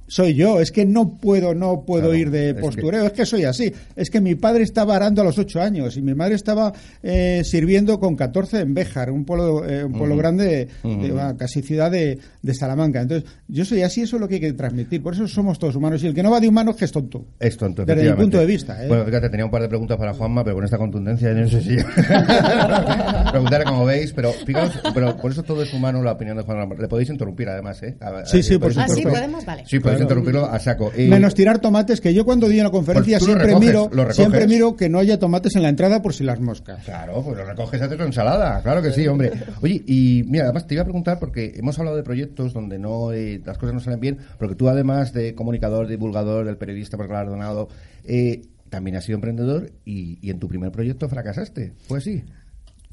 soy 0.07 0.35
yo, 0.35 0.61
es 0.61 0.71
que 0.71 0.85
no 0.85 1.17
puedo, 1.19 1.55
no 1.55 1.85
puedo 1.85 2.15
ir 2.15 2.31
de 2.31 2.55
postureo, 2.55 3.07
es 3.07 3.13
que... 3.13 3.27
soy 3.27 3.45
así. 3.45 3.73
Es 3.97 4.11
que 4.11 4.21
mi 4.21 4.35
padre 4.35 4.63
estaba 4.63 4.97
arando 4.97 5.23
a 5.23 5.25
los 5.25 5.39
ocho 5.39 5.61
años 5.61 5.97
y 5.97 6.03
mi 6.03 6.15
madre 6.15 6.35
estaba 6.35 6.73
eh, 7.03 7.43
sirviendo 7.45 7.99
con 7.99 8.15
14 8.15 8.61
en 8.61 8.75
Béjar, 8.75 9.11
un 9.11 9.25
pueblo, 9.25 9.69
eh, 9.69 9.85
un 9.85 9.93
pueblo 9.93 10.17
grande, 10.17 10.69
de, 10.83 11.35
casi 11.37 11.63
ciudad 11.63 11.91
de, 11.91 12.19
Salamanca. 12.55 13.03
Entonces, 13.03 13.29
yo 13.49 13.65
soy 13.65 13.83
así, 13.83 14.03
eso 14.03 14.17
es 14.17 14.21
lo 14.21 14.29
que 14.29 14.37
hay 14.37 14.41
que 14.41 14.53
transmitir. 14.53 15.03
Por 15.03 15.15
eso 15.15 15.27
somos 15.29 15.59
todos 15.59 15.75
humanos. 15.77 16.03
Y 16.03 16.07
el 16.07 16.15
que 16.15 16.23
no 16.23 16.31
va 16.31 16.41
de 16.41 16.49
humano 16.49 16.71
es 16.71 16.77
que 16.77 16.85
es 16.85 16.93
tonto. 16.93 17.27
Es 17.39 17.57
tonto, 17.57 17.85
Desde 17.85 18.11
mi 18.11 18.17
punto 18.17 18.39
de 18.39 18.47
vista. 18.47 18.83
¿eh? 18.83 18.89
Bueno, 18.89 19.05
fíjate, 19.05 19.29
tenía 19.29 19.45
un 19.45 19.51
par 19.51 19.63
de 19.63 19.69
preguntas 19.69 19.99
para 19.99 20.15
Juanma, 20.15 20.45
pero 20.45 20.57
con 20.57 20.65
esta 20.65 20.79
contundencia 20.79 21.33
no 21.33 21.49
sé 21.49 21.61
si... 21.61 21.77
Preguntarle 23.31 23.65
como 23.67 23.85
veis, 23.85 24.13
pero 24.13 24.33
fijaos, 24.33 24.73
pero 24.95 25.17
por 25.17 25.33
eso 25.33 25.43
todo 25.43 25.63
es 25.63 25.73
humano 25.75 26.03
la 26.03 26.13
opinión 26.13 26.37
de 26.37 26.45
Juanma. 26.45 26.75
Le 26.75 26.89
podéis 26.89 27.11
interrumpir 27.11 27.49
además, 27.49 27.83
¿eh? 27.83 27.97
sí, 28.25 28.43
sí, 28.43 28.59
por 28.59 28.73
supuesto. 28.73 28.93
Ah, 28.93 28.97
sí, 28.97 29.03
podemos, 29.03 29.45
vale. 29.45 29.65
Sí, 29.67 29.81
podéis 29.97 30.03
interrumpirlo 30.03 30.47
a 30.47 30.59
saco. 30.59 30.93
Menos 30.97 31.35
tirar 31.35 31.59
tomates, 31.59 32.01
que 32.01 32.15
yo 32.15 32.25
cuando 32.25 32.49
di 32.49 32.59
en 32.59 32.65
la 32.65 32.71
conferencia 32.71 33.19
pues 33.19 33.27
siempre 33.27 33.57
miro 33.57 33.91
siempre 34.11 34.47
miro 34.47 34.77
que 34.77 34.89
no 34.89 34.99
haya 34.99 35.19
tomates 35.19 35.57
en 35.57 35.63
la 35.63 35.69
entrada 35.69 36.03
por 36.03 36.15
si 36.15 36.25
las 36.25 36.41
moscas. 36.41 36.85
Claro, 36.85 37.23
pues 37.23 37.37
lo 37.37 37.45
recoges 37.45 37.81
haces 37.81 38.01
ensalada. 38.01 38.63
Claro 38.63 38.83
que 38.83 38.93
sí, 38.93 39.07
hombre. 39.07 39.33
Oye, 39.63 39.83
y 39.87 40.25
mira, 40.27 40.45
además 40.45 40.67
te 40.67 40.75
iba 40.75 40.83
a 40.83 40.85
preguntar, 40.85 41.19
porque 41.19 41.55
hemos 41.57 41.79
hablado 41.79 41.97
de 41.97 42.03
proyectos 42.03 42.53
donde 42.53 42.79
no 42.79 43.13
eh, 43.13 43.41
las 43.45 43.59
cosas 43.59 43.75
no 43.75 43.81
salen 43.81 44.01
bien, 44.01 44.19
porque 44.39 44.55
tú 44.55 44.69
además 44.69 45.13
de 45.13 45.35
comunicador, 45.35 45.87
divulgador, 45.87 46.47
del 46.47 46.57
periodista 46.57 46.97
por 46.97 47.09
galardonado, 47.09 47.69
eh, 48.05 48.43
también 48.71 48.97
has 48.97 49.05
sido 49.05 49.17
emprendedor 49.17 49.73
y, 49.85 50.19
y 50.21 50.31
en 50.31 50.39
tu 50.39 50.49
primer 50.49 50.73
proyecto 50.73 51.09
fracasaste. 51.09 51.73
Pues 51.89 52.05
sí. 52.05 52.25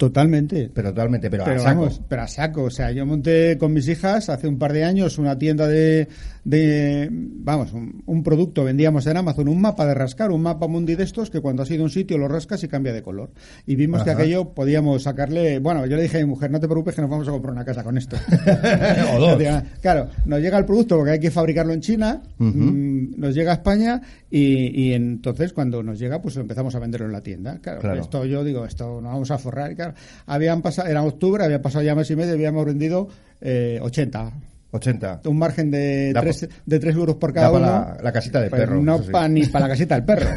Totalmente. 0.04 0.70
Pero 0.74 0.90
totalmente, 0.90 1.30
pero, 1.30 1.46
a 1.46 1.60
saco. 1.60 1.90
pero 2.10 2.22
a 2.24 2.28
saco. 2.28 2.64
O 2.64 2.70
sea, 2.70 2.92
yo 2.92 3.06
monté 3.06 3.58
con 3.58 3.72
mis 3.72 3.88
hijas 3.88 4.28
hace 4.28 4.50
un 4.50 4.58
par 4.60 4.74
de 4.74 4.84
años 4.84 5.18
una 5.18 5.38
tienda 5.38 5.66
de, 5.66 6.10
de 6.44 7.08
vamos, 7.10 7.72
un, 7.72 8.22
producto, 8.22 8.66
vendíamos 8.66 9.08
en 9.08 9.16
Amazon 9.16 9.48
un 9.48 9.62
mapa 9.62 9.86
de 9.86 9.94
rascar, 9.94 10.32
un 10.32 10.42
mapa 10.42 10.68
mundi 10.68 10.96
de 10.96 11.06
estos 11.06 11.30
que 11.30 11.40
cuando 11.40 11.64
has 11.64 11.72
ido 11.72 11.84
a 11.84 11.86
un 11.86 11.90
sitio 11.90 12.18
lo 12.18 12.28
rascas 12.28 12.62
y 12.66 12.68
cambia 12.68 12.92
de 12.92 13.02
color. 13.02 13.32
Y 13.66 13.78
vimos 13.78 14.04
que 14.04 14.12
aquello 14.12 14.54
podíamos 14.54 15.04
sacarle, 15.04 15.60
bueno, 15.60 15.86
yo 15.86 15.96
le 15.96 16.04
dije 16.04 16.18
a 16.18 16.20
mi 16.20 16.28
mujer, 16.28 16.52
no 16.52 16.60
te 16.60 16.68
preocupes 16.68 16.96
que 16.96 17.02
nos 17.02 17.10
vamos 17.10 17.30
a 17.30 17.32
comprar 17.32 17.54
una 17.54 17.64
casa 17.64 17.82
con 17.82 17.98
esto. 17.98 18.18
o 19.16 19.20
dos. 19.20 19.42
Claro, 19.82 20.10
nos 20.26 20.42
llega 20.42 20.58
el 20.58 20.66
producto 20.66 20.98
porque 20.98 21.12
hay 21.12 21.20
que 21.20 21.32
fabricarlo 21.32 21.72
en 21.72 21.80
China, 21.80 22.22
mm, 22.40 23.20
nos 23.22 23.34
llega 23.34 23.52
a 23.52 23.56
España 23.56 24.02
y, 24.30 24.88
y, 24.88 24.94
entonces 24.94 25.54
cuando 25.54 25.82
nos 25.82 25.98
llega 25.98 26.22
pues 26.22 26.36
empezamos 26.36 26.76
a 26.76 26.80
venderlo 26.80 27.08
en 27.08 27.14
la 27.14 27.22
tienda. 27.22 27.60
Claro, 27.62 27.94
esto 27.94 28.26
yo 28.26 28.44
digo, 28.44 28.66
esto 28.66 29.00
no 29.00 29.08
vamos 29.08 29.32
a 29.32 29.38
forrar 29.38 29.93
habían 30.26 30.62
pasado, 30.62 30.88
era 30.88 31.04
octubre, 31.04 31.44
había 31.44 31.62
pasado 31.62 31.84
ya 31.84 31.96
mes 31.96 32.10
y 32.10 32.16
medio, 32.16 32.34
habíamos 32.34 32.66
vendido 32.66 33.08
eh, 33.42 33.80
80. 33.82 34.34
80. 34.72 35.22
Un 35.26 35.38
margen 35.38 35.70
de 35.70 36.14
3 36.20 36.50
de 36.66 36.80
tres 36.80 36.96
euros 36.96 37.18
por 37.18 37.32
cada 37.32 37.52
uno. 37.52 37.60
La, 37.60 37.98
la, 38.02 38.12
casita 38.12 38.42
del 38.42 38.50
pues 38.50 38.62
perro. 38.62 38.82
No 38.82 39.00
ni 39.30 39.46
para 39.46 39.68
la 39.68 39.70
casita 39.70 39.96
del 39.96 40.04
perro. 40.04 40.28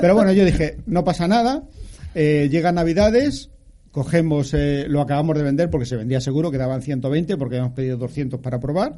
pero 0.00 0.14
bueno, 0.14 0.32
yo 0.32 0.44
dije, 0.46 0.78
no 0.86 1.04
pasa 1.04 1.28
nada. 1.28 1.62
Eh, 2.14 2.48
llegan 2.50 2.76
Navidades, 2.76 3.50
cogemos, 3.90 4.54
eh, 4.54 4.86
lo 4.88 5.00
acabamos 5.00 5.36
de 5.36 5.42
vender 5.42 5.68
porque 5.68 5.84
se 5.84 5.96
vendía 5.96 6.20
seguro, 6.20 6.50
quedaban 6.50 6.80
120 6.80 7.36
porque 7.36 7.56
habíamos 7.56 7.74
pedido 7.74 7.96
200 7.96 8.40
para 8.40 8.60
probar, 8.60 8.96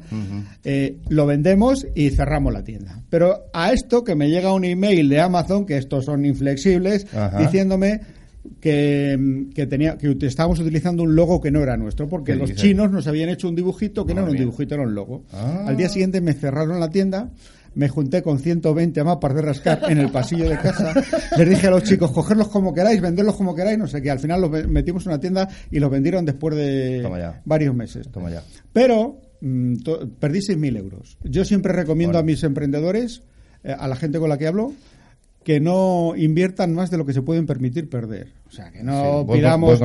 eh, 0.63 0.97
lo 1.09 1.25
vendemos 1.25 1.85
y 1.93 2.11
cerramos 2.11 2.53
la 2.53 2.63
tienda. 2.63 3.03
Pero 3.09 3.45
a 3.53 3.71
esto 3.71 4.03
que 4.03 4.15
me 4.15 4.29
llega 4.29 4.53
un 4.53 4.65
email 4.65 5.09
de 5.09 5.19
Amazon, 5.19 5.65
que 5.65 5.77
estos 5.77 6.05
son 6.05 6.25
inflexibles, 6.25 7.07
diciéndome 7.37 8.01
que, 8.59 9.47
que, 9.53 9.67
tenía, 9.67 9.97
que 9.97 10.15
estábamos 10.21 10.59
utilizando 10.59 11.03
un 11.03 11.15
logo 11.15 11.41
que 11.41 11.51
no 11.51 11.61
era 11.61 11.77
nuestro, 11.77 12.07
porque 12.07 12.35
los 12.35 12.53
chinos 12.53 12.91
nos 12.91 13.07
habían 13.07 13.29
hecho 13.29 13.47
un 13.47 13.55
dibujito 13.55 14.05
que 14.05 14.13
no 14.13 14.21
era 14.21 14.31
un 14.31 14.37
dibujito, 14.37 14.75
era 14.75 14.83
un 14.83 14.95
logo. 14.95 15.23
Ah. 15.31 15.65
Al 15.67 15.77
día 15.77 15.89
siguiente 15.89 16.21
me 16.21 16.33
cerraron 16.33 16.79
la 16.79 16.89
tienda, 16.89 17.31
me 17.75 17.89
junté 17.89 18.23
con 18.23 18.39
120 18.39 19.03
mapas 19.03 19.35
de 19.35 19.41
rascar 19.41 19.81
en 19.89 19.99
el 19.99 20.09
pasillo 20.09 20.49
de 20.49 20.57
casa, 20.57 20.93
les 21.37 21.49
dije 21.49 21.67
a 21.67 21.71
los 21.71 21.83
chicos, 21.83 22.11
cogerlos 22.11 22.47
como 22.47 22.73
queráis, 22.73 22.99
venderlos 22.99 23.35
como 23.35 23.53
queráis, 23.53 23.77
no 23.77 23.87
sé 23.87 24.01
qué. 24.01 24.09
Al 24.09 24.19
final 24.19 24.41
los 24.41 24.67
metimos 24.67 25.05
en 25.05 25.11
una 25.11 25.19
tienda 25.19 25.47
y 25.69 25.79
los 25.79 25.91
vendieron 25.91 26.25
después 26.25 26.55
de 26.55 27.07
varios 27.45 27.75
meses. 27.75 28.09
Toma 28.09 28.31
ya. 28.31 28.41
Pero 28.73 29.21
mm, 29.41 29.75
perdí 30.19 30.39
6.000 30.39 30.77
euros. 30.77 31.17
Yo 31.23 31.45
siempre 31.45 31.71
recomiendo 31.71 32.17
a 32.17 32.23
mis 32.23 32.43
emprendedores, 32.43 33.21
eh, 33.63 33.75
a 33.77 33.87
la 33.87 33.95
gente 33.95 34.17
con 34.19 34.29
la 34.29 34.37
que 34.37 34.47
hablo, 34.47 34.73
que 35.47 35.61
no 35.61 36.11
inviertan 36.17 36.75
más 36.75 36.91
de 36.91 36.97
lo 36.97 37.05
que 37.05 37.13
se 37.13 37.21
pueden 37.21 37.45
permitir 37.45 37.89
perder. 37.89 38.33
O 38.47 38.51
sea, 38.51 38.71
que 38.71 38.81
no 38.81 39.27
pidamos, 39.31 39.79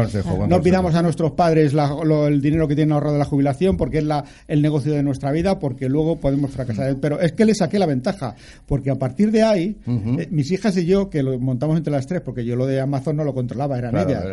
no 0.48 0.62
pidamos 0.62 0.94
a 0.94 1.02
nuestros 1.02 1.32
padres 1.32 1.74
el 1.74 2.40
dinero 2.40 2.68
que 2.68 2.76
tienen 2.76 2.92
ahorrado 2.92 3.14
de 3.14 3.18
la 3.18 3.24
jubilación 3.24 3.76
porque 3.76 3.98
es 3.98 4.04
la, 4.04 4.24
el 4.46 4.62
negocio 4.62 4.92
de 4.92 5.02
nuestra 5.02 5.32
vida, 5.32 5.58
porque 5.58 5.88
luego 5.88 6.16
podemos 6.16 6.50
fracasar. 6.50 6.96
Pero 7.00 7.20
es 7.20 7.32
que 7.32 7.44
le 7.44 7.54
saqué 7.54 7.78
la 7.78 7.86
ventaja, 7.86 8.36
porque 8.66 8.90
a 8.90 8.96
partir 8.96 9.30
de 9.32 9.42
ahí, 9.42 9.76
eh, 9.86 10.28
mis 10.30 10.50
hijas 10.52 10.76
y 10.76 10.86
yo, 10.86 11.10
que 11.10 11.22
lo 11.22 11.38
montamos 11.38 11.76
entre 11.76 11.92
las 11.92 12.06
tres, 12.06 12.20
porque 12.20 12.44
yo 12.44 12.56
lo 12.56 12.66
de 12.66 12.80
Amazon 12.80 13.16
no 13.16 13.24
lo 13.24 13.34
controlaba, 13.34 13.78
eran 13.78 13.96
ellas. 13.96 14.24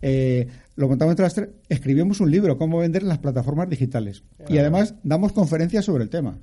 Eh, 0.00 0.46
lo 0.74 0.88
montamos 0.88 1.12
entre 1.12 1.24
las 1.24 1.34
tres, 1.34 1.48
escribimos 1.68 2.20
un 2.20 2.30
libro, 2.30 2.56
cómo 2.56 2.78
vender 2.78 3.02
en 3.02 3.08
las 3.08 3.18
plataformas 3.18 3.68
digitales. 3.68 4.22
Y 4.48 4.56
además 4.58 4.94
damos 5.02 5.32
conferencias 5.32 5.84
sobre 5.84 6.04
el 6.04 6.10
tema. 6.10 6.38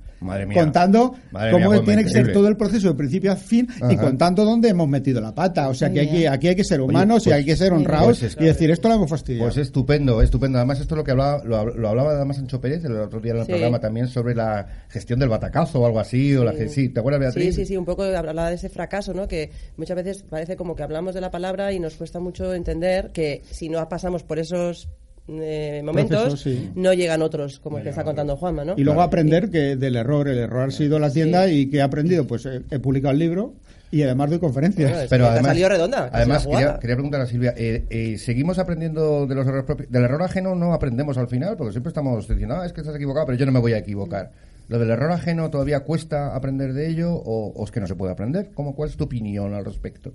Contando 0.54 1.14
cómo 1.50 1.80
tiene 1.82 2.04
que 2.04 2.10
ser 2.10 2.32
todo 2.32 2.46
el 2.46 2.56
proceso 2.56 2.88
de 2.88 2.94
principio 2.94 3.32
a 3.32 3.36
fin 3.36 3.66
y 3.88 3.96
contando 3.96 4.44
dónde 4.44 4.68
hemos 4.68 4.88
metido 4.88 5.20
la 5.20 5.34
pata. 5.34 5.68
O 5.68 5.74
sea, 5.74 5.90
que 5.90 6.00
aquí, 6.00 6.26
aquí 6.26 6.48
hay 6.48 6.54
que 6.54 6.64
ser 6.64 6.80
humanos 6.80 7.26
pues 7.30 7.38
hay 7.38 7.44
que 7.44 7.56
ser 7.56 7.72
honrados 7.72 8.20
pues 8.20 8.36
y 8.38 8.44
decir, 8.44 8.70
esto 8.70 8.88
lo 8.88 8.94
hemos 8.94 9.10
fastidiado. 9.10 9.46
Pues 9.46 9.56
estupendo, 9.56 10.22
estupendo. 10.22 10.58
Además, 10.58 10.80
esto 10.80 10.94
es 10.94 10.98
lo 10.98 11.04
que 11.04 11.10
hablaba, 11.12 11.42
lo, 11.44 11.88
hablaba 11.88 12.12
además 12.12 12.38
Ancho 12.38 12.60
Pérez 12.60 12.84
el 12.84 12.96
otro 12.96 13.20
día 13.20 13.32
en 13.32 13.38
el 13.38 13.46
programa 13.46 13.80
también 13.80 14.08
sobre 14.08 14.34
la 14.34 14.66
gestión 14.88 15.18
del 15.18 15.28
batacazo 15.28 15.80
o 15.80 15.86
algo 15.86 16.00
así. 16.00 16.34
O 16.36 16.44
la, 16.44 16.52
sí, 16.68 16.88
¿Te 16.88 17.00
acuerdas, 17.00 17.20
Beatriz? 17.20 17.54
Sí, 17.54 17.62
sí, 17.62 17.66
sí, 17.66 17.76
un 17.76 17.84
poco 17.84 18.02
hablaba 18.02 18.48
de 18.48 18.56
ese 18.56 18.68
fracaso, 18.68 19.14
¿no? 19.14 19.28
Que 19.28 19.50
muchas 19.76 19.96
veces 19.96 20.22
parece 20.22 20.56
como 20.56 20.74
que 20.74 20.82
hablamos 20.82 21.14
de 21.14 21.20
la 21.20 21.30
palabra 21.30 21.72
y 21.72 21.80
nos 21.80 21.94
cuesta 21.94 22.20
mucho 22.20 22.54
entender 22.54 23.10
que 23.12 23.42
si 23.50 23.68
no 23.68 23.88
pasamos 23.88 24.22
por 24.22 24.38
esos 24.38 24.88
eh, 25.28 25.82
momentos 25.84 26.44
no 26.74 26.92
llegan 26.92 27.22
otros 27.22 27.60
como 27.60 27.78
el 27.78 27.84
que 27.84 27.90
está 27.90 28.02
contando 28.02 28.36
Juanma 28.36 28.64
¿no? 28.64 28.74
y 28.76 28.82
luego 28.82 29.00
aprender 29.02 29.48
que 29.48 29.76
del 29.76 29.94
error 29.94 30.26
el 30.26 30.38
error 30.38 30.68
ha 30.68 30.70
sido 30.72 30.98
la 30.98 31.10
tienda 31.10 31.48
y 31.48 31.70
que 31.70 31.76
he 31.76 31.82
aprendido 31.82 32.26
pues 32.26 32.46
he, 32.46 32.78
publicado 32.80 33.12
el 33.12 33.18
libro 33.20 33.54
y 33.90 34.02
además 34.02 34.30
doy 34.30 34.38
conferencias. 34.38 35.08
pero 35.08 35.26
además, 35.26 35.50
salido 35.50 35.68
redonda. 35.68 36.10
Además, 36.12 36.46
quería, 36.46 36.78
preguntar 36.78 37.20
a 37.20 37.26
Silvia, 37.26 37.54
eh, 37.56 37.84
eh, 37.90 38.18
¿seguimos 38.18 38.58
aprendiendo 38.58 39.26
de 39.26 39.34
los 39.34 39.46
errores 39.46 39.64
propios? 39.64 39.90
Del 39.90 40.04
error 40.04 40.22
ajeno 40.22 40.54
no 40.54 40.72
aprendemos 40.72 41.18
al 41.18 41.28
final, 41.28 41.56
porque 41.56 41.72
siempre 41.72 41.88
estamos 41.88 42.28
diciendo, 42.28 42.56
ah, 42.56 42.66
es 42.66 42.72
que 42.72 42.80
estás 42.80 42.94
equivocado, 42.94 43.26
pero 43.26 43.38
yo 43.38 43.46
no 43.46 43.52
me 43.52 43.60
voy 43.60 43.72
a 43.72 43.78
equivocar. 43.78 44.30
¿Lo 44.68 44.78
del 44.78 44.90
error 44.90 45.10
ajeno 45.10 45.50
todavía 45.50 45.80
cuesta 45.80 46.36
aprender 46.36 46.72
de 46.72 46.88
ello 46.88 47.12
o, 47.12 47.52
o 47.52 47.64
es 47.64 47.72
que 47.72 47.80
no 47.80 47.88
se 47.88 47.96
puede 47.96 48.12
aprender? 48.12 48.50
¿Cómo, 48.54 48.76
¿Cuál 48.76 48.90
es 48.90 48.96
tu 48.96 49.04
opinión 49.04 49.52
al 49.54 49.64
respecto? 49.64 50.12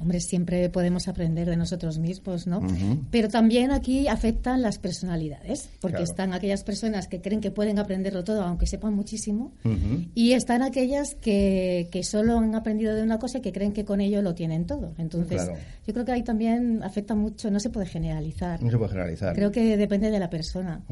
Hombre, 0.00 0.20
siempre 0.20 0.70
podemos 0.70 1.08
aprender 1.08 1.46
de 1.48 1.56
nosotros 1.58 1.98
mismos, 1.98 2.46
¿no? 2.46 2.62
Pero 3.10 3.28
también 3.28 3.70
aquí 3.70 4.08
afectan 4.08 4.62
las 4.62 4.78
personalidades, 4.78 5.68
porque 5.80 6.02
están 6.02 6.32
aquellas 6.32 6.64
personas 6.64 7.06
que 7.06 7.20
creen 7.20 7.42
que 7.42 7.50
pueden 7.50 7.78
aprenderlo 7.78 8.24
todo, 8.24 8.42
aunque 8.42 8.66
sepan 8.66 8.94
muchísimo, 8.94 9.52
y 10.14 10.32
están 10.32 10.62
aquellas 10.62 11.14
que, 11.14 11.88
que, 11.92 12.02
solo 12.02 12.38
han 12.38 12.54
aprendido 12.54 12.94
de 12.94 13.02
una 13.02 13.18
cosa 13.18 13.38
y 13.38 13.40
que 13.42 13.52
creen 13.52 13.72
que 13.72 13.84
con 13.84 14.00
ello 14.00 14.22
lo 14.22 14.34
tienen 14.34 14.64
todo. 14.64 14.94
Entonces, 14.96 15.42
yo 15.90 15.94
creo 15.94 16.06
que 16.06 16.12
ahí 16.12 16.22
también 16.22 16.84
afecta 16.84 17.16
mucho, 17.16 17.50
no 17.50 17.58
se 17.58 17.68
puede 17.68 17.84
generalizar. 17.84 18.62
No 18.62 18.70
se 18.70 18.78
puede 18.78 18.90
generalizar. 18.90 19.34
Creo 19.34 19.50
que 19.50 19.76
depende 19.76 20.08
de 20.08 20.20
la 20.20 20.30
persona. 20.30 20.84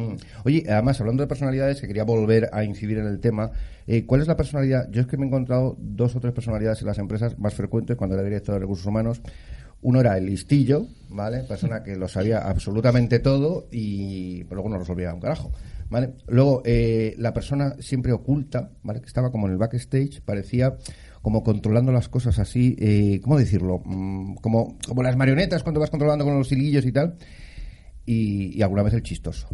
Oye, 0.44 0.64
además, 0.68 1.00
hablando 1.00 1.22
de 1.22 1.28
personalidades, 1.28 1.80
que 1.80 1.86
quería 1.86 2.02
volver 2.02 2.50
a 2.52 2.64
incidir 2.64 2.98
en 2.98 3.06
el 3.06 3.20
tema, 3.20 3.52
eh, 3.86 4.04
¿cuál 4.04 4.22
es 4.22 4.26
la 4.26 4.36
personalidad? 4.36 4.90
Yo 4.90 5.00
es 5.00 5.06
que 5.06 5.16
me 5.16 5.22
he 5.22 5.28
encontrado 5.28 5.76
dos 5.78 6.16
o 6.16 6.20
tres 6.20 6.32
personalidades 6.32 6.80
en 6.80 6.88
las 6.88 6.98
empresas 6.98 7.38
más 7.38 7.54
frecuentes 7.54 7.96
cuando 7.96 8.16
era 8.16 8.24
director 8.24 8.56
de 8.56 8.58
recursos 8.58 8.86
humanos. 8.86 9.22
Uno 9.82 10.00
era 10.00 10.18
el 10.18 10.26
listillo, 10.26 10.88
¿vale? 11.10 11.44
Persona 11.44 11.84
que 11.84 11.94
lo 11.94 12.08
sabía 12.08 12.38
absolutamente 12.38 13.20
todo 13.20 13.68
y 13.70 14.42
luego 14.50 14.68
no 14.68 14.74
lo 14.74 14.80
resolvía 14.80 15.14
un 15.14 15.20
carajo. 15.20 15.52
¿Vale? 15.90 16.14
Luego, 16.26 16.62
eh, 16.66 17.14
la 17.18 17.32
persona 17.32 17.76
siempre 17.78 18.12
oculta, 18.12 18.72
¿vale? 18.82 19.00
Que 19.00 19.06
estaba 19.06 19.30
como 19.30 19.46
en 19.46 19.52
el 19.52 19.58
backstage, 19.58 20.20
parecía 20.22 20.76
como 21.22 21.42
controlando 21.42 21.92
las 21.92 22.08
cosas 22.08 22.38
así, 22.38 22.76
eh, 22.78 23.20
¿cómo 23.22 23.38
decirlo? 23.38 23.80
Mm, 23.84 24.36
como, 24.36 24.78
como 24.86 25.02
las 25.02 25.16
marionetas 25.16 25.62
cuando 25.62 25.80
vas 25.80 25.90
controlando 25.90 26.24
con 26.24 26.38
los 26.38 26.50
hilillos 26.52 26.86
y 26.86 26.92
tal. 26.92 27.16
y 28.10 28.62
alguna 28.62 28.82
vez 28.82 28.94
el 28.94 29.02
chistoso 29.02 29.48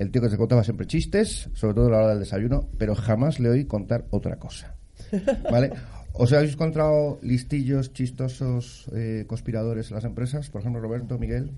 el 0.00 0.10
tío 0.10 0.22
que 0.22 0.30
se 0.30 0.38
contaba 0.38 0.64
siempre 0.64 0.86
chistes, 0.86 1.50
sobre 1.52 1.74
todo 1.74 1.88
a 1.88 1.90
la 1.90 1.98
hora 1.98 2.08
del 2.10 2.20
desayuno, 2.20 2.68
pero 2.78 2.94
jamás 2.94 3.38
le 3.38 3.50
oí 3.50 3.64
contar 3.66 4.06
otra 4.10 4.36
cosa. 4.38 4.74
¿Vale? 5.50 5.72
¿Os 6.14 6.32
habéis 6.32 6.54
encontrado 6.54 7.18
listillos, 7.22 7.92
chistosos, 7.92 8.86
eh, 8.94 9.24
conspiradores 9.26 9.90
en 9.90 9.96
las 9.96 10.04
empresas? 10.04 10.48
Por 10.48 10.62
ejemplo, 10.62 10.80
Roberto, 10.80 11.18
Miguel. 11.18 11.50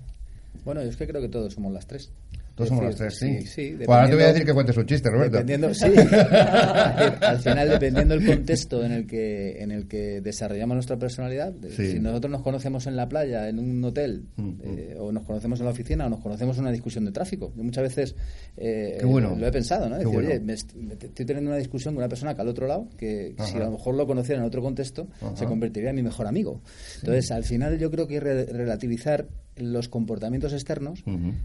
Bueno, 0.65 0.83
yo 0.83 0.89
es 0.89 0.97
que 0.97 1.07
creo 1.07 1.21
que 1.21 1.29
todos 1.29 1.53
somos 1.53 1.71
las 1.71 1.87
tres. 1.87 2.11
Todos 2.55 2.69
somos 2.69 2.85
los 2.85 2.95
tres, 2.95 3.17
sí. 3.17 3.41
sí, 3.47 3.73
pues 3.77 3.89
ahora 3.89 4.07
te 4.07 4.13
voy 4.13 4.23
a 4.25 4.27
decir 4.27 4.45
que 4.45 4.53
cuentes 4.53 4.77
un 4.77 4.85
chiste, 4.85 5.09
Roberto. 5.09 5.37
Dependiendo, 5.37 5.73
sí. 5.73 5.85
al 7.21 7.39
final, 7.39 7.67
dependiendo 7.67 8.15
del 8.15 8.27
contexto 8.27 8.83
en 8.85 8.91
el 8.91 9.07
que 9.07 9.61
en 9.61 9.71
el 9.71 9.87
que 9.87 10.21
desarrollamos 10.21 10.75
nuestra 10.75 10.97
personalidad, 10.97 11.53
si 11.75 11.99
nosotros 11.99 12.31
nos 12.31 12.43
conocemos 12.43 12.85
en 12.85 12.95
la 12.95 13.09
playa, 13.09 13.49
en 13.49 13.57
un 13.57 13.83
hotel, 13.83 14.25
mm, 14.35 14.43
mm. 14.43 14.57
Eh, 14.63 14.95
o 14.99 15.11
nos 15.11 15.23
conocemos 15.23 15.59
en 15.59 15.65
la 15.65 15.71
oficina, 15.71 16.05
o 16.05 16.09
nos 16.09 16.19
conocemos 16.19 16.55
en 16.57 16.61
una 16.63 16.71
discusión 16.71 17.05
de 17.05 17.11
tráfico. 17.11 17.51
Yo 17.55 17.63
muchas 17.63 17.83
veces 17.83 18.15
eh, 18.55 18.99
lo 19.01 19.47
he 19.47 19.51
pensado, 19.51 19.89
¿no? 19.89 19.97
Decir, 19.97 20.15
oye, 20.15 20.41
estoy 20.47 21.25
teniendo 21.25 21.49
una 21.49 21.57
discusión 21.57 21.95
con 21.95 22.03
una 22.03 22.09
persona 22.09 22.35
que 22.35 22.41
al 22.41 22.47
otro 22.49 22.67
lado, 22.67 22.87
que 22.97 23.35
si 23.45 23.57
a 23.57 23.61
lo 23.61 23.71
mejor 23.71 23.95
lo 23.95 24.05
conociera 24.05 24.39
en 24.39 24.45
otro 24.45 24.61
contexto, 24.61 25.07
se 25.33 25.45
convertiría 25.45 25.89
en 25.89 25.95
mi 25.95 26.03
mejor 26.03 26.27
amigo. 26.27 26.61
Entonces, 26.97 27.31
al 27.31 27.43
final 27.43 27.79
yo 27.79 27.89
creo 27.89 28.07
que 28.07 28.19
relativizar 28.19 29.27
los 29.57 29.87
comportamientos 29.87 30.53
externos 30.53 31.03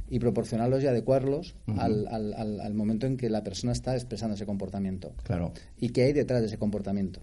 y 0.09 0.19
proporcionarlos 0.19 0.83
y 0.83 0.87
adecuarlos 0.87 1.57
al, 1.77 2.07
al, 2.09 2.61
al, 2.61 2.75
momento 2.75 3.07
en 3.07 3.17
que 3.17 3.29
la 3.29 3.43
persona 3.45 3.73
está 3.73 3.95
expresando 3.95 4.35
ese 4.35 4.47
comportamiento. 4.47 5.13
Claro. 5.25 5.53
Y 5.79 5.91
qué 5.91 6.05
hay 6.05 6.13
detrás 6.13 6.41
de 6.41 6.47
ese 6.47 6.59
comportamiento. 6.59 7.21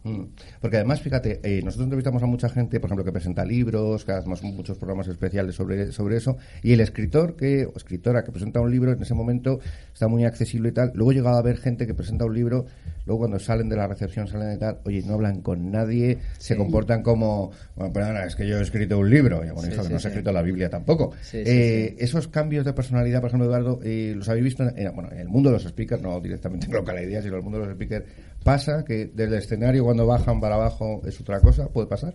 Porque 0.61 0.77
además, 0.77 1.01
fíjate, 1.01 1.39
eh, 1.43 1.61
nosotros 1.63 1.85
entrevistamos 1.85 2.21
a 2.23 2.27
mucha 2.27 2.49
gente, 2.49 2.79
por 2.79 2.89
ejemplo, 2.89 3.03
que 3.03 3.11
presenta 3.11 3.45
libros, 3.45 4.05
que 4.05 4.11
hacemos 4.11 4.43
muchos 4.43 4.77
programas 4.77 5.07
especiales 5.07 5.55
sobre, 5.55 5.91
sobre 5.91 6.17
eso, 6.17 6.37
y 6.61 6.73
el 6.73 6.81
escritor 6.81 7.35
que, 7.35 7.65
o 7.65 7.73
escritora 7.75 8.23
que 8.23 8.31
presenta 8.31 8.61
un 8.61 8.71
libro 8.71 8.91
en 8.91 9.01
ese 9.01 9.13
momento 9.13 9.59
está 9.93 10.07
muy 10.07 10.25
accesible 10.25 10.69
y 10.69 10.71
tal. 10.73 10.91
Luego 10.93 11.11
he 11.11 11.15
llegado 11.15 11.37
a 11.37 11.41
ver 11.41 11.57
gente 11.57 11.87
que 11.87 11.93
presenta 11.93 12.25
un 12.25 12.33
libro, 12.33 12.65
luego 13.05 13.19
cuando 13.19 13.39
salen 13.39 13.69
de 13.69 13.75
la 13.75 13.87
recepción, 13.87 14.27
salen 14.27 14.49
de 14.49 14.57
tal, 14.57 14.79
oye, 14.85 15.01
no 15.05 15.15
hablan 15.15 15.41
con 15.41 15.71
nadie, 15.71 16.19
se 16.37 16.55
comportan 16.55 17.03
como, 17.03 17.51
bueno, 17.75 17.93
perdona, 17.93 18.25
es 18.25 18.35
que 18.35 18.47
yo 18.47 18.57
he 18.57 18.61
escrito 18.61 18.99
un 18.99 19.09
libro, 19.09 19.43
y 19.45 19.49
bueno, 19.49 19.75
no 19.75 19.95
he 19.95 19.95
escrito 19.95 20.31
la 20.31 20.41
Biblia 20.41 20.69
tampoco. 20.69 21.13
Eh, 21.33 21.95
esos 21.99 22.27
cambios 22.27 22.65
de 22.65 22.73
personalidad, 22.73 23.21
por 23.21 23.29
ejemplo, 23.29 23.47
Eduardo, 23.47 23.79
eh, 23.83 24.13
los 24.15 24.27
habéis 24.29 24.45
visto 24.45 24.63
en, 24.63 24.93
bueno, 24.93 25.11
en 25.11 25.19
el 25.19 25.29
mundo 25.29 25.49
de 25.49 25.53
los 25.53 25.63
speakers, 25.63 26.01
no 26.01 26.19
directamente 26.19 26.65
en 26.67 26.73
local 26.73 27.01
idea, 27.03 27.21
sino 27.21 27.33
en 27.33 27.37
el 27.39 27.43
mundo 27.43 27.59
de 27.59 27.65
los 27.65 27.75
speakers. 27.75 28.05
¿Pasa 28.43 28.83
que 28.85 29.11
desde 29.13 29.35
el 29.35 29.39
escenario 29.41 29.83
cuando 29.83 30.05
bajan 30.05 30.39
para 30.39 30.55
abajo 30.55 31.01
es 31.05 31.19
otra 31.19 31.39
cosa? 31.39 31.67
¿Puede 31.67 31.87
pasar? 31.87 32.13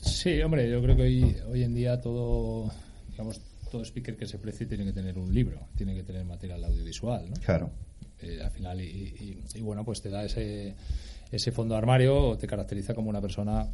Sí, 0.00 0.40
hombre, 0.40 0.70
yo 0.70 0.82
creo 0.82 0.96
que 0.96 1.02
hoy, 1.02 1.36
hoy 1.50 1.62
en 1.62 1.74
día 1.74 2.00
todo, 2.00 2.70
digamos, 3.10 3.40
todo 3.68 3.84
speaker 3.84 4.16
que 4.16 4.26
se 4.26 4.38
precie 4.38 4.66
tiene 4.66 4.84
que 4.84 4.92
tener 4.92 5.18
un 5.18 5.32
libro, 5.32 5.68
tiene 5.76 5.94
que 5.94 6.02
tener 6.02 6.24
material 6.24 6.64
audiovisual, 6.64 7.30
¿no? 7.30 7.36
Claro. 7.44 7.70
Eh, 8.20 8.40
al 8.42 8.50
final, 8.50 8.80
y, 8.80 9.40
bueno, 9.60 9.84
pues 9.84 10.02
te 10.02 10.10
da 10.10 10.24
ese 10.24 10.74
ese 11.30 11.52
fondo 11.52 11.76
armario 11.76 12.36
te 12.38 12.46
caracteriza 12.46 12.94
como 12.94 13.10
una 13.10 13.20
persona 13.20 13.68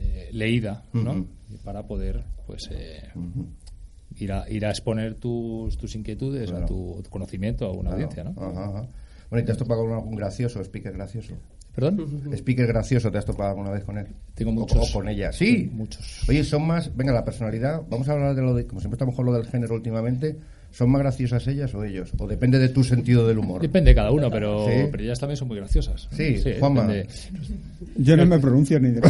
eh, 0.00 0.28
leída, 0.32 0.82
¿no? 0.92 1.24
Para 1.64 1.86
poder, 1.86 2.24
pues, 2.46 2.68
eh, 2.72 3.00
ir, 4.16 4.32
a, 4.32 4.50
ir 4.50 4.66
a 4.66 4.70
exponer 4.70 5.14
tus, 5.14 5.76
tus 5.76 5.94
inquietudes, 5.94 6.50
a 6.50 6.66
tu, 6.66 7.02
conocimiento 7.08 7.66
a 7.66 7.72
una 7.72 7.92
audiencia, 7.92 8.24
¿no? 8.24 8.32
Bueno, 9.30 9.42
¿y 9.42 9.44
te 9.44 9.52
has 9.52 9.58
topado 9.58 9.82
con 9.82 9.92
algún 9.92 10.16
gracioso, 10.16 10.60
speaker 10.60 10.92
gracioso? 10.92 11.34
¿Perdón? 11.76 12.32
Speaker 12.32 12.66
gracioso, 12.66 13.12
¿te 13.12 13.18
has 13.18 13.26
topado 13.26 13.50
alguna 13.50 13.70
vez 13.70 13.84
con 13.84 13.98
él? 13.98 14.06
Tengo 14.34 14.50
muchos. 14.50 14.90
O, 14.90 14.92
con 14.94 15.10
ella. 15.10 15.30
Sí. 15.30 15.70
Muchos. 15.70 16.26
Oye, 16.26 16.42
son 16.42 16.66
más. 16.66 16.96
Venga, 16.96 17.12
la 17.12 17.22
personalidad. 17.22 17.82
Vamos 17.90 18.08
a 18.08 18.12
hablar 18.12 18.34
de 18.34 18.40
lo 18.40 18.54
de. 18.54 18.66
Como 18.66 18.80
siempre, 18.80 18.94
estamos 18.94 19.14
con 19.14 19.26
lo 19.26 19.34
del 19.34 19.46
género 19.46 19.74
últimamente. 19.74 20.38
¿Son 20.70 20.90
más 20.90 21.00
graciosas 21.00 21.46
ellas 21.46 21.74
o 21.74 21.84
ellos? 21.84 22.12
¿O 22.18 22.26
depende 22.26 22.58
de 22.58 22.68
tu 22.68 22.84
sentido 22.84 23.26
del 23.26 23.38
humor? 23.38 23.62
Depende 23.62 23.92
de 23.92 23.94
cada 23.94 24.10
uno, 24.10 24.30
pero, 24.30 24.66
pero 24.90 25.02
ellas 25.02 25.18
también 25.18 25.36
son 25.38 25.48
muy 25.48 25.56
graciosas. 25.56 26.08
Sí, 26.10 26.42
Juanma. 26.58 26.88
Yo 27.96 28.16
no 28.16 28.26
me 28.26 28.38
pronuncio 28.38 28.78
ni 28.78 28.90
de 28.90 29.00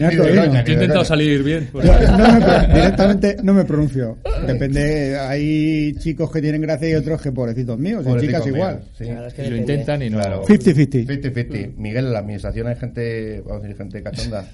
He 0.00 0.72
intentado 0.72 1.04
salir 1.04 1.42
bien. 1.42 1.68
Pues. 1.72 1.84
No, 1.84 1.94
directamente 2.74 3.38
no 3.42 3.54
me 3.54 3.64
pronuncio. 3.64 4.18
Depende, 4.46 5.18
hay 5.18 5.94
chicos 5.98 6.30
que 6.30 6.40
tienen 6.40 6.60
gracia 6.62 6.90
y 6.90 6.94
otros 6.94 7.20
que 7.20 7.32
pobrecitos 7.32 7.78
míos, 7.78 8.04
y 8.06 8.20
chicas 8.20 8.46
igual. 8.46 8.82
y 9.00 9.50
lo 9.50 9.56
intentan 9.56 10.02
y 10.02 10.10
no. 10.10 10.20
50-50. 10.20 11.06
50-50. 11.06 11.76
Miguel, 11.76 12.06
en 12.06 12.12
la 12.12 12.20
administración 12.20 12.66
hay 12.68 12.76
gente, 12.76 13.40
vamos 13.40 13.64
a 13.64 13.66
decir, 13.66 13.76
gente 13.76 14.02
cachonda. 14.02 14.46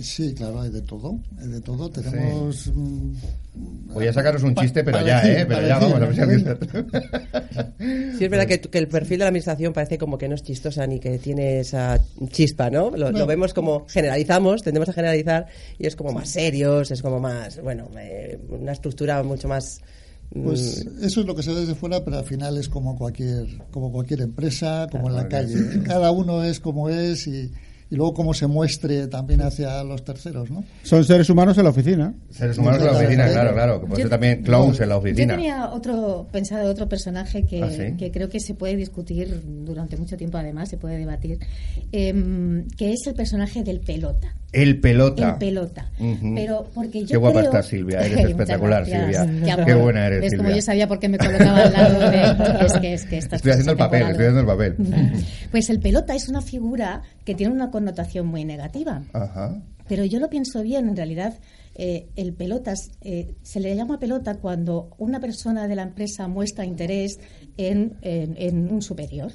Sí, 0.00 0.34
claro, 0.34 0.60
hay 0.60 0.70
de 0.70 0.82
todo. 0.82 1.20
Hay 1.40 1.48
de 1.48 1.60
todo. 1.60 1.88
Tenemos. 1.90 2.72
Mm, 2.74 3.12
Voy 3.94 4.08
a 4.08 4.12
sacaros 4.12 4.42
un 4.42 4.54
chiste, 4.56 4.82
pero 4.82 4.93
ya, 5.02 5.22
¿eh? 5.22 5.46
Pero 5.46 5.66
ya 5.66 5.78
vamos 5.78 6.18
a 6.18 6.26
ver 6.26 6.58
Sí, 8.18 8.24
es 8.24 8.30
verdad 8.30 8.46
que, 8.46 8.60
que, 8.60 8.78
el 8.78 8.88
perfil 8.88 9.18
de 9.18 9.24
la 9.24 9.28
administración 9.28 9.72
parece 9.72 9.98
como 9.98 10.18
que 10.18 10.28
no 10.28 10.34
es 10.34 10.42
chistosa 10.42 10.86
ni 10.86 11.00
que 11.00 11.18
tiene 11.18 11.60
esa 11.60 12.00
chispa, 12.28 12.70
¿no? 12.70 12.90
Lo, 12.90 13.26
vemos 13.26 13.54
como 13.54 13.86
generalizamos, 13.88 14.62
tendemos 14.62 14.88
a 14.88 14.92
generalizar 14.92 15.46
y 15.78 15.86
es 15.86 15.96
como 15.96 16.12
más 16.12 16.28
serios, 16.28 16.90
es 16.90 17.02
como 17.02 17.20
más, 17.20 17.60
bueno, 17.62 17.88
eh, 17.98 18.38
una 18.48 18.72
estructura 18.72 19.22
mucho 19.22 19.48
más. 19.48 19.80
Pues 20.32 20.84
mm, 20.84 21.04
eso 21.04 21.20
es 21.20 21.26
lo 21.26 21.34
que 21.34 21.42
se 21.42 21.52
ve 21.52 21.60
desde 21.60 21.74
fuera, 21.74 22.04
pero 22.04 22.18
al 22.18 22.24
final 22.24 22.56
es 22.58 22.68
como 22.68 22.96
cualquier, 22.96 23.46
como 23.70 23.92
cualquier 23.92 24.22
empresa, 24.22 24.88
como 24.90 25.08
en 25.08 25.16
la 25.16 25.28
calle. 25.28 25.82
Cada 25.84 26.10
uno 26.10 26.42
es 26.42 26.60
como 26.60 26.88
es 26.88 27.26
y 27.26 27.52
y 27.90 27.96
luego 27.96 28.14
cómo 28.14 28.34
se 28.34 28.46
muestre 28.46 29.06
también 29.08 29.42
hacia 29.42 29.82
los 29.84 30.04
terceros, 30.04 30.50
¿no? 30.50 30.64
Son 30.82 31.04
seres 31.04 31.28
humanos 31.30 31.56
en 31.58 31.64
la 31.64 31.70
oficina. 31.70 32.14
Seres 32.30 32.58
humanos 32.58 32.80
en 32.80 32.86
la 32.86 32.92
oficina, 32.92 33.28
claro, 33.28 33.52
claro. 33.52 33.80
Que 33.80 33.86
puede 33.86 34.02
ser 34.02 34.10
también 34.10 34.42
clowns 34.42 34.80
en 34.80 34.88
la 34.88 34.96
oficina. 34.96 35.34
Yo 35.34 35.38
tenía 35.38 35.70
otro, 35.70 36.26
pensado 36.32 36.70
otro 36.70 36.88
personaje 36.88 37.44
que, 37.44 37.62
¿Ah, 37.62 37.96
que, 37.96 38.10
creo 38.10 38.28
que 38.28 38.40
se 38.40 38.54
puede 38.54 38.76
discutir 38.76 39.42
durante 39.64 39.96
mucho 39.96 40.16
tiempo, 40.16 40.38
además, 40.38 40.68
se 40.68 40.76
puede 40.76 40.96
debatir, 40.96 41.38
eh, 41.92 42.64
que 42.76 42.92
es 42.92 43.06
el 43.06 43.14
personaje 43.14 43.62
del 43.62 43.80
pelota. 43.80 44.34
El 44.54 44.80
pelota. 44.80 45.30
El 45.30 45.38
pelota. 45.38 45.90
Pero 46.34 46.70
porque 46.72 47.00
yo 47.00 47.08
Qué 47.08 47.16
guapa 47.16 47.40
creo... 47.40 47.50
estás, 47.50 47.66
Silvia. 47.66 48.00
Eres 48.00 48.24
espectacular, 48.30 48.84
Silvia. 48.86 49.26
Qué, 49.64 49.74
buena 49.74 50.06
eres, 50.06 50.32
Es 50.32 50.38
como 50.38 50.50
yo 50.50 50.62
sabía 50.62 50.86
por 50.86 51.00
qué 51.00 51.08
me 51.08 51.18
colocaba 51.18 51.62
al 51.62 51.72
lado 51.72 52.10
de... 52.10 52.64
Es 52.64 52.72
que, 52.74 52.94
es 52.94 53.04
que 53.04 53.18
estoy 53.18 53.50
haciendo 53.50 53.72
el 53.72 53.78
papel, 53.78 54.02
estoy 54.02 54.26
haciendo 54.26 54.40
el 54.40 54.46
papel. 54.46 54.76
Pues 55.50 55.70
el 55.70 55.80
pelota 55.80 56.14
es 56.14 56.28
una 56.28 56.40
figura 56.40 57.02
que 57.24 57.34
tiene 57.34 57.52
una 57.52 57.70
connotación 57.70 58.26
muy 58.26 58.44
negativa. 58.44 59.02
Ajá. 59.12 59.62
Pero 59.88 60.04
yo 60.04 60.18
lo 60.18 60.30
pienso 60.30 60.62
bien, 60.62 60.88
en 60.88 60.96
realidad 60.96 61.38
eh, 61.76 62.08
el 62.14 62.34
pelotas 62.34 62.92
eh, 63.00 63.34
se 63.42 63.58
le 63.58 63.74
llama 63.74 63.98
pelota 63.98 64.36
cuando 64.36 64.90
una 64.98 65.18
persona 65.18 65.66
de 65.66 65.74
la 65.74 65.82
empresa 65.82 66.28
muestra 66.28 66.64
interés 66.64 67.18
en, 67.56 67.96
en, 68.02 68.68
un 68.70 68.82
superior. 68.82 69.32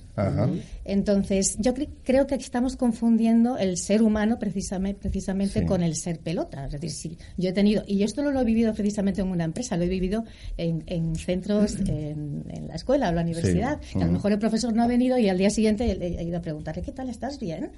Entonces, 0.83 1.57
yo 1.59 1.73
creo 2.03 2.27
que 2.27 2.35
estamos 2.35 2.75
confundiendo 2.75 3.57
el 3.57 3.77
ser 3.77 4.01
humano 4.01 4.39
precisamente, 4.39 4.99
precisamente 4.99 5.65
con 5.65 5.83
el 5.83 5.95
ser 5.95 6.19
pelota. 6.19 6.65
Es 6.65 6.73
decir, 6.73 6.91
sí, 6.91 7.17
yo 7.37 7.49
he 7.49 7.53
tenido, 7.53 7.83
y 7.87 8.03
esto 8.03 8.21
no 8.21 8.31
lo 8.31 8.41
he 8.41 8.43
vivido 8.43 8.73
precisamente 8.73 9.21
en 9.21 9.27
una 9.27 9.45
empresa, 9.45 9.77
lo 9.77 9.83
he 9.83 9.89
vivido 9.89 10.25
en, 10.57 11.15
centros, 11.15 11.77
en, 11.87 12.43
la 12.67 12.75
escuela 12.75 13.09
o 13.09 13.11
la 13.13 13.21
universidad. 13.21 13.79
A 13.95 14.05
lo 14.05 14.11
mejor 14.11 14.33
el 14.33 14.39
profesor 14.39 14.73
no 14.73 14.83
ha 14.83 14.87
venido 14.87 15.17
y 15.17 15.29
al 15.29 15.37
día 15.37 15.49
siguiente 15.49 15.91
he 15.91 16.23
ido 16.23 16.37
a 16.37 16.41
preguntarle, 16.41 16.81
¿qué 16.81 16.91
tal 16.91 17.09
estás 17.09 17.39
bien? 17.39 17.71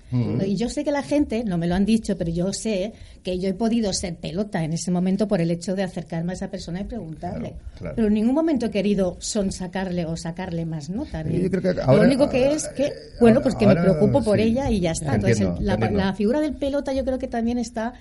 Y 0.46 0.56
yo 0.56 0.70
sé 0.70 0.84
que 0.84 0.92
la 0.92 1.04
gente, 1.04 1.44
no 1.44 1.58
me 1.58 1.68
lo 1.68 1.76
han 1.76 1.86
dicho, 1.86 2.18
pero 2.18 2.32
yo 2.32 2.52
sé 2.62 2.94
que 3.24 3.38
yo 3.38 3.50
he 3.50 3.54
podido 3.54 3.94
ser 3.94 4.16
pelota 4.16 4.64
en 4.64 4.74
ese 4.74 4.90
momento 4.90 5.28
por 5.28 5.42
el 5.42 5.52
hecho 5.52 5.76
de 5.76 5.84
acercarme 5.84 6.32
a 6.32 6.36
esa 6.36 6.50
persona 6.50 6.82
y 6.82 6.86
preguntarle. 6.86 7.54
Pero 7.96 8.08
en 8.08 8.14
ningún 8.14 8.34
momento 8.34 8.66
he 8.66 8.72
querido 8.72 9.18
son 9.20 9.52
sacarle 9.52 10.06
o 10.06 10.18
sacarle 10.18 10.32
sacarle 10.32 10.66
más 10.66 10.90
nota. 10.90 11.24
lo 11.24 12.02
único 12.02 12.30
que 12.30 12.54
es 12.54 12.68
que, 12.70 12.94
bueno, 13.20 13.42
pues 13.42 13.56
que 13.56 13.68
me 13.68 13.76
preocupo 13.76 14.24
por 14.24 14.40
ella 14.40 14.70
y 14.70 14.80
ya 14.80 14.92
está. 14.92 15.16
Entonces, 15.16 15.48
la, 15.60 16.14
figura 16.14 16.40
del 16.40 16.54
pelota 16.54 16.94
yo 16.94 17.04
creo 17.04 17.20
que 17.20 17.28
también 17.28 17.58
está 17.58 17.94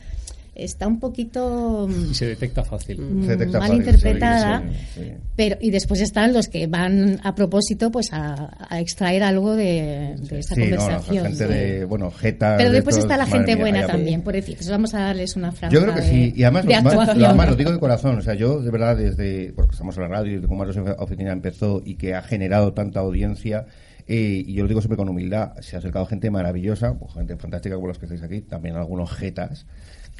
está 0.64 0.86
un 0.86 0.98
poquito 0.98 1.88
y 2.10 2.14
se 2.14 2.26
detecta 2.26 2.62
fácil. 2.64 3.00
mm, 3.00 3.52
mal 3.52 3.74
interpretada 3.74 4.62
pero 5.36 5.56
y 5.60 5.70
después 5.70 6.00
están 6.00 6.32
los 6.32 6.48
que 6.48 6.66
van 6.66 7.20
a 7.22 7.34
propósito 7.34 7.90
pues 7.90 8.12
a, 8.12 8.50
extraer 8.78 9.22
algo 9.22 9.56
de, 9.56 10.14
esa 10.30 10.54
conversación 10.54 11.88
bueno 11.88 12.10
jeta 12.10 12.56
pero 12.56 12.70
después 12.70 12.96
está 12.96 13.16
la 13.16 13.26
gente 13.26 13.56
buena 13.56 13.86
también 13.86 14.22
por 14.22 14.34
decir 14.34 14.58
vamos 14.68 14.94
a 14.94 15.00
darles 15.00 15.36
una 15.36 15.52
frase 15.52 15.74
yo 15.74 15.82
creo 15.82 15.94
que 15.94 16.02
sí 16.02 16.32
y 16.36 16.42
además, 16.42 16.64
lo, 17.16 17.56
digo 17.56 17.72
de 17.72 17.78
corazón 17.78 18.18
o 18.18 18.22
sea 18.22 18.34
yo 18.34 18.60
de 18.60 18.70
verdad 18.70 18.96
desde 18.96 19.52
porque 19.54 19.72
estamos 19.72 19.96
en 19.96 20.02
la 20.02 20.08
radio 20.08 20.32
y 20.32 20.40
de 20.40 20.46
cómo 20.46 20.64
la 20.64 20.94
oficina 20.98 21.32
empezó 21.32 21.82
y 21.84 21.94
que 21.94 22.14
ha 22.14 22.22
generado 22.22 22.72
tanta 22.72 23.00
audiencia 23.00 23.66
eh, 24.12 24.42
y 24.44 24.54
yo 24.54 24.64
lo 24.64 24.68
digo 24.68 24.80
siempre 24.80 24.96
con 24.96 25.08
humildad, 25.08 25.52
se 25.60 25.76
ha 25.76 25.78
acercado 25.78 26.04
gente 26.04 26.32
maravillosa, 26.32 26.98
pues 26.98 27.12
gente 27.14 27.36
fantástica 27.36 27.76
como 27.76 27.86
los 27.86 27.96
que 27.96 28.06
estáis 28.06 28.24
aquí, 28.24 28.40
también 28.40 28.74
algunos 28.74 29.12
jetas, 29.12 29.66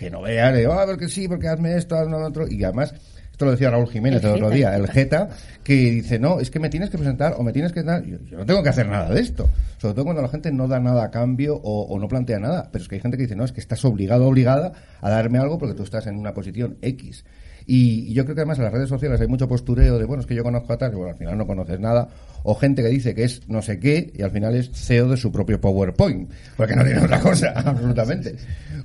que 0.01 0.11
no 0.11 0.22
vean, 0.22 0.55
de, 0.55 0.64
ah, 0.64 0.84
porque 0.86 1.09
sí, 1.09 1.28
porque 1.28 1.46
hazme 1.46 1.76
esto, 1.76 1.94
hazme 1.94 2.12
lo 2.12 2.26
otro, 2.26 2.48
y 2.48 2.64
además, 2.64 2.94
esto 3.30 3.44
lo 3.44 3.51
decía 3.51 3.68
Raúl 3.68 3.86
Jiménez 3.86 4.24
el, 4.24 4.30
otro 4.30 4.48
día, 4.48 4.74
el 4.74 4.88
Jeta, 4.88 5.28
que 5.62 5.74
dice, 5.74 6.18
no, 6.18 6.40
es 6.40 6.51
que 6.51 6.59
me 6.59 6.70
tienes 6.70 6.88
que 6.88 6.96
presentar 6.96 7.34
o 7.36 7.42
me 7.42 7.53
tienes 7.53 7.70
que 7.70 7.82
dar, 7.82 8.03
yo, 8.07 8.16
no 8.30 8.46
tengo 8.46 8.62
que 8.62 8.70
hacer 8.70 8.88
nada 8.88 9.11
de 9.11 9.20
esto, 9.20 9.51
sobre 9.76 9.92
todo 9.92 10.05
cuando 10.07 10.22
la 10.22 10.28
gente 10.28 10.51
no 10.53 10.68
da 10.68 10.80
nada 10.80 11.05
a 11.05 11.11
cambio 11.11 11.61
o, 11.62 11.98
no 11.98 12.09
plantea 12.09 12.38
nada, 12.38 12.70
pero 12.72 12.80
es 12.80 12.88
que 12.88 12.94
hay 12.94 13.03
gente 13.03 13.18
que 13.18 13.24
dice, 13.24 13.36
no, 13.36 13.44
es 13.44 13.53
que 13.53 13.61
estás 13.61 13.84
obligado, 13.84 14.26
obligada 14.26 14.72
a 15.03 15.11
darme 15.11 15.38
algo 15.38 15.59
porque 15.59 15.74
tú 15.74 15.82
estás 15.82 16.07
en 16.07 16.16
una 16.16 16.32
posición 16.32 16.78
X. 16.80 17.26
Y, 17.66 18.14
yo 18.14 18.24
creo 18.24 18.34
que 18.34 18.40
además 18.40 18.57
en 18.57 18.64
las 18.64 18.72
redes 18.72 18.88
sociales 18.88 19.20
hay 19.20 19.28
mucho 19.28 19.48
postureo 19.48 19.98
de, 19.98 20.07
bueno, 20.07 20.22
es 20.22 20.26
que 20.26 20.34
yo 20.34 20.42
conozco 20.42 20.72
a 20.72 20.78
tal, 20.78 20.92
que 20.92 20.96
bueno, 20.96 21.12
al 21.12 21.18
final 21.18 21.36
no 21.36 21.46
conoces 21.46 21.78
nada, 21.78 22.09
o 22.43 22.55
gente 22.55 22.82
que 22.82 22.88
dice 22.88 23.14
que 23.14 23.24
es 23.24 23.49
no 23.49 23.62
sé 23.62 23.78
qué 23.78 24.12
y 24.14 24.22
al 24.22 24.30
final 24.30 24.55
es 24.55 24.70
CEO 24.72 25.09
de 25.09 25.16
su 25.16 25.30
propio 25.32 25.61
PowerPoint, 25.61 26.30
porque 26.57 26.76
no 26.76 26.84
tiene 26.84 27.01
otra 27.05 27.20
cosa, 27.20 27.51
absolutamente. 27.55 28.36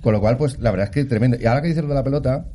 Con 0.01 0.13
lo 0.13 0.19
cual, 0.19 0.37
pues 0.37 0.59
la 0.59 0.71
verdad 0.71 0.85
es 0.85 0.91
que 0.91 1.05
tremendo. 1.05 1.37
Y 1.39 1.45
ahora 1.45 1.61
que 1.61 1.69
dices 1.69 1.83
lo 1.83 1.89
de 1.89 1.95
la 1.95 2.03
pelota, 2.03 2.45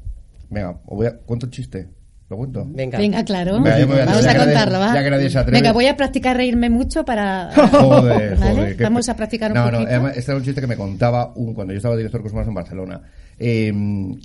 venga, 0.48 0.70
os 0.86 0.96
voy 0.96 1.06
a, 1.06 1.16
cuento 1.16 1.46
el 1.46 1.52
chiste. 1.52 1.88
¿Lo 2.30 2.36
cuento? 2.36 2.64
Venga, 2.64 2.96
Venga 2.96 3.24
claro. 3.24 3.54
Vamos 3.54 4.24
a, 4.24 4.36
contarlo, 4.36 4.78
¿va? 4.78 4.94
Ya 4.94 5.02
que 5.02 5.10
nadie 5.10 5.28
se 5.28 5.36
atreve. 5.36 5.58
Venga, 5.58 5.72
voy 5.72 5.86
a 5.86 5.96
practicar 5.96 6.36
reírme 6.36 6.70
mucho 6.70 7.04
para... 7.04 7.50
Joder, 7.72 8.36
joder. 8.38 8.76
Vamos 8.80 9.08
a 9.08 9.16
practicar 9.16 9.50
un 9.50 9.58
no, 9.58 9.64
poquito. 9.64 10.00
No, 10.00 10.08
este 10.10 10.30
era 10.30 10.36
un 10.36 10.44
chiste 10.44 10.60
que 10.60 10.68
me 10.68 10.76
contaba 10.76 11.32
un, 11.34 11.54
cuando 11.54 11.72
yo 11.72 11.78
estaba 11.78 11.96
director 11.96 12.20
de 12.20 12.22
Cosmos 12.22 12.46
en 12.46 12.54
Barcelona. 12.54 13.02
Eh, 13.42 13.72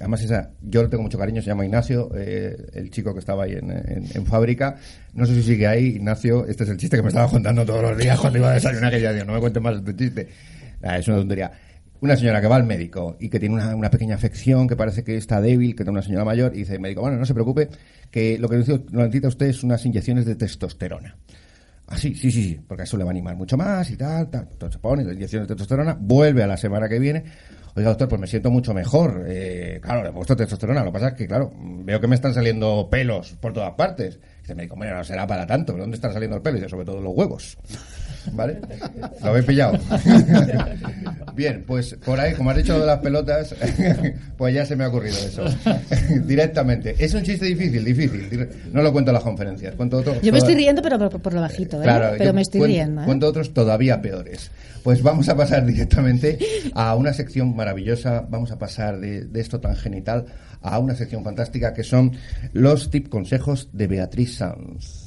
además, 0.01 0.21
esa, 0.21 0.51
yo 0.61 0.83
le 0.83 0.89
tengo 0.89 1.01
mucho 1.01 1.17
cariño, 1.17 1.41
se 1.41 1.47
llama 1.47 1.65
Ignacio, 1.65 2.11
eh, 2.15 2.55
el 2.73 2.91
chico 2.91 3.13
que 3.13 3.19
estaba 3.19 3.45
ahí 3.45 3.53
en, 3.53 4.25
fábrica. 4.25 4.75
No 5.13 5.25
sé 5.25 5.35
si 5.35 5.43
sigue 5.43 5.65
ahí, 5.65 5.95
Ignacio. 5.95 6.45
Este 6.45 6.65
es 6.65 6.69
el 6.69 6.77
chiste 6.77 6.97
que 6.97 7.01
me 7.01 7.07
estaba 7.07 7.29
contando 7.29 7.65
todos 7.65 7.81
los 7.81 7.97
días 7.97 8.19
cuando 8.19 8.39
iba 8.39 8.51
a 8.51 8.53
desayunar, 8.55 8.91
que 8.91 8.99
ya 8.99 9.13
digo, 9.13 9.25
no 9.25 9.33
me 9.33 9.39
cuentes 9.39 9.63
más 9.63 9.77
este 9.77 9.95
chiste. 9.95 10.27
Ah, 10.83 10.97
es 10.97 11.07
una 11.07 11.17
tontería 11.17 11.51
una 12.01 12.15
señora 12.15 12.41
que 12.41 12.47
va 12.47 12.55
al 12.55 12.65
médico 12.65 13.17
y 13.19 13.29
que 13.29 13.39
tiene 13.39 13.55
una, 13.55 13.89
pequeña 13.89 14.15
afección 14.15 14.67
que 14.67 14.75
parece 14.75 15.03
que 15.03 15.17
está 15.17 15.41
débil, 15.41 15.75
que 15.75 15.83
es 15.83 15.89
una 15.89 16.01
señora 16.01 16.25
mayor, 16.25 16.53
y 16.53 16.59
dice 16.59 16.75
el 16.75 16.79
médico, 16.79 17.01
bueno, 17.01 17.17
no 17.17 17.25
se 17.25 17.33
preocupe, 17.33 17.69
que 18.11 18.37
lo 18.37 18.49
que 18.49 18.57
necesita 18.57 19.27
usted 19.27 19.47
es 19.47 19.63
unas 19.63 19.85
inyecciones 19.85 20.25
de 20.25 20.35
testosterona. 20.35 21.17
Ah, 21.87 21.97
sí, 21.97 22.15
sí, 22.15 22.31
sí, 22.31 22.59
porque 22.67 22.83
eso 22.83 22.97
le 22.97 23.03
va 23.03 23.09
a 23.09 23.11
animar 23.11 23.35
mucho 23.35 23.57
más 23.57 23.89
y 23.91 23.95
tal, 23.95 24.29
tal. 24.29 24.47
Entonces 24.51 24.79
pone 24.79 25.03
las 25.03 25.15
inyecciones 25.15 25.47
de 25.47 25.53
testosterona, 25.53 25.97
vuelve 25.99 26.43
a 26.43 26.47
la 26.47 26.57
semana 26.57 26.89
que 26.89 26.99
viene. 26.99 27.23
Oiga, 27.77 27.89
doctor, 27.89 28.07
pues 28.07 28.21
me 28.21 28.27
siento 28.27 28.49
mucho 28.49 28.73
mejor. 28.73 29.25
Eh, 29.27 29.79
claro, 29.81 30.01
le 30.01 30.09
he 30.09 30.13
puesto 30.13 30.33
testosterona. 30.33 30.79
Lo 30.79 30.87
que 30.87 30.93
pasa 30.93 31.07
es 31.09 31.13
que, 31.15 31.27
claro, 31.27 31.51
veo 31.57 31.99
que 31.99 32.07
me 32.07 32.15
están 32.15 32.33
saliendo 32.33 32.87
pelos 32.89 33.35
por 33.41 33.51
todas 33.51 33.73
partes. 33.73 34.17
Dice 34.39 34.53
el 34.53 34.55
médico, 34.55 34.77
bueno, 34.77 34.95
no 34.95 35.03
será 35.03 35.27
para 35.27 35.45
tanto. 35.45 35.73
¿De 35.73 35.79
dónde 35.79 35.95
están 35.95 36.13
saliendo 36.13 36.37
los 36.37 36.43
pelos? 36.43 36.61
Dice, 36.61 36.69
sobre 36.69 36.85
todo 36.85 37.01
los 37.01 37.13
huevos. 37.13 37.57
¿Vale? 38.33 38.59
Lo 39.21 39.29
habéis 39.29 39.45
pillado. 39.45 39.77
Bien, 41.35 41.63
pues 41.67 41.97
por 42.05 42.19
ahí, 42.19 42.33
como 42.33 42.51
has 42.51 42.57
dicho 42.57 42.79
de 42.79 42.85
las 42.85 42.99
pelotas, 42.99 43.53
pues 44.37 44.55
ya 44.55 44.65
se 44.65 44.75
me 44.75 44.85
ha 44.85 44.87
ocurrido 44.87 45.17
eso. 45.17 45.43
Directamente. 46.25 46.95
Es 46.97 47.13
un 47.13 47.23
chiste 47.23 47.45
difícil, 47.45 47.83
difícil. 47.83 48.49
No 48.71 48.81
lo 48.81 48.93
cuento 48.93 49.11
en 49.11 49.15
las 49.15 49.23
conferencias. 49.23 49.75
Cuento 49.75 50.01
yo 50.21 50.31
me 50.31 50.37
estoy 50.37 50.55
riendo, 50.55 50.81
pero 50.81 50.97
por, 51.09 51.33
lo 51.33 51.41
bajito, 51.41 51.81
¿eh? 51.83 52.15
pero 52.17 52.33
me 52.33 52.41
estoy 52.41 52.61
riendo. 52.61 53.01
¿eh? 53.01 53.05
Cuento 53.05 53.27
otros 53.27 53.53
todavía 53.53 54.01
peores. 54.01 54.49
Pues 54.83 55.01
vamos 55.01 55.27
a 55.29 55.35
pasar 55.35 55.65
directamente 55.65 56.37
a 56.73 56.95
una 56.95 57.11
sección 57.11 57.55
maravillosa. 57.55 58.25
Vamos 58.29 58.51
a 58.51 58.57
pasar 58.57 58.99
de, 58.99 59.25
de 59.25 59.41
esto 59.41 59.59
tan 59.59 59.75
genital 59.75 60.25
a 60.61 60.79
una 60.79 60.95
sección 60.95 61.23
fantástica 61.23 61.73
que 61.73 61.83
son 61.83 62.13
los 62.53 62.89
tip 62.89 63.09
consejos 63.09 63.69
de 63.73 63.87
Beatriz 63.87 64.37
Sanz. 64.37 65.04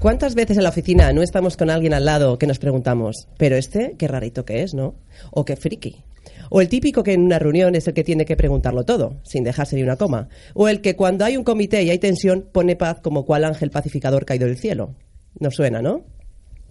¿Cuántas 0.00 0.36
veces 0.36 0.56
en 0.56 0.62
la 0.62 0.68
oficina 0.68 1.12
no 1.12 1.22
estamos 1.22 1.56
con 1.56 1.70
alguien 1.70 1.92
al 1.92 2.04
lado 2.04 2.38
que 2.38 2.46
nos 2.46 2.60
preguntamos, 2.60 3.26
pero 3.36 3.56
este, 3.56 3.96
qué 3.98 4.06
rarito 4.06 4.44
que 4.44 4.62
es, 4.62 4.72
¿no? 4.72 4.94
O 5.32 5.44
qué 5.44 5.56
friki. 5.56 6.04
O 6.50 6.60
el 6.60 6.68
típico 6.68 7.02
que 7.02 7.14
en 7.14 7.22
una 7.22 7.40
reunión 7.40 7.74
es 7.74 7.88
el 7.88 7.94
que 7.94 8.04
tiene 8.04 8.24
que 8.24 8.36
preguntarlo 8.36 8.84
todo, 8.84 9.16
sin 9.24 9.42
dejarse 9.42 9.74
ni 9.74 9.82
una 9.82 9.96
coma. 9.96 10.28
O 10.54 10.68
el 10.68 10.82
que 10.82 10.94
cuando 10.94 11.24
hay 11.24 11.36
un 11.36 11.42
comité 11.42 11.82
y 11.82 11.90
hay 11.90 11.98
tensión 11.98 12.48
pone 12.52 12.76
paz 12.76 13.00
como 13.00 13.26
cual 13.26 13.44
ángel 13.44 13.70
pacificador 13.70 14.24
caído 14.24 14.46
del 14.46 14.56
cielo. 14.56 14.94
Nos 15.40 15.56
suena, 15.56 15.82
¿no? 15.82 16.04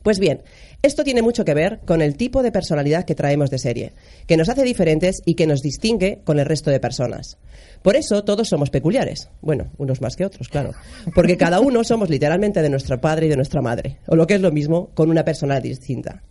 Pues 0.07 0.19
bien, 0.19 0.41
esto 0.83 1.03
tiene 1.03 1.21
mucho 1.21 1.43
que 1.43 1.53
ver 1.53 1.81
con 1.85 2.01
el 2.01 2.15
tipo 2.15 2.41
de 2.41 2.53
personalidad 2.53 3.03
que 3.03 3.13
traemos 3.13 3.49
de 3.49 3.59
serie, 3.59 3.91
que 4.25 4.37
nos 4.37 4.47
hace 4.47 4.63
diferentes 4.63 5.17
y 5.25 5.33
que 5.33 5.45
nos 5.45 5.61
distingue 5.61 6.21
con 6.23 6.39
el 6.39 6.45
resto 6.45 6.71
de 6.71 6.79
personas. 6.79 7.37
Por 7.81 7.97
eso 7.97 8.23
todos 8.23 8.47
somos 8.47 8.69
peculiares. 8.69 9.27
Bueno, 9.41 9.69
unos 9.77 9.99
más 9.99 10.15
que 10.15 10.23
otros, 10.23 10.47
claro. 10.47 10.71
Porque 11.13 11.35
cada 11.35 11.59
uno 11.59 11.83
somos 11.83 12.09
literalmente 12.09 12.61
de 12.61 12.69
nuestro 12.69 13.01
padre 13.01 13.25
y 13.25 13.29
de 13.29 13.35
nuestra 13.35 13.61
madre. 13.61 13.97
O 14.07 14.15
lo 14.15 14.25
que 14.27 14.35
es 14.35 14.41
lo 14.41 14.53
mismo, 14.53 14.91
con 14.93 15.09
una 15.09 15.25
personalidad 15.25 15.63
distinta. 15.63 16.23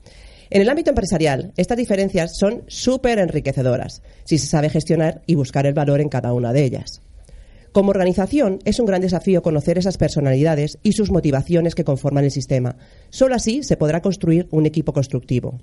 En 0.48 0.62
el 0.62 0.70
ámbito 0.70 0.88
empresarial, 0.88 1.52
estas 1.58 1.76
diferencias 1.76 2.38
son 2.38 2.62
súper 2.68 3.18
enriquecedoras, 3.18 4.00
si 4.24 4.38
se 4.38 4.46
sabe 4.46 4.70
gestionar 4.70 5.20
y 5.26 5.34
buscar 5.34 5.66
el 5.66 5.74
valor 5.74 6.00
en 6.00 6.08
cada 6.08 6.32
una 6.32 6.54
de 6.54 6.64
ellas. 6.64 7.02
Como 7.76 7.90
organización, 7.90 8.60
es 8.64 8.80
un 8.80 8.86
gran 8.86 9.02
desafío 9.02 9.42
conocer 9.42 9.76
esas 9.76 9.98
personalidades 9.98 10.78
y 10.82 10.92
sus 10.92 11.10
motivaciones 11.10 11.74
que 11.74 11.84
conforman 11.84 12.24
el 12.24 12.30
sistema. 12.30 12.76
Solo 13.10 13.34
así 13.34 13.62
se 13.64 13.76
podrá 13.76 14.00
construir 14.00 14.48
un 14.50 14.64
equipo 14.64 14.94
constructivo. 14.94 15.60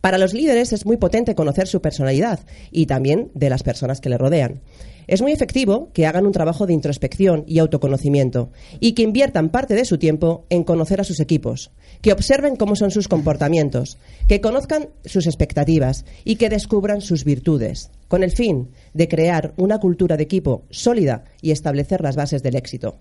Para 0.00 0.18
los 0.18 0.32
líderes 0.32 0.72
es 0.72 0.86
muy 0.86 0.96
potente 0.96 1.34
conocer 1.34 1.66
su 1.66 1.82
personalidad 1.82 2.38
y 2.70 2.86
también 2.86 3.32
de 3.34 3.50
las 3.50 3.64
personas 3.64 4.00
que 4.00 4.10
le 4.10 4.16
rodean. 4.16 4.60
Es 5.08 5.22
muy 5.22 5.32
efectivo 5.32 5.88
que 5.94 6.06
hagan 6.06 6.26
un 6.26 6.32
trabajo 6.32 6.66
de 6.66 6.74
introspección 6.74 7.44
y 7.46 7.60
autoconocimiento 7.60 8.50
y 8.78 8.92
que 8.92 9.02
inviertan 9.02 9.48
parte 9.48 9.74
de 9.74 9.86
su 9.86 9.96
tiempo 9.96 10.44
en 10.50 10.64
conocer 10.64 11.00
a 11.00 11.04
sus 11.04 11.18
equipos, 11.20 11.70
que 12.02 12.12
observen 12.12 12.56
cómo 12.56 12.76
son 12.76 12.90
sus 12.90 13.08
comportamientos, 13.08 13.96
que 14.28 14.42
conozcan 14.42 14.90
sus 15.06 15.26
expectativas 15.26 16.04
y 16.24 16.36
que 16.36 16.50
descubran 16.50 17.00
sus 17.00 17.24
virtudes, 17.24 17.90
con 18.06 18.22
el 18.22 18.32
fin 18.32 18.68
de 18.92 19.08
crear 19.08 19.54
una 19.56 19.78
cultura 19.78 20.18
de 20.18 20.24
equipo 20.24 20.64
sólida 20.68 21.24
y 21.40 21.52
establecer 21.52 22.02
las 22.02 22.14
bases 22.14 22.42
del 22.42 22.56
éxito. 22.56 22.96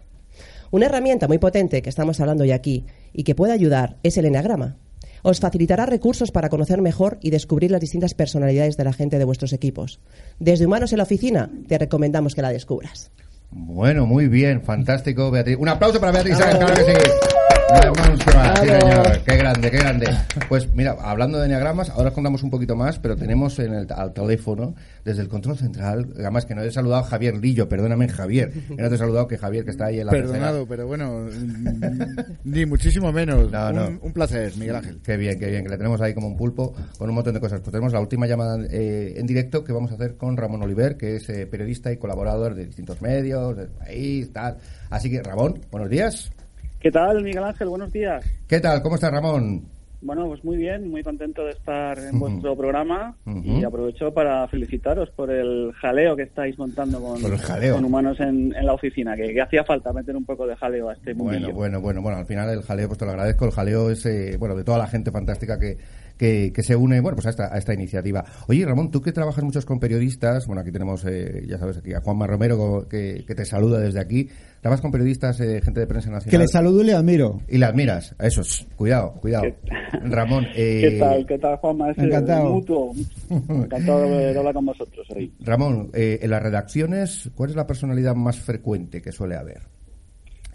Una 0.71 0.85
herramienta 0.85 1.27
muy 1.27 1.39
potente 1.39 1.81
que 1.81 1.89
estamos 1.89 2.21
hablando 2.21 2.45
hoy 2.45 2.51
aquí 2.51 2.85
y 3.11 3.23
que 3.23 3.35
puede 3.35 3.51
ayudar 3.51 3.97
es 4.03 4.17
el 4.17 4.25
enagrama 4.25 4.77
os 5.23 5.39
facilitará 5.39 5.85
recursos 5.85 6.31
para 6.31 6.49
conocer 6.49 6.81
mejor 6.81 7.17
y 7.21 7.29
descubrir 7.29 7.71
las 7.71 7.81
distintas 7.81 8.13
personalidades 8.13 8.77
de 8.77 8.83
la 8.83 8.93
gente 8.93 9.17
de 9.17 9.25
vuestros 9.25 9.53
equipos. 9.53 9.99
Desde 10.39 10.65
Humanos 10.65 10.91
en 10.91 10.97
la 10.97 11.03
Oficina 11.03 11.49
te 11.67 11.77
recomendamos 11.77 12.35
que 12.35 12.41
la 12.41 12.51
descubras. 12.51 13.11
Bueno, 13.49 14.05
muy 14.05 14.27
bien, 14.27 14.61
fantástico, 14.61 15.31
Beatriz. 15.31 15.57
Un 15.57 15.69
aplauso 15.69 15.99
para 15.99 16.11
Beatriz, 16.11 16.35
claro 16.37 16.73
que. 16.85 17.36
Señor. 18.59 19.23
Qué 19.23 19.37
grande, 19.37 19.71
qué 19.71 19.77
grande. 19.77 20.07
Pues 20.47 20.73
mira, 20.73 20.95
hablando 21.01 21.39
de 21.39 21.45
enneagramas, 21.45 21.89
ahora 21.89 22.09
os 22.09 22.13
contamos 22.13 22.43
un 22.43 22.49
poquito 22.49 22.75
más, 22.75 22.99
pero 22.99 23.15
tenemos 23.15 23.59
en 23.59 23.73
el, 23.73 23.87
al 23.91 24.13
teléfono, 24.13 24.75
desde 25.03 25.21
el 25.21 25.27
control 25.27 25.57
central, 25.57 26.07
además 26.17 26.45
que 26.45 26.55
no 26.55 26.61
he 26.61 26.71
saludado 26.71 27.03
a 27.03 27.07
Javier 27.07 27.37
Lillo, 27.37 27.67
perdóname 27.67 28.07
Javier, 28.07 28.51
que 28.51 28.81
no 28.81 28.89
te 28.89 28.95
he 28.95 28.97
saludado 28.97 29.27
que 29.27 29.37
Javier 29.37 29.65
que 29.65 29.71
está 29.71 29.85
ahí 29.85 29.99
en 29.99 30.05
la 30.05 30.11
Perdonado, 30.11 30.65
pero 30.67 30.87
bueno, 30.87 31.27
ni 32.43 32.65
muchísimo 32.65 33.11
menos. 33.11 33.51
Un, 34.01 34.13
placer, 34.13 34.53
Miguel 34.57 34.75
Ángel. 34.75 34.99
Qué 35.03 35.17
bien, 35.17 35.39
qué 35.39 35.47
bien, 35.47 35.63
que 35.63 35.69
le 35.69 35.77
tenemos 35.77 36.01
ahí 36.01 36.13
como 36.13 36.27
un 36.27 36.37
pulpo 36.37 36.73
con 36.97 37.09
un 37.09 37.15
montón 37.15 37.33
de 37.33 37.39
cosas. 37.39 37.59
Pues 37.59 37.71
tenemos 37.71 37.93
la 37.93 37.99
última 37.99 38.27
llamada 38.27 38.57
eh, 38.69 39.13
en 39.17 39.27
directo 39.27 39.63
que 39.63 39.73
vamos 39.73 39.91
a 39.91 39.95
hacer 39.95 40.15
con 40.15 40.37
Ramón 40.37 40.63
Oliver, 40.63 40.97
que 40.97 41.17
es 41.17 41.29
eh, 41.29 41.45
periodista 41.45 41.91
y 41.91 41.97
colaborador 41.97 42.55
de 42.55 42.65
distintos 42.65 43.01
medios, 43.01 43.55
del 43.55 43.67
país, 43.67 44.31
tal. 44.31 44.57
Así 44.89 45.09
que, 45.09 45.21
Ramón, 45.21 45.61
buenos 45.69 45.89
días. 45.89 46.31
¿Qué 46.79 46.91
tal, 46.91 47.23
Miguel 47.23 47.43
Ángel? 47.43 47.69
Buenos 47.69 47.91
días. 47.91 48.23
¿Qué 48.47 48.59
tal? 48.59 48.81
¿Cómo 48.81 48.95
estás, 48.95 49.11
Ramón? 49.11 49.63
Bueno, 49.99 50.27
pues 50.27 50.43
muy 50.43 50.57
bien, 50.57 50.91
muy 50.91 51.01
contento 51.01 51.43
de 51.43 51.51
estar 51.51 51.97
en 51.97 52.19
vuestro 52.19 52.55
programa 52.55 53.15
y 53.43 53.63
aprovecho 53.63 54.13
para 54.13 54.47
felicitaros 54.47 55.09
por 55.09 55.31
el 55.31 55.73
jaleo 55.73 56.15
que 56.15 56.21
estáis 56.21 56.57
montando 56.59 57.01
con, 57.01 57.19
con 57.19 57.85
humanos 57.85 58.19
en, 58.19 58.51
la 58.51 58.73
oficina, 58.73 59.15
que, 59.15 59.41
hacía 59.41 59.63
falta 59.63 59.91
meter 59.91 60.15
un 60.15 60.23
poco 60.23 60.45
de 60.45 60.55
jaleo 60.55 60.89
a 60.89 60.93
este 60.93 61.15
mundo. 61.15 61.31
Bueno, 61.31 61.51
bueno, 61.51 61.81
bueno, 61.81 62.01
bueno, 62.03 62.17
al 62.19 62.27
final 62.27 62.49
el 62.49 62.61
jaleo, 62.61 62.87
pues 62.89 62.99
te 62.99 63.05
lo 63.05 63.11
agradezco, 63.11 63.45
el 63.45 63.51
jaleo 63.51 63.89
es, 63.89 64.05
eh, 64.05 64.37
bueno, 64.37 64.55
de 64.55 64.63
toda 64.63 64.77
la 64.77 64.87
gente 64.87 65.09
fantástica 65.09 65.57
que, 65.57 65.77
que, 66.17 66.51
se 66.63 66.75
une 66.75 66.99
bueno, 66.99 67.15
pues 67.15 67.27
a, 67.27 67.29
esta, 67.29 67.53
a 67.53 67.57
esta 67.57 67.73
iniciativa. 67.73 68.25
Oye, 68.47 68.65
Ramón, 68.65 68.91
tú 68.91 69.01
que 69.01 69.11
trabajas 69.11 69.43
muchos 69.43 69.65
con 69.65 69.79
periodistas, 69.79 70.47
bueno, 70.47 70.61
aquí 70.61 70.71
tenemos, 70.71 71.05
eh, 71.05 71.43
ya 71.47 71.57
sabes, 71.57 71.77
aquí 71.77 71.93
a 71.93 72.01
Juanma 72.01 72.27
Romero 72.27 72.87
que, 72.89 73.23
te 73.27 73.45
saluda 73.45 73.79
desde 73.79 73.99
aquí. 73.99 74.29
Trabajas 74.61 74.81
con 74.81 74.91
periodistas, 74.91 75.39
eh, 75.39 75.61
gente 75.61 75.79
de 75.79 75.87
prensa 75.87 76.09
nacional. 76.09 76.31
Que 76.31 76.37
le 76.39 76.47
saludo 76.47 76.81
y 76.81 76.85
le 76.87 76.93
admiro. 76.93 77.41
Y 77.47 77.57
le 77.59 77.65
admiras, 77.65 78.15
eso 78.19 78.41
es. 78.41 78.65
Cuidado, 78.75 79.13
cuidado. 79.21 79.45
Ramón. 80.03 80.45
Eh, 80.59 80.81
¿Qué 80.81 80.99
tal, 80.99 81.25
qué 81.27 81.37
tal, 81.37 81.55
Juanma? 81.57 81.91
Encantado. 81.91 82.53
Mutuo. 82.53 82.91
Encantado 83.29 84.09
de 84.09 84.35
hablar 84.35 84.53
con 84.53 84.65
vosotros 84.65 85.05
hoy. 85.15 85.31
Ramón, 85.39 85.91
en 85.93 86.29
las 86.29 86.41
redacciones, 86.41 87.29
¿cuál 87.35 87.51
es 87.51 87.55
la 87.55 87.67
personalidad 87.67 88.15
más 88.15 88.39
frecuente 88.39 89.01
que 89.01 89.11
suele 89.11 89.35
haber? 89.35 89.76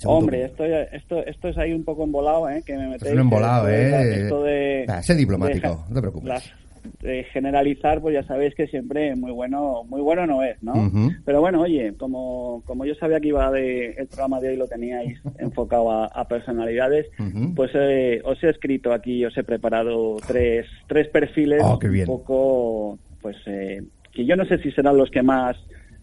Hombre, 0.04 0.44
esto, 0.44 0.64
esto, 0.64 1.24
esto 1.26 1.48
es 1.48 1.58
ahí 1.58 1.72
un 1.72 1.84
poco 1.84 2.04
embolado, 2.04 2.48
¿eh? 2.48 2.62
Que 2.64 2.76
me 2.76 2.88
metéis. 2.88 3.10
Es 3.10 3.12
un 3.12 3.20
embolado, 3.20 3.68
¿eh? 3.68 4.22
Esto 4.22 4.42
de, 4.42 4.84
ah, 4.88 5.02
sé 5.02 5.14
diplomático, 5.14 5.84
no 5.88 5.94
te 5.94 6.00
preocupes. 6.00 6.52
de 7.00 7.24
generalizar, 7.32 8.00
pues 8.00 8.14
ya 8.14 8.22
sabéis 8.24 8.54
que 8.54 8.66
siempre 8.66 9.14
muy 9.14 9.30
bueno, 9.30 9.84
muy 9.84 10.00
bueno 10.00 10.26
no 10.26 10.42
es, 10.42 10.60
¿no? 10.62 10.90
Pero 11.24 11.40
bueno, 11.40 11.60
oye, 11.60 11.94
como, 11.96 12.62
como 12.66 12.84
yo 12.84 12.94
sabía 12.96 13.20
que 13.20 13.28
iba 13.28 13.50
de, 13.50 13.90
el 13.92 14.06
programa 14.08 14.40
de 14.40 14.50
hoy 14.50 14.56
lo 14.56 14.66
teníais 14.66 15.20
enfocado 15.38 15.90
a, 15.90 16.28
personalidades, 16.28 17.06
pues 17.54 17.70
eh, 17.74 18.20
os 18.24 18.42
he 18.42 18.50
escrito 18.50 18.92
aquí, 18.92 19.24
os 19.24 19.36
he 19.36 19.44
preparado 19.44 20.16
tres, 20.26 20.66
tres 20.86 21.08
perfiles 21.08 21.62
oh, 21.62 21.78
un 21.82 22.04
poco, 22.06 22.98
pues, 23.20 23.36
eh, 23.46 23.82
que 24.12 24.24
yo 24.24 24.36
no 24.36 24.44
sé 24.44 24.58
si 24.58 24.70
serán 24.72 24.96
los 24.96 25.10
que 25.10 25.22
más 25.22 25.56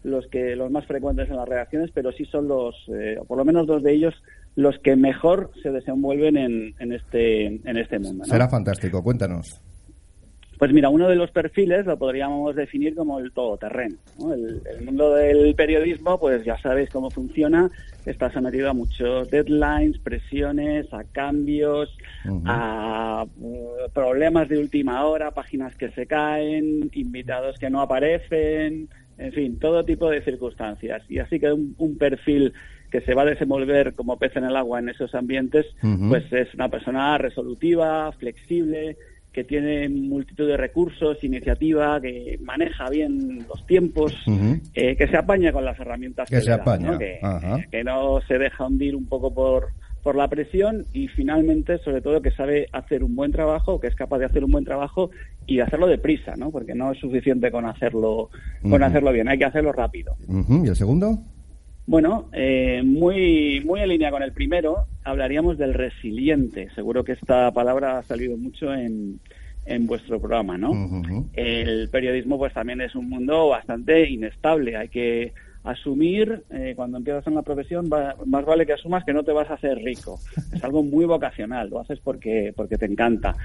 los 0.03 0.27
que 0.27 0.55
los 0.55 0.71
más 0.71 0.85
frecuentes 0.85 1.29
en 1.29 1.35
las 1.35 1.47
reacciones, 1.47 1.91
pero 1.93 2.11
sí 2.11 2.25
son 2.25 2.47
los, 2.47 2.75
eh, 2.89 3.17
o 3.19 3.25
por 3.25 3.37
lo 3.37 3.45
menos 3.45 3.67
dos 3.67 3.83
de 3.83 3.93
ellos, 3.93 4.13
los 4.55 4.77
que 4.79 4.95
mejor 4.95 5.51
se 5.61 5.71
desenvuelven 5.71 6.37
en, 6.37 6.75
en 6.79 6.93
este 6.93 7.45
en 7.45 7.77
este 7.77 7.99
mundo. 7.99 8.25
Será 8.25 8.47
fantástico, 8.47 9.03
cuéntanos. 9.03 9.61
Pues 10.59 10.73
mira, 10.73 10.89
uno 10.89 11.07
de 11.07 11.15
los 11.15 11.31
perfiles 11.31 11.85
lo 11.85 11.97
podríamos 11.97 12.53
definir 12.53 12.93
como 12.93 13.19
el 13.19 13.31
todoterreno. 13.31 13.95
El, 14.19 14.83
mundo 14.83 15.15
del 15.15 15.55
periodismo, 15.55 16.19
pues 16.19 16.43
ya 16.43 16.57
sabéis 16.57 16.89
cómo 16.89 17.09
funciona, 17.09 17.71
está 18.05 18.29
sometido 18.29 18.69
a 18.69 18.73
muchos 18.73 19.31
deadlines, 19.31 19.99
presiones, 19.99 20.93
a 20.93 21.05
cambios, 21.05 21.97
a 22.43 23.25
uh, 23.39 23.89
problemas 23.93 24.49
de 24.49 24.57
última 24.57 25.05
hora, 25.05 25.31
páginas 25.31 25.77
que 25.77 25.91
se 25.91 26.05
caen, 26.05 26.91
invitados 26.91 27.57
que 27.57 27.69
no 27.69 27.79
aparecen, 27.79 28.89
en 29.19 29.33
fin, 29.33 29.59
todo 29.59 29.83
tipo 29.83 30.09
de 30.09 30.21
circunstancias. 30.21 31.03
Y 31.09 31.19
así 31.19 31.39
que 31.39 31.51
un, 31.51 31.97
perfil 31.97 32.53
que 32.89 33.01
se 33.01 33.13
va 33.13 33.23
a 33.23 33.25
desenvolver 33.25 33.93
como 33.93 34.17
pez 34.17 34.35
en 34.37 34.45
el 34.45 34.55
agua 34.55 34.79
en 34.79 34.89
esos 34.89 35.13
ambientes, 35.13 35.65
pues 36.07 36.31
es 36.31 36.53
una 36.55 36.69
persona 36.69 37.17
resolutiva, 37.17 38.11
flexible, 38.13 38.97
que 39.31 39.43
tiene 39.43 39.87
multitud 39.89 40.47
de 40.47 40.57
recursos, 40.57 41.23
iniciativa, 41.23 42.01
que 42.01 42.39
maneja 42.41 42.89
bien 42.89 43.45
los 43.47 43.65
tiempos, 43.67 44.15
eh, 44.73 44.95
que 44.95 45.07
se 45.07 45.17
apaña 45.17 45.51
con 45.51 45.65
las 45.65 45.79
herramientas 45.79 46.29
que, 46.29 46.41
se 46.41 46.51
apaña. 46.51 46.97
Que, 46.97 47.83
no 47.83 48.21
se 48.21 48.39
deja 48.39 48.65
hundir 48.65 48.95
un 48.95 49.05
poco 49.05 49.33
por, 49.33 49.69
por 50.09 50.15
la 50.15 50.27
presión 50.27 50.87
y 50.91 51.07
finalmente, 51.07 51.77
sobre 51.83 52.01
todo, 52.01 52.19
que 52.19 52.31
sabe 52.31 52.67
hacer 52.71 53.03
un 53.03 53.15
buen 53.15 53.31
trabajo, 53.31 53.79
que 53.79 53.85
es 53.85 53.93
capaz 53.93 54.17
de 54.17 54.25
hacer 54.25 54.43
un 54.43 54.49
buen 54.49 54.65
trabajo 54.65 55.11
y 55.45 55.59
hacerlo 55.59 55.85
deprisa, 55.85 56.35
¿no? 56.35 56.49
Porque 56.49 56.73
no 56.73 56.91
es 56.91 56.97
suficiente 56.97 57.51
con 57.51 57.67
hacerlo, 57.67 58.31
con 58.67 58.81
hacerlo 58.81 59.11
bien, 59.11 59.27
hay 59.27 59.37
que 59.37 59.45
hacerlo 59.45 59.71
rápido. 59.71 60.15
¿Y 60.27 60.67
el 60.67 60.75
segundo? 60.75 61.19
Bueno, 61.85 62.27
eh, 62.33 62.81
muy, 62.83 63.61
muy 63.63 63.81
en 63.81 63.89
línea 63.89 64.09
con 64.09 64.23
el 64.23 64.33
primero, 64.33 64.87
hablaríamos 65.03 65.59
del 65.59 65.75
resiliente. 65.75 66.69
Seguro 66.73 67.03
que 67.03 67.11
esta 67.11 67.51
palabra 67.51 67.99
ha 67.99 68.01
salido 68.01 68.35
mucho 68.35 68.73
en, 68.73 69.19
en 69.67 69.85
vuestro 69.85 70.19
programa, 70.19 70.57
¿no? 70.57 70.71
El 71.33 71.87
periodismo, 71.89 72.39
pues 72.39 72.51
también 72.55 72.81
es 72.81 72.95
un 72.95 73.09
mundo 73.09 73.49
bastante 73.49 74.09
inestable. 74.09 74.75
Hay 74.75 74.89
que 74.89 75.33
asumir, 75.71 76.43
eh, 76.49 76.73
cuando 76.75 76.97
empiezas 76.97 77.25
en 77.27 77.35
la 77.35 77.41
profesión, 77.41 77.89
más 77.89 78.45
vale 78.45 78.65
que 78.65 78.73
asumas 78.73 79.03
que 79.03 79.13
no 79.13 79.23
te 79.23 79.31
vas 79.31 79.49
a 79.49 79.55
hacer 79.55 79.77
rico. 79.77 80.19
Es 80.53 80.63
algo 80.63 80.83
muy 80.83 81.05
vocacional, 81.05 81.69
lo 81.69 81.79
haces 81.79 81.99
porque, 81.99 82.53
porque 82.55 82.77
te 82.77 82.85
encanta. 82.85 83.35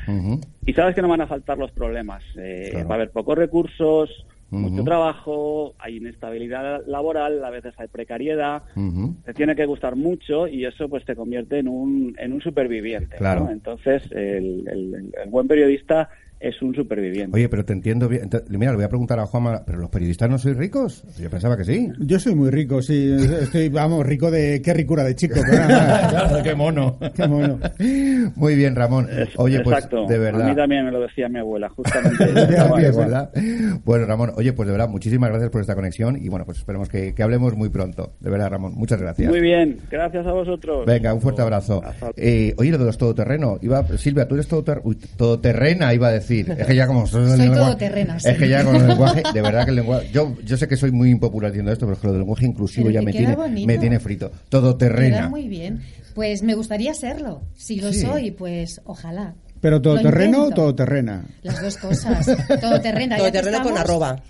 Y 0.66 0.72
sabes 0.72 0.94
que 0.94 1.02
no 1.02 1.08
van 1.08 1.20
a 1.20 1.26
faltar 1.26 1.58
los 1.58 1.70
problemas. 1.72 2.22
Eh, 2.36 2.84
va 2.88 2.92
a 2.92 2.94
haber 2.94 3.10
pocos 3.10 3.36
recursos, 3.36 4.26
mucho 4.50 4.84
trabajo, 4.84 5.74
hay 5.78 5.96
inestabilidad 5.96 6.82
laboral, 6.86 7.44
a 7.44 7.50
veces 7.50 7.74
hay 7.76 7.88
precariedad, 7.88 8.62
te 9.24 9.34
tiene 9.34 9.56
que 9.56 9.66
gustar 9.66 9.96
mucho 9.96 10.46
y 10.46 10.64
eso 10.64 10.88
pues 10.88 11.04
te 11.04 11.16
convierte 11.16 11.58
en 11.58 11.68
un, 11.68 12.14
en 12.18 12.32
un 12.32 12.40
superviviente. 12.40 13.16
Claro. 13.16 13.48
Entonces, 13.50 14.04
el, 14.12 14.64
el, 14.68 15.30
buen 15.30 15.48
periodista 15.48 16.08
es 16.41 16.61
un 16.61 16.74
superviviente. 16.74 17.37
Oye, 17.37 17.49
pero 17.49 17.64
te 17.64 17.72
entiendo 17.72 18.09
bien. 18.09 18.28
mira, 18.51 18.72
le 18.72 18.76
voy 18.76 18.85
a 18.85 18.89
preguntar 18.89 19.18
a 19.18 19.26
Juanma, 19.26 19.62
¿pero 19.64 19.78
los 19.78 19.91
periodistas 19.91 20.28
no 20.28 20.39
sois 20.39 20.57
ricos? 20.57 21.03
Yo 21.18 21.30
pensaba 21.30 21.57
que 21.57 21.64
sí. 21.64 21.89
Yo 21.99 22.18
soy 22.18 22.35
muy 22.35 22.51
rico, 22.51 22.82
sí. 22.82 23.16
Estoy, 23.41 23.68
vamos, 23.70 24.05
rico 24.05 24.30
de... 24.30 24.61
Qué 24.62 24.74
ricura 24.74 25.05
de 25.05 25.14
chico. 25.14 25.41
qué 26.45 26.55
mono. 26.55 26.99
Qué 27.14 27.26
mono. 27.26 27.59
Muy 28.37 28.57
bien, 28.57 28.74
Ramón. 28.74 29.09
Oye, 29.37 29.61
pues, 29.61 29.89
de 30.09 30.18
verdad. 30.18 30.43
A 30.43 30.51
mí 30.51 30.57
también 30.57 30.85
me 30.85 30.93
lo 30.93 31.01
decía 31.01 31.28
mi 31.28 31.39
abuela, 31.39 31.68
justamente. 31.68 32.24
Bueno, 33.85 34.07
Ramón, 34.07 34.32
oye, 34.37 34.53
pues 34.53 34.66
de 34.66 34.72
verdad, 34.72 34.89
muchísimas 34.89 35.30
gracias 35.30 35.51
por 35.51 35.61
esta 35.61 35.74
conexión 35.74 36.16
y 36.20 36.28
bueno, 36.28 36.45
pues 36.45 36.59
esperemos 36.59 36.89
que, 36.89 37.14
hablemos 37.22 37.57
muy 37.57 37.68
pronto. 37.68 38.14
De 38.20 38.30
verdad, 38.30 38.51
Ramón, 38.51 38.74
muchas 38.74 39.01
gracias. 39.01 39.30
Muy 39.30 39.41
bien, 39.41 39.78
gracias 39.91 40.26
a 40.26 40.32
vosotros. 40.32 40.87
Venga, 40.87 41.12
un 41.14 41.20
fuerte 41.20 41.43
abrazo. 41.43 41.82
Eh, 42.16 42.55
oye, 42.59 42.70
lo 42.70 42.78
de 42.78 42.85
los 42.85 42.99
todoterreno. 42.99 43.59
Iba, 43.62 43.87
Silvia, 43.97 44.28
tú 44.28 44.35
eres 44.35 44.49
todoterrena, 44.49 45.95
iba 45.95 46.09
a 46.09 46.12
decir. 46.12 46.23
Es 46.30 46.66
que 46.66 46.74
ya 46.74 46.86
como 46.86 47.06
soy, 47.06 47.28
soy 47.36 47.50
Es 48.24 48.38
que 48.38 48.48
ya 48.48 48.64
con 48.64 48.76
el 48.76 48.86
lenguaje, 48.86 49.22
de 49.34 49.42
verdad 49.42 49.64
que 49.64 49.70
el 49.70 49.76
lenguaje. 49.76 50.10
Yo, 50.12 50.36
yo 50.44 50.56
sé 50.56 50.68
que 50.68 50.76
soy 50.76 50.90
muy 50.92 51.10
impopular 51.10 51.50
diciendo 51.50 51.72
esto, 51.72 51.86
pero 51.86 51.94
es 51.94 52.00
que 52.00 52.06
lo 52.06 52.12
del 52.12 52.20
lenguaje 52.22 52.46
inclusivo 52.46 52.90
ya 52.90 53.02
me 53.02 53.12
tiene, 53.12 53.36
me 53.66 53.78
tiene 53.78 54.00
frito. 54.00 54.30
Todo 54.48 54.76
terrena. 54.76 55.28
muy 55.28 55.48
bien. 55.48 55.82
Pues 56.14 56.42
me 56.42 56.54
gustaría 56.54 56.94
serlo. 56.94 57.42
Si 57.54 57.80
lo 57.80 57.92
soy, 57.92 58.30
pues 58.30 58.80
ojalá. 58.84 59.34
¿Pero 59.60 59.80
todoterreno 59.80 60.44
o 60.44 60.50
todoterrena? 60.50 61.24
Las 61.42 61.62
dos 61.62 61.76
cosas. 61.78 62.26
Todoterrena. 62.60 63.16
Todoterrena 63.16 63.62
con 63.62 63.78
arroba. 63.78 64.22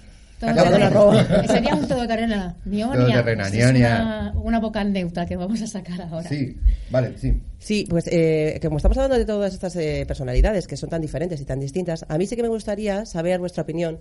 Sería 1.47 1.75
un 1.75 1.87
todoterrena. 1.87 2.57
Nionia. 2.65 3.21
Es 3.21 3.71
una, 3.71 4.33
una, 4.37 4.61
vocal 4.61 4.93
neutra 4.93 5.27
que 5.27 5.37
vamos 5.37 5.63
a 5.63 5.67
sacar 5.67 6.03
ahora. 6.03 6.29
Sí, 6.29 6.57
vale, 6.91 7.17
sí. 7.19 7.41
Sí, 7.59 7.87
pues 7.89 8.09
eh, 8.13 8.59
como 8.63 8.77
estamos 8.77 8.97
hablando 8.99 9.19
de 9.19 9.25
todas 9.25 9.55
estas 9.55 9.75
eh, 9.77 10.05
personalidades 10.07 10.67
que 10.67 10.77
son 10.77 10.91
tan 10.91 11.01
diferentes 11.01 11.41
y 11.41 11.45
tan 11.45 11.61
distintas, 11.61 12.05
a 12.09 12.19
mí 12.19 12.27
sí 12.27 12.37
que 12.37 12.43
me 12.43 12.49
gustaría 12.49 13.07
saber 13.07 13.41
vuestra 13.41 13.63
opinión. 13.63 13.99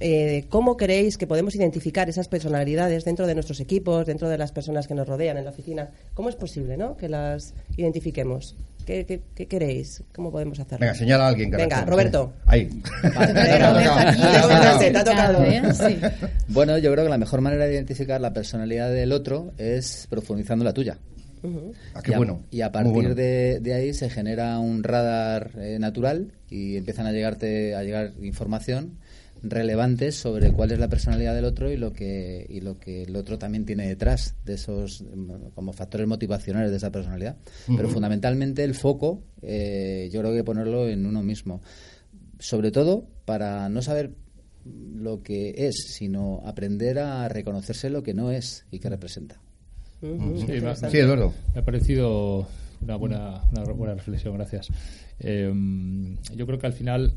Eh, 0.00 0.46
¿Cómo 0.48 0.76
creéis 0.76 1.16
que 1.16 1.28
podemos 1.28 1.54
identificar 1.54 2.08
esas 2.08 2.26
personalidades 2.26 3.04
dentro 3.04 3.28
de 3.28 3.34
nuestros 3.34 3.60
equipos, 3.60 4.04
dentro 4.04 4.28
de 4.28 4.36
las 4.36 4.50
personas 4.50 4.88
que 4.88 4.94
nos 4.94 5.06
rodean 5.06 5.36
en 5.36 5.44
la 5.44 5.50
oficina? 5.50 5.90
¿Cómo 6.14 6.28
es 6.28 6.34
posible 6.34 6.76
¿no? 6.76 6.96
que 6.96 7.08
las 7.08 7.54
identifiquemos? 7.76 8.56
¿Qué, 8.86 9.22
qué, 9.34 9.46
queréis? 9.46 10.02
¿Cómo 10.14 10.30
podemos 10.30 10.58
hacerlo? 10.58 10.80
Venga, 10.80 10.94
señala 10.94 11.26
a 11.26 11.28
alguien. 11.28 11.50
Que 11.50 11.56
Venga, 11.56 11.84
Roberto. 11.84 12.32
Ahí. 12.46 12.68
Bueno, 16.48 16.78
yo 16.78 16.92
creo 16.92 17.04
que 17.04 17.10
la 17.10 17.18
mejor 17.18 17.40
manera 17.40 17.66
de 17.66 17.74
identificar 17.74 18.20
la 18.20 18.32
personalidad 18.32 18.90
del 18.90 19.12
otro 19.12 19.52
es 19.58 20.06
profundizando 20.10 20.64
la 20.64 20.72
tuya. 20.72 20.98
Ah, 21.94 22.02
qué 22.02 22.12
y 22.12 22.14
a, 22.14 22.16
bueno. 22.18 22.42
Y 22.50 22.60
a 22.60 22.70
partir 22.70 23.14
de, 23.14 23.58
de, 23.60 23.74
ahí 23.74 23.94
se 23.94 24.10
genera 24.10 24.58
un 24.58 24.82
radar 24.84 25.50
eh, 25.56 25.78
natural 25.80 26.32
y 26.48 26.76
empiezan 26.76 27.06
a 27.06 27.12
llegarte 27.12 27.74
a 27.74 27.82
llegar 27.82 28.12
información 28.22 28.98
relevantes 29.42 30.14
sobre 30.14 30.52
cuál 30.52 30.70
es 30.70 30.78
la 30.78 30.88
personalidad 30.88 31.34
del 31.34 31.44
otro 31.44 31.70
y 31.70 31.76
lo 31.76 31.92
que 31.92 32.46
y 32.48 32.60
lo 32.60 32.78
que 32.78 33.02
el 33.02 33.16
otro 33.16 33.38
también 33.38 33.64
tiene 33.64 33.88
detrás 33.88 34.36
de 34.44 34.54
esos 34.54 35.04
como 35.54 35.72
factores 35.72 36.06
motivacionales 36.06 36.70
de 36.70 36.76
esa 36.76 36.92
personalidad. 36.92 37.36
Pero 37.66 37.88
fundamentalmente 37.88 38.62
el 38.64 38.74
foco 38.74 39.22
eh, 39.42 40.08
yo 40.12 40.20
creo 40.20 40.32
que 40.32 40.44
ponerlo 40.44 40.88
en 40.88 41.06
uno 41.06 41.22
mismo. 41.22 41.60
Sobre 42.38 42.70
todo 42.70 43.06
para 43.24 43.68
no 43.68 43.82
saber 43.82 44.12
lo 44.64 45.22
que 45.22 45.54
es 45.66 45.74
sino 45.88 46.40
aprender 46.44 47.00
a 47.00 47.28
reconocerse 47.28 47.90
lo 47.90 48.02
que 48.02 48.14
no 48.14 48.30
es 48.30 48.64
y 48.70 48.78
que 48.78 48.88
representa. 48.88 49.40
Sí, 50.00 50.98
Eduardo. 50.98 51.32
Me 51.54 51.60
ha 51.60 51.64
parecido 51.64 52.46
una 52.80 52.96
buena 52.96 53.42
una 53.50 53.64
buena 53.72 53.94
reflexión 53.94 54.34
gracias. 54.34 54.68
Eh, 55.18 55.52
yo 56.36 56.46
creo 56.46 56.58
que 56.58 56.66
al 56.66 56.72
final 56.72 57.14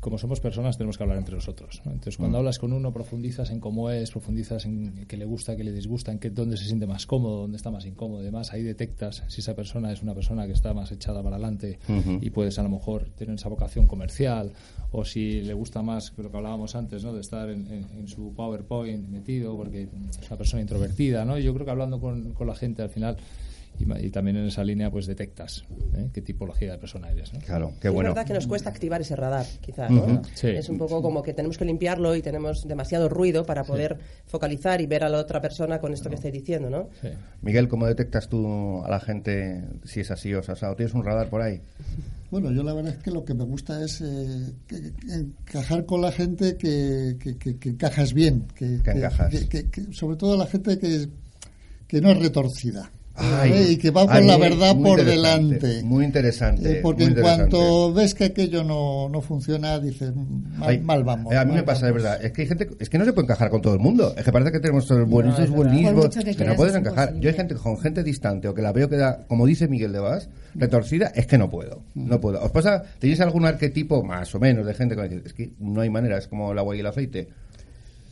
como 0.00 0.18
somos 0.18 0.40
personas, 0.40 0.78
tenemos 0.78 0.96
que 0.96 1.02
hablar 1.02 1.18
entre 1.18 1.34
nosotros. 1.34 1.82
Entonces, 1.84 2.16
cuando 2.16 2.38
mm. 2.38 2.40
hablas 2.40 2.58
con 2.58 2.72
uno, 2.72 2.92
profundizas 2.92 3.50
en 3.50 3.60
cómo 3.60 3.90
es, 3.90 4.10
profundizas 4.10 4.64
en 4.64 5.06
qué 5.06 5.16
le 5.16 5.24
gusta, 5.24 5.56
qué 5.56 5.64
le 5.64 5.72
disgusta, 5.72 6.12
en 6.12 6.18
qué, 6.18 6.30
dónde 6.30 6.56
se 6.56 6.64
siente 6.64 6.86
más 6.86 7.06
cómodo, 7.06 7.40
dónde 7.42 7.56
está 7.56 7.70
más 7.70 7.84
incómodo. 7.84 8.20
Además, 8.20 8.52
ahí 8.52 8.62
detectas 8.62 9.24
si 9.28 9.40
esa 9.40 9.54
persona 9.54 9.92
es 9.92 10.02
una 10.02 10.14
persona 10.14 10.46
que 10.46 10.52
está 10.52 10.72
más 10.74 10.92
echada 10.92 11.22
para 11.22 11.36
adelante 11.36 11.78
y 12.20 12.30
puedes 12.30 12.58
a 12.58 12.62
lo 12.62 12.68
mejor 12.68 13.10
tener 13.10 13.34
esa 13.34 13.48
vocación 13.48 13.86
comercial 13.86 14.52
o 14.92 15.04
si 15.04 15.42
le 15.42 15.54
gusta 15.54 15.82
más, 15.82 16.12
lo 16.16 16.30
que 16.30 16.36
hablábamos 16.36 16.74
antes, 16.74 17.04
¿no? 17.04 17.12
de 17.12 17.20
estar 17.20 17.50
en, 17.50 18.06
su 18.06 18.32
PowerPoint 18.34 19.08
metido 19.08 19.56
porque 19.56 19.82
es 19.82 20.28
una 20.28 20.38
persona 20.38 20.62
introvertida. 20.62 21.24
¿no? 21.24 21.38
yo 21.38 21.52
creo 21.54 21.64
que 21.64 21.72
hablando 21.72 22.00
con, 22.00 22.32
con 22.32 22.46
la 22.46 22.54
gente 22.54 22.82
al 22.82 22.90
final 22.90 23.16
y, 23.78 24.10
también 24.10 24.36
en 24.36 24.46
esa 24.46 24.64
línea 24.64 24.90
pues 24.90 25.06
detectas 25.06 25.64
¿eh? 25.94 26.08
qué 26.12 26.20
tipología 26.20 26.72
de 26.72 26.78
persona 26.78 27.10
eres. 27.10 27.30
Claro, 27.46 27.72
qué 27.80 27.88
bueno. 27.88 28.10
Es 28.10 28.14
verdad 28.14 28.26
que 28.26 28.34
nos 28.34 28.46
cuesta 28.46 28.70
activar 28.70 29.00
ese 29.00 29.14
radar, 29.16 29.46
quizás. 29.60 29.90
¿no? 29.90 30.22
Es 30.42 30.68
un 30.68 30.78
poco 30.78 31.00
como 31.00 31.22
que 31.22 31.32
tenemos 31.32 31.56
que 31.56 31.64
limpiarlo 31.64 32.14
y 32.16 32.22
tenemos 32.22 32.66
demasiado 32.66 33.08
ruido 33.08 33.44
para 33.44 33.64
poder 33.64 33.98
focalizar 34.26 34.80
y 34.80 34.86
ver 34.86 35.04
a 35.04 35.08
la 35.08 35.18
otra 35.18 35.40
persona 35.40 35.78
con 35.78 35.92
esto 35.92 36.08
que 36.08 36.16
estoy 36.16 36.30
diciendo, 36.30 36.70
¿no? 36.70 36.88
Miguel, 37.42 37.68
¿cómo 37.68 37.86
detectas 37.86 38.28
tú 38.28 38.82
a 38.84 38.90
la 38.90 39.00
gente 39.00 39.64
si 39.84 40.00
es 40.00 40.10
así 40.10 40.34
o 40.34 40.42
sea, 40.42 40.74
tienes 40.74 40.94
un 40.94 41.04
radar 41.04 41.28
por 41.28 41.42
ahí? 41.42 41.60
Bueno, 42.30 42.50
yo 42.50 42.62
la 42.62 42.74
verdad 42.74 42.92
es 42.92 43.02
que 43.02 43.10
lo 43.10 43.24
que 43.24 43.32
me 43.32 43.44
gusta 43.44 43.82
es 43.82 44.02
eh, 44.02 44.52
encajar 45.08 45.86
con 45.86 46.02
la 46.02 46.12
gente 46.12 46.56
que, 46.58 47.16
que, 47.18 47.68
encajas 47.70 48.12
bien. 48.12 48.46
Que, 48.54 48.74
encajas. 48.74 49.32
sobre 49.92 50.16
todo 50.16 50.36
la 50.36 50.46
gente 50.46 50.78
que, 50.78 51.08
que 51.86 52.00
no 52.02 52.10
es 52.10 52.18
retorcida 52.18 52.90
y 53.46 53.76
que 53.76 53.90
va 53.90 54.06
con 54.06 54.26
la 54.26 54.36
verdad 54.36 54.76
por 54.76 55.04
delante. 55.04 55.82
Muy 55.82 56.04
interesante. 56.04 56.78
Eh, 56.78 56.80
porque 56.82 57.04
en 57.04 57.14
cuanto 57.14 57.92
ves 57.92 58.14
que 58.14 58.24
aquello 58.26 58.64
no, 58.64 59.08
no 59.08 59.20
funciona, 59.20 59.78
dices, 59.78 60.12
mal, 60.82 61.04
vamos. 61.04 61.34
a 61.34 61.44
mí 61.44 61.54
me 61.54 61.62
pasa 61.62 61.86
de 61.86 61.92
verdad. 61.92 62.24
Es 62.24 62.32
que 62.32 62.42
hay 62.42 62.48
gente, 62.48 62.68
es 62.78 62.88
que 62.88 62.98
no 62.98 63.04
se 63.04 63.12
puede 63.12 63.26
encajar 63.26 63.50
con 63.50 63.62
todo 63.62 63.74
el 63.74 63.80
mundo. 63.80 64.14
Es 64.16 64.24
que 64.24 64.32
parece 64.32 64.52
que 64.52 64.60
tenemos 64.60 64.86
todos 64.86 65.08
buenismos, 65.08 65.50
buenismos, 65.50 66.16
que, 66.16 66.44
no 66.44 66.54
puedes 66.54 66.74
encajar. 66.74 67.18
Yo 67.18 67.28
hay 67.28 67.36
gente 67.36 67.54
con 67.54 67.78
gente 67.78 68.02
distante 68.02 68.48
o 68.48 68.54
que 68.54 68.62
la 68.62 68.72
veo 68.72 68.88
que 68.88 68.96
da, 68.96 69.26
como 69.26 69.46
dice 69.46 69.68
Miguel 69.68 69.92
de 69.92 70.00
Vaz, 70.00 70.28
retorcida, 70.54 71.12
es 71.14 71.26
que 71.26 71.38
no 71.38 71.50
puedo. 71.50 71.82
No 71.94 72.20
puedo. 72.20 72.42
¿Os 72.42 72.50
pasa, 72.50 72.82
tenéis 72.98 73.20
algún 73.20 73.44
arquetipo 73.44 74.02
más 74.02 74.34
o 74.34 74.40
menos 74.40 74.66
de 74.66 74.74
gente 74.74 74.96
que 74.96 75.08
dice, 75.08 75.22
es 75.26 75.32
que 75.32 75.50
no 75.58 75.80
hay 75.80 75.90
manera, 75.90 76.18
es 76.18 76.28
como 76.28 76.52
el 76.52 76.58
agua 76.58 76.76
y 76.76 76.80
el 76.80 76.86
aceite? 76.86 77.28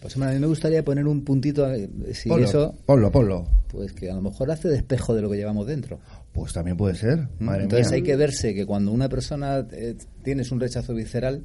Pues 0.01 0.17
a 0.17 0.31
mí 0.33 0.39
me 0.39 0.47
gustaría 0.47 0.85
poner 0.85 1.07
un 1.07 1.25
puntito, 1.25 1.73
eh, 1.73 1.89
si 2.13 2.29
ponlo, 2.29 2.45
eso... 2.47 2.75
Ponlo, 2.85 3.11
ponlo. 3.11 3.47
Pues 3.69 3.93
que 3.93 4.11
a 4.11 4.15
lo 4.15 4.23
mejor 4.23 4.51
hace 4.51 4.69
de 4.69 4.77
espejo 4.77 5.15
de 5.15 5.23
lo 5.23 5.31
que 5.31 5.37
llevamos 5.37 5.67
dentro. 5.67 5.99
Pues 6.33 6.53
también 6.53 6.77
puede 6.77 6.95
ser. 6.95 7.29
Madre 7.41 7.63
Entonces 7.65 7.89
mía. 7.89 7.97
hay 7.97 8.03
que 8.03 8.15
verse 8.15 8.55
que 8.55 8.67
cuando 8.67 8.93
una 8.93 9.09
persona 9.09 9.67
eh, 9.73 9.97
tienes 10.23 10.53
un 10.53 10.61
rechazo 10.61 10.95
visceral, 10.95 11.43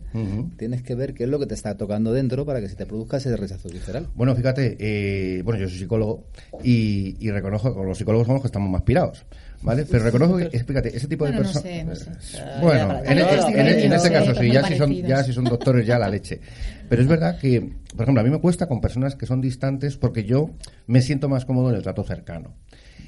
tienes 0.58 0.84
que 0.84 0.96
ver 0.96 1.14
qué 1.14 1.24
es 1.24 1.30
lo 1.30 1.40
que 1.40 1.46
te 1.48 1.54
está 1.56 1.76
tocando 1.78 2.12
dentro 2.12 2.46
para 2.46 2.60
que 2.60 2.68
se 2.68 2.76
te 2.76 2.86
produzca 2.86 3.18
ese 3.18 3.36
rechazo 3.38 3.70
visceral. 3.70 4.08
Bueno, 4.16 4.36
fíjate, 4.36 4.76
eh, 4.80 5.42
bueno, 5.44 5.62
yo 5.62 5.70
soy 5.70 5.80
psicólogo 5.80 6.26
y, 6.64 7.16
y 7.26 7.32
reconozco, 7.32 7.74
con 7.74 7.88
los 7.88 7.98
psicólogos 7.98 8.28
somos 8.28 8.42
que 8.42 8.48
estamos 8.48 8.70
más 8.70 8.82
pirados. 8.82 9.26
¿Vale? 9.64 9.86
Pero 9.90 10.04
reconozco 10.04 10.38
que, 10.38 10.50
fíjate, 10.60 10.96
ese 10.98 11.08
tipo 11.08 11.24
de 11.26 11.32
Bueno, 11.34 11.48
no 11.48 11.62
personas. 11.62 12.00
sé, 12.00 12.10
no 12.10 12.22
sé. 12.22 12.40
Bueno, 12.62 13.00
en, 13.06 13.18
en- 13.18 13.20
en- 13.20 13.68
en 13.80 13.94
este 13.94 14.08
sí, 14.08 14.14
caso 14.14 14.36
sí, 14.36 14.52
ya 14.52 14.68
si, 14.68 14.76
son, 14.76 14.94
ya 14.94 15.24
si 15.24 15.34
son 15.34 15.44
doctores, 15.46 15.86
ya 15.86 16.00
la 16.00 16.10
leche. 16.10 16.40
Pero 16.92 17.02
es 17.04 17.08
verdad 17.08 17.40
que, 17.40 17.62
por 17.96 18.02
ejemplo, 18.04 18.20
a 18.20 18.24
mí 18.26 18.30
me 18.30 18.40
cuesta 18.42 18.68
con 18.68 18.82
personas 18.82 19.16
que 19.16 19.26
son 19.26 19.40
distantes 19.40 19.96
porque 19.96 20.26
yo 20.26 20.50
me 20.88 21.02
siento 21.02 21.30
más 21.30 21.46
cómodo 21.46 21.70
en 21.70 21.78
el 21.78 21.82
trato 21.84 22.04
cercano. 22.04 22.54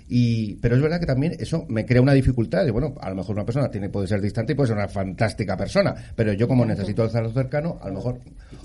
Y, 0.08 0.56
pero 0.56 0.76
es 0.76 0.82
verdad 0.82 1.00
que 1.00 1.06
también 1.06 1.34
eso 1.40 1.66
me 1.70 1.86
crea 1.86 2.02
una 2.02 2.14
dificultad. 2.14 2.66
De, 2.66 2.72
bueno, 2.72 2.94
a 3.02 3.10
lo 3.10 3.16
mejor 3.16 3.36
una 3.36 3.46
persona 3.46 3.70
tiene, 3.72 3.90
puede 3.90 4.08
ser 4.08 4.22
distante 4.22 4.54
y 4.54 4.56
puede 4.56 4.68
ser 4.68 4.78
una 4.78 4.88
fantástica 4.88 5.58
persona, 5.58 5.96
pero 6.16 6.34
yo 6.34 6.48
como 6.48 6.66
necesito 6.66 7.04
el 7.04 7.12
trato 7.12 7.32
cercano, 7.32 7.78
a 7.82 7.88
lo 7.90 7.96
mejor... 7.96 8.20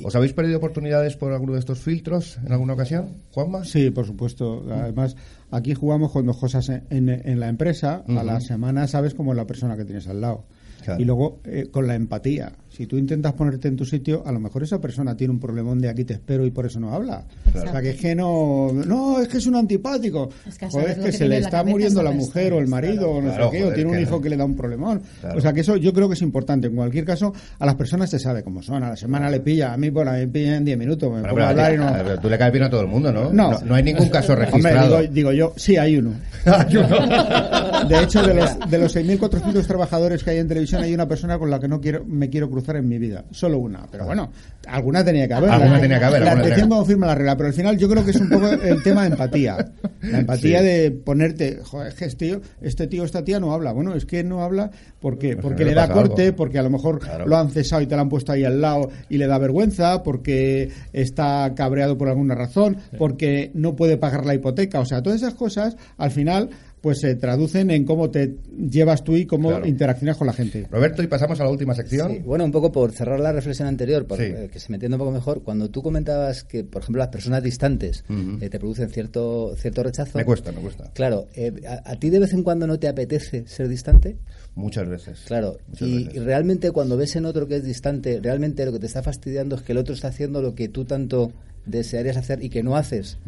¿Os 0.05 0.14
habéis 0.14 0.33
perdido 0.35 0.59
oportunidades 0.59 1.16
por 1.16 1.33
alguno 1.33 1.55
de 1.55 1.59
estos 1.61 1.81
filtros 1.81 2.39
en 2.45 2.53
alguna 2.53 2.75
ocasión, 2.75 3.16
Juanma? 3.33 3.64
Sí, 3.64 3.91
por 3.91 4.07
supuesto. 4.07 4.64
Además, 4.71 5.16
aquí 5.51 5.75
jugamos 5.75 6.12
con 6.12 6.27
dos 6.27 6.37
cosas 6.37 6.69
en, 6.69 6.85
en- 6.91 7.09
en 7.09 7.41
la 7.41 7.49
empresa. 7.49 8.05
A 8.07 8.23
la 8.23 8.41
semana 8.41 8.87
sabes 8.87 9.14
cómo 9.14 9.33
es 9.33 9.37
la 9.37 9.47
persona 9.47 9.77
que 9.77 9.85
tienes 9.85 10.07
al 10.07 10.21
lado. 10.21 10.45
Claro. 10.85 11.01
Y 11.01 11.05
luego, 11.05 11.41
eh, 11.45 11.66
con 11.73 11.87
la 11.89 11.97
empatía. 11.97 12.53
Si 12.79 12.87
tú 12.87 12.97
intentas 12.97 13.33
ponerte 13.33 13.66
en 13.66 13.74
tu 13.74 13.85
sitio, 13.85 14.22
a 14.24 14.31
lo 14.31 14.39
mejor 14.39 14.62
esa 14.62 14.81
persona 14.81 15.16
tiene 15.16 15.33
un 15.33 15.41
problemón 15.41 15.81
de 15.81 15.89
aquí 15.89 16.05
te 16.05 16.12
espero 16.14 16.47
y 16.47 16.53
por 16.53 16.64
eso 16.64 16.79
no 16.79 16.95
habla. 16.95 17.24
Claro. 17.51 17.68
O 17.68 17.72
sea, 17.72 17.83
que 17.83 17.91
es 17.91 17.97
que 18.01 18.14
no... 18.14 18.70
No, 18.72 19.20
es 19.20 19.26
que 19.26 19.39
es 19.39 19.47
un 19.49 19.57
antipático. 19.57 20.29
Es 20.47 20.57
que 20.57 20.66
a 20.66 20.70
Joder, 20.70 20.91
saber 20.91 20.99
es 21.01 21.05
que 21.07 21.11
que 21.11 21.16
se 21.18 21.24
le 21.29 21.41
la 21.41 21.47
está 21.47 21.64
muriendo 21.64 22.05
la 22.05 22.12
mujer 22.12 22.53
o 22.53 22.61
el 22.61 22.68
marido 22.68 23.11
o 23.11 23.20
no 23.20 23.31
Claro, 23.31 23.51
sé 23.51 23.59
qué, 23.59 23.64
o 23.64 23.72
tiene 23.72 23.91
un 23.91 23.97
que- 23.97 24.03
hijo 24.03 24.20
que 24.20 24.29
le 24.31 24.37
da 24.37 24.45
un 24.45 24.55
problemón. 24.55 25.03
Claro. 25.20 25.39
O 25.39 25.41
sea, 25.41 25.53
que 25.53 25.62
eso 25.62 25.76
yo 25.76 25.93
creo 25.93 26.07
que 26.09 26.14
es 26.14 26.22
importante. 26.22 26.68
En 26.68 26.76
cualquier 26.76 27.05
caso, 27.05 27.33
a 27.59 27.66
las 27.66 27.74
personas 27.74 28.11
se 28.11 28.20
sabe 28.20 28.45
cómo 28.45 28.62
son. 28.62 28.81
A 28.85 28.91
la 28.91 28.97
semana 28.97 29.29
le 29.29 29.41
pilla. 29.41 29.72
A 29.72 29.76
mí, 29.76 29.91
bueno, 29.91 30.12
a 30.12 30.14
mí 30.14 30.20
me 30.20 30.29
pilla 30.29 30.57
en 30.59 30.64
10 30.64 30.79
minutos. 30.79 31.12
Me 31.12 31.22
pero 31.22 31.35
ti- 31.35 31.43
hablar 31.43 31.74
y 31.74 31.76
no... 31.79 31.93
pero 31.93 32.20
tú 32.20 32.29
le 32.31 32.39
caes 32.39 32.53
bien 32.53 32.62
a 32.64 32.70
todo 32.70 32.83
el 32.83 32.87
mundo, 32.87 33.11
¿no? 33.12 33.33
No. 33.33 33.59
No, 33.59 33.74
hay 33.74 33.83
ningún 33.83 34.09
caso 34.09 34.33
Hombre, 34.35 34.47
registrado. 34.47 35.01
digo, 35.01 35.12
digo 35.12 35.33
yo, 35.33 35.53
sí 35.57 35.76
hay 35.76 35.97
uno. 35.97 36.12
De 37.89 38.03
hecho, 38.03 38.22
de 38.22 38.35
los, 38.35 38.59
de 38.70 38.79
los 38.79 38.95
6.400 38.97 39.66
trabajadores 39.66 40.22
que 40.22 40.31
hay 40.31 40.39
en 40.39 40.49
televisión, 40.49 40.83
hay 40.83 40.95
una 40.95 41.09
persona 41.09 41.39
con 41.39 41.51
la 41.51 41.59
que 41.59 41.68
no 41.68 41.81
quiero 41.81 42.05
me 42.07 42.29
quiero 42.29 42.51
cruzar 42.51 42.68
en 42.77 42.89
mi 42.89 42.99
vida. 42.99 43.25
Solo 43.31 43.59
una. 43.59 43.87
Pero 43.91 44.05
bueno, 44.07 44.31
alguna 44.66 45.05
tenía 45.05 45.27
que 45.29 45.35
haber. 45.35 45.51
Alguna 45.51 45.73
La- 45.75 45.81
tenía 45.81 45.99
que 45.99 46.05
haber, 46.05 46.23
La 46.23 46.33
atención 46.33 46.69
confirma 46.69 47.07
la 47.07 47.14
regla. 47.14 47.37
Pero 47.37 47.49
al 47.49 47.55
final 47.55 47.79
yo 47.79 47.89
creo 47.89 48.05
que 48.05 48.11
es 48.12 48.21
un 48.21 48.29
poco 48.29 48.49
el 48.49 48.83
tema 48.83 49.03
de 49.03 49.09
empatía. 49.09 49.73
La 50.03 50.19
empatía 50.21 50.61
Sí. 50.61 50.64
de 50.66 50.91
ponerte, 50.91 51.61
joder, 51.64 51.89
es 51.89 51.95
que 51.95 52.05
este 52.07 52.27
tío, 52.27 52.41
este 52.61 52.87
tío, 52.87 53.05
esta 53.05 53.25
tía 53.25 53.41
no 53.41 53.53
habla. 53.53 53.73
Bueno, 53.73 53.95
es 53.95 54.05
que 54.07 54.23
no 54.25 54.43
habla 54.43 54.71
porque, 55.01 55.35
Pues 55.35 55.43
porque 55.43 55.64
le 55.64 55.71
le 55.71 55.77
da 55.77 55.89
corte, 55.89 56.25
algo. 56.27 56.37
porque 56.37 56.59
a 56.59 56.62
lo 56.62 56.71
mejor 56.71 56.99
Claro. 57.01 57.27
lo 57.27 57.37
han 57.37 57.51
cesado 57.51 57.83
y 57.83 57.87
te 57.87 57.95
lo 57.95 58.03
han 58.03 58.09
puesto 58.09 58.33
ahí 58.33 58.45
al 58.45 58.61
lado 58.61 58.91
y 59.09 59.19
le 59.19 59.27
da 59.27 59.39
vergüenza, 59.39 60.03
porque 60.03 60.71
está 60.93 61.53
cabreado 61.55 61.97
por 61.99 62.09
alguna 62.09 62.35
razón, 62.35 62.77
porque 62.99 63.51
no 63.55 63.77
puede 63.77 63.97
pagar 63.97 64.27
la 64.27 64.35
hipoteca. 64.35 64.81
O 64.81 64.85
sea, 64.85 65.03
todas 65.03 65.21
esas 65.23 65.35
cosas 65.35 65.77
al 65.97 66.11
final 66.11 66.51
pues 66.81 67.01
se 67.01 67.14
traducen 67.16 67.70
en 67.70 67.85
cómo 67.85 68.11
te 68.11 68.37
llevas 68.57 69.03
tú 69.05 69.16
y 69.16 69.26
cómo 69.26 69.49
Claro. 69.51 69.66
interaccionas 69.66 70.16
con 70.16 70.26
la 70.26 70.33
gente. 70.33 70.66
Roberto, 70.70 71.03
y 71.03 71.07
pasamos 71.07 71.41
a 71.41 71.45
la 71.45 71.51
última 71.51 71.74
sección. 71.74 72.12
Sí, 72.12 72.18
bueno, 72.24 72.45
un 72.45 72.53
poco 72.53 72.70
por 72.70 72.93
cerrar 72.93 73.18
la 73.20 73.33
reflexión 73.33 73.66
anterior, 73.68 74.07
por, 74.07 74.18
Sí. 74.18 74.24
eh, 74.24 74.49
que 74.53 74.61
se 74.61 74.70
me 74.70 74.76
entienda 74.76 74.97
un 74.97 75.01
poco 75.01 75.11
mejor, 75.12 75.43
cuando 75.43 75.68
tú 75.70 75.83
comentabas 75.83 76.45
que, 76.45 76.64
por 76.64 76.83
ejemplo, 76.83 77.01
las 77.01 77.09
personas 77.09 77.43
distantes 77.43 78.05
eh, 78.41 78.49
te 78.49 78.59
producen 78.59 78.91
cierto, 78.91 79.55
cierto 79.57 79.83
rechazo. 79.83 80.16
Me 80.18 80.24
cuesta, 80.24 80.53
me 80.53 80.61
cuesta. 80.61 80.91
Claro, 80.95 81.26
eh, 81.35 81.53
a, 81.68 81.91
a 81.91 81.97
ti 81.99 82.11
de 82.11 82.18
vez 82.20 82.33
en 82.33 82.43
cuando 82.43 82.66
no 82.66 82.79
te 82.79 82.89
apetece 82.89 83.45
ser 83.49 83.68
distante? 83.68 84.16
Muchas 84.55 84.89
veces. 84.89 85.20
Claro, 85.26 85.59
Muchas 85.68 85.89
y, 85.89 86.05
veces. 86.05 86.14
y 86.14 86.18
realmente 86.20 86.70
cuando 86.70 86.97
ves 86.97 87.14
en 87.16 87.24
otro 87.24 87.47
que 87.49 87.57
es 87.57 87.64
distante, 87.64 88.20
realmente 88.22 88.64
lo 88.64 88.72
que 88.72 88.79
te 88.79 88.87
está 88.87 89.03
fastidiando 89.03 89.57
es 89.57 89.62
que 89.62 89.72
el 89.72 89.79
otro 89.79 89.95
está 89.95 90.09
haciendo 90.09 90.43
lo 90.43 90.55
que 90.55 90.68
tú 90.68 90.85
tanto 90.85 91.33
desearías 91.66 92.16
hacer 92.16 92.43
y 92.43 92.49
que 92.49 92.62
no 92.62 92.76
haces. 92.76 93.18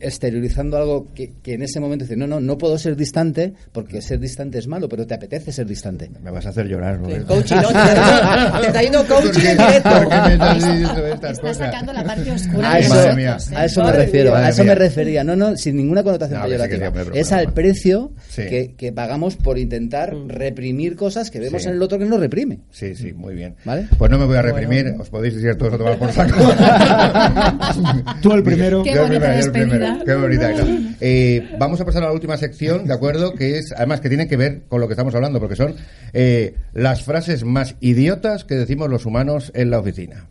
Exteriorizando 0.00 0.76
algo 0.76 1.06
que, 1.14 1.32
que 1.42 1.54
en 1.54 1.62
ese 1.62 1.80
momento 1.80 2.04
dices, 2.04 2.16
no, 2.18 2.26
no, 2.26 2.40
no 2.40 2.58
puedo 2.58 2.78
ser 2.78 2.96
distante 2.96 3.54
porque 3.72 4.02
ser 4.02 4.18
distante 4.20 4.58
es 4.58 4.66
malo, 4.66 4.88
pero 4.88 5.06
te 5.06 5.14
apetece 5.14 5.52
ser 5.52 5.66
distante. 5.66 6.10
Me 6.22 6.30
vas 6.30 6.46
a 6.46 6.50
hacer 6.50 6.66
llorar, 6.66 6.98
Roberto. 6.98 7.26
Coaching, 7.34 7.56
¿no? 7.56 7.68
Te 7.68 7.78
está- 7.78 8.58
te 8.60 8.66
está 8.66 8.82
yendo 8.82 9.06
coaching 9.06 9.46
en 9.46 9.56
directo. 9.58 9.90
¿Por 9.90 10.08
qué 10.08 10.16
me 10.26 10.32
estás 10.34 10.54
diciendo 10.56 11.06
estas 11.06 11.32
Está 11.32 11.54
sacando 11.54 11.92
la 11.92 12.04
parte 12.04 12.30
oscura 12.30 12.72
A 12.72 12.74
de 12.74 12.80
eso, 12.80 12.94
Madre 12.94 13.14
mía. 13.16 13.32
nosotros, 13.34 13.58
a 13.60 13.64
eso 13.64 13.84
me 13.84 13.92
refiero, 13.92 14.34
a 14.34 14.48
eso 14.48 14.64
me 14.64 14.74
refería. 14.74 15.24
No, 15.24 15.36
no, 15.36 15.56
sin 15.56 15.76
ninguna 15.76 16.02
connotación 16.02 16.40
No, 16.40 16.46
sí, 16.46 16.52
sí, 16.52 16.58
peyorativa. 16.58 16.92
pero 16.92 17.14
es 17.14 17.32
al 17.32 17.52
precio 17.52 18.12
Sí. 18.28 18.42
que, 18.48 18.74
que 18.76 18.92
pagamos 18.92 19.36
por 19.36 19.58
intentar 19.58 20.14
reprimir 20.28 20.96
cosas 20.96 21.30
que 21.30 21.40
vemos 21.40 21.62
Sí. 21.62 21.68
en 21.68 21.74
el 21.74 21.82
otro 21.82 21.98
que 21.98 22.04
no 22.04 22.18
reprime. 22.18 22.60
Sí, 22.70 22.94
sí, 22.94 23.12
muy 23.12 23.34
bien. 23.34 23.54
¿Vale? 23.64 23.88
Pues 23.96 24.10
no 24.10 24.18
me 24.18 24.26
voy 24.26 24.36
a 24.36 24.42
reprimir, 24.42 24.94
os 24.98 25.08
podéis 25.08 25.34
ir 25.34 25.54
todos 25.56 25.74
a 25.74 25.78
tomar 25.78 25.98
por 25.98 26.12
saco. 26.12 26.34
Tú 28.22 28.32
el 28.32 28.42
primero. 28.42 28.84
Yo 28.84 29.06
el 29.06 29.13
bonita 29.18 29.26
primero, 29.26 29.40
yo 29.40 29.46
el 29.46 29.52
primero. 29.52 29.86
despedida. 29.86 30.04
Qué 30.04 30.14
bonita. 30.20 30.52
claro. 30.52 30.70
Eh, 31.00 31.56
vamos 31.58 31.80
a 31.80 31.84
pasar 31.84 32.02
a 32.02 32.06
la 32.06 32.12
última 32.12 32.36
sección, 32.36 32.86
¿de 32.86 32.94
acuerdo? 32.94 33.34
Que 33.34 33.58
es, 33.58 33.72
además, 33.76 34.00
que 34.00 34.08
tiene 34.08 34.28
que 34.28 34.36
ver 34.36 34.62
con 34.68 34.80
lo 34.80 34.88
que 34.88 34.94
estamos 34.94 35.14
hablando, 35.14 35.40
porque 35.40 35.56
son 35.56 35.74
eh, 36.12 36.54
las 36.72 37.02
frases 37.02 37.44
más 37.44 37.76
idiotas 37.80 38.44
que 38.44 38.54
decimos 38.54 38.88
los 38.90 39.06
humanos 39.06 39.52
en 39.54 39.70
la 39.70 39.78
oficina. 39.78 40.26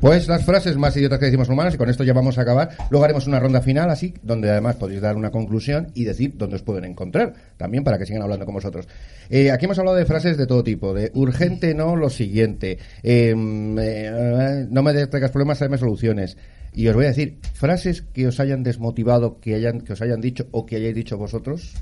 Pues 0.00 0.28
las 0.28 0.44
frases 0.44 0.76
más 0.76 0.96
idiotas 0.96 1.18
que 1.18 1.24
decimos 1.24 1.48
humanos, 1.48 1.74
y 1.74 1.76
con 1.76 1.90
esto 1.90 2.04
ya 2.04 2.12
vamos 2.12 2.38
a 2.38 2.42
acabar. 2.42 2.70
Luego 2.88 3.04
haremos 3.04 3.26
una 3.26 3.40
ronda 3.40 3.60
final, 3.60 3.90
así, 3.90 4.14
donde 4.22 4.48
además 4.48 4.76
podéis 4.76 5.00
dar 5.00 5.16
una 5.16 5.32
conclusión 5.32 5.88
y 5.92 6.04
decir 6.04 6.34
dónde 6.36 6.54
os 6.54 6.62
pueden 6.62 6.84
encontrar, 6.84 7.34
también 7.56 7.82
para 7.82 7.98
que 7.98 8.06
sigan 8.06 8.22
hablando 8.22 8.44
con 8.44 8.54
vosotros. 8.54 8.86
Eh, 9.28 9.50
aquí 9.50 9.64
hemos 9.64 9.76
hablado 9.80 9.96
de 9.96 10.06
frases 10.06 10.36
de 10.36 10.46
todo 10.46 10.62
tipo, 10.62 10.94
de 10.94 11.10
urgente 11.14 11.74
no, 11.74 11.96
lo 11.96 12.10
siguiente, 12.10 12.78
eh, 13.02 13.34
eh, 13.34 14.66
no 14.70 14.82
me 14.84 15.06
traigas 15.08 15.32
problemas, 15.32 15.58
tráeme 15.58 15.78
soluciones. 15.78 16.36
Y 16.72 16.86
os 16.86 16.94
voy 16.94 17.06
a 17.06 17.08
decir, 17.08 17.38
frases 17.54 18.02
que 18.02 18.28
os 18.28 18.38
hayan 18.38 18.62
desmotivado, 18.62 19.40
que, 19.40 19.56
hayan, 19.56 19.80
que 19.80 19.94
os 19.94 20.00
hayan 20.00 20.20
dicho 20.20 20.46
o 20.52 20.64
que 20.64 20.76
hayáis 20.76 20.94
dicho 20.94 21.18
vosotros. 21.18 21.74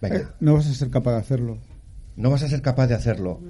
Venga. 0.00 0.16
Eh, 0.16 0.26
no 0.40 0.54
vas 0.54 0.66
a 0.66 0.74
ser 0.74 0.90
capaz 0.90 1.12
de 1.12 1.18
hacerlo. 1.18 1.58
No 2.16 2.30
vas 2.30 2.42
a 2.42 2.48
ser 2.48 2.60
capaz 2.60 2.88
de 2.88 2.94
hacerlo. 2.94 3.40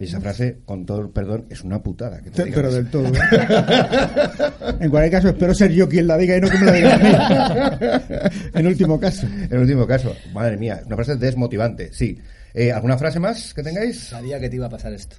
Y 0.00 0.04
esa 0.04 0.18
frase, 0.20 0.60
con 0.64 0.86
todo 0.86 1.02
el 1.02 1.10
perdón, 1.10 1.44
es 1.50 1.62
una 1.62 1.82
putada. 1.82 2.20
que 2.22 2.30
te 2.30 2.46
Pero 2.46 2.72
del 2.72 2.88
todo. 2.90 3.06
¿eh? 3.06 3.12
en 4.80 4.90
cualquier 4.90 5.10
caso, 5.12 5.28
espero 5.28 5.54
ser 5.54 5.70
yo 5.72 5.88
quien 5.88 6.06
la 6.06 6.16
diga 6.16 6.36
y 6.38 6.40
no 6.40 6.48
que 6.48 6.58
me 6.58 6.64
la 6.66 6.72
diga 6.72 6.94
a 6.94 7.70
mí. 7.78 8.30
en 8.54 8.66
último 8.66 8.98
caso. 8.98 9.26
En 9.50 9.58
último 9.58 9.86
caso, 9.86 10.16
madre 10.32 10.56
mía, 10.56 10.80
una 10.86 10.96
frase 10.96 11.16
desmotivante, 11.16 11.90
sí. 11.92 12.18
Eh, 12.54 12.72
¿Alguna 12.72 12.96
frase 12.98 13.20
más 13.20 13.52
que 13.54 13.62
tengáis? 13.62 14.00
Sabía 14.00 14.40
que 14.40 14.48
te 14.48 14.56
iba 14.56 14.66
a 14.66 14.70
pasar 14.70 14.92
esto. 14.94 15.16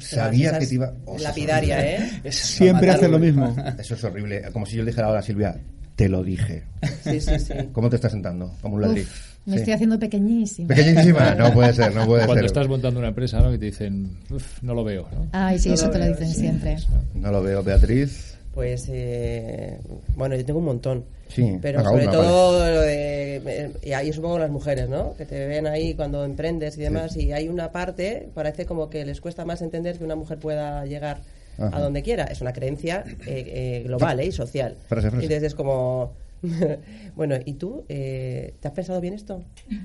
Sabía 0.00 0.58
que 0.58 0.66
te 0.66 0.74
iba- 0.74 0.92
Ostras, 1.04 1.22
Lapidaria, 1.22 1.76
horrible. 1.78 2.20
¿eh? 2.24 2.32
Siempre 2.32 2.90
hace 2.90 3.08
lo 3.08 3.18
mismo. 3.18 3.54
Eso 3.78 3.94
es 3.94 4.02
horrible. 4.04 4.42
Como 4.52 4.64
si 4.66 4.76
yo 4.76 4.82
le 4.82 4.90
dijera 4.90 5.06
ahora 5.08 5.20
a 5.20 5.22
Silvia, 5.22 5.54
te 5.94 6.08
lo 6.08 6.22
dije. 6.24 6.64
Sí, 7.04 7.20
sí, 7.20 7.38
sí. 7.38 7.52
¿Cómo 7.72 7.88
te 7.90 7.96
estás 7.96 8.10
sentando? 8.12 8.52
Como 8.62 8.76
un 8.76 8.80
ladrillo. 8.82 9.06
Uf, 9.06 9.33
me 9.46 9.52
Sí. 9.54 9.58
estoy 9.58 9.72
haciendo 9.74 9.98
pequeñísima. 9.98 10.68
Pequeñísima, 10.68 11.34
no 11.38 11.52
puede 11.52 11.72
ser, 11.72 11.94
no 11.94 12.06
puede 12.06 12.24
Cuando 12.26 12.42
ser. 12.42 12.46
estás 12.46 12.68
montando 12.68 12.98
una 13.00 13.08
empresa, 13.08 13.40
¿no? 13.40 13.50
Que 13.50 13.58
te 13.58 13.66
dicen, 13.66 14.16
"Uf, 14.30 14.62
no 14.62 14.74
lo 14.74 14.84
veo, 14.84 15.06
¿no? 15.12 15.28
Ay, 15.32 15.58
sí, 15.58 15.68
No 15.68 15.74
eso 15.74 15.86
lo 15.86 15.92
te 15.92 15.98
lo 15.98 16.06
dicen 16.08 16.28
sí. 16.28 16.40
siempre. 16.40 16.76
No 17.14 17.30
lo 17.30 17.42
veo, 17.42 17.62
Beatriz. 17.62 18.36
Pues, 18.54 18.86
eh, 18.88 19.78
bueno, 20.16 20.36
yo 20.36 20.44
tengo 20.44 20.60
un 20.60 20.66
montón. 20.66 21.04
Sí, 21.28 21.58
Pero 21.60 21.82
sobre 21.82 22.04
una, 22.04 22.12
todo 22.12 22.70
lo 22.70 22.80
de. 22.82 23.36
eh, 23.44 23.70
Y 23.82 23.92
ahí 23.92 24.12
supongo 24.12 24.38
las 24.38 24.50
mujeres, 24.50 24.88
¿no? 24.88 25.14
Que 25.16 25.24
te 25.26 25.46
ven 25.48 25.66
ahí 25.66 25.94
cuando 25.94 26.24
emprendes 26.24 26.78
y 26.78 26.82
demás. 26.82 27.16
Y 27.16 27.32
hay 27.32 27.48
una 27.48 27.72
parte, 27.72 28.28
parece 28.32 28.64
como 28.66 28.88
que 28.88 29.04
les 29.04 29.20
cuesta 29.20 29.44
más 29.44 29.60
entender 29.60 29.98
que 29.98 30.04
una 30.04 30.14
mujer 30.14 30.38
pueda 30.38 30.84
llegar 30.86 31.18
Ajá. 31.58 31.76
a 31.76 31.80
donde 31.80 32.02
quiera. 32.02 32.24
Es 32.24 32.40
una 32.42 32.52
creencia 32.52 33.02
eh, 33.26 33.44
eh, 33.46 33.82
global 33.84 34.20
¿eh? 34.20 34.26
y 34.26 34.32
social. 34.32 34.76
Frase, 34.88 35.10
frase. 35.10 35.24
Y 35.24 35.26
entonces 35.26 35.42
es 35.48 35.54
como. 35.56 36.12
bueno, 37.16 37.36
¿y 37.44 37.54
tú? 37.54 37.84
Eh, 37.88 38.54
¿Te 38.60 38.68
has 38.68 38.74
pensado 38.74 39.00
bien 39.00 39.14
esto? 39.14 39.42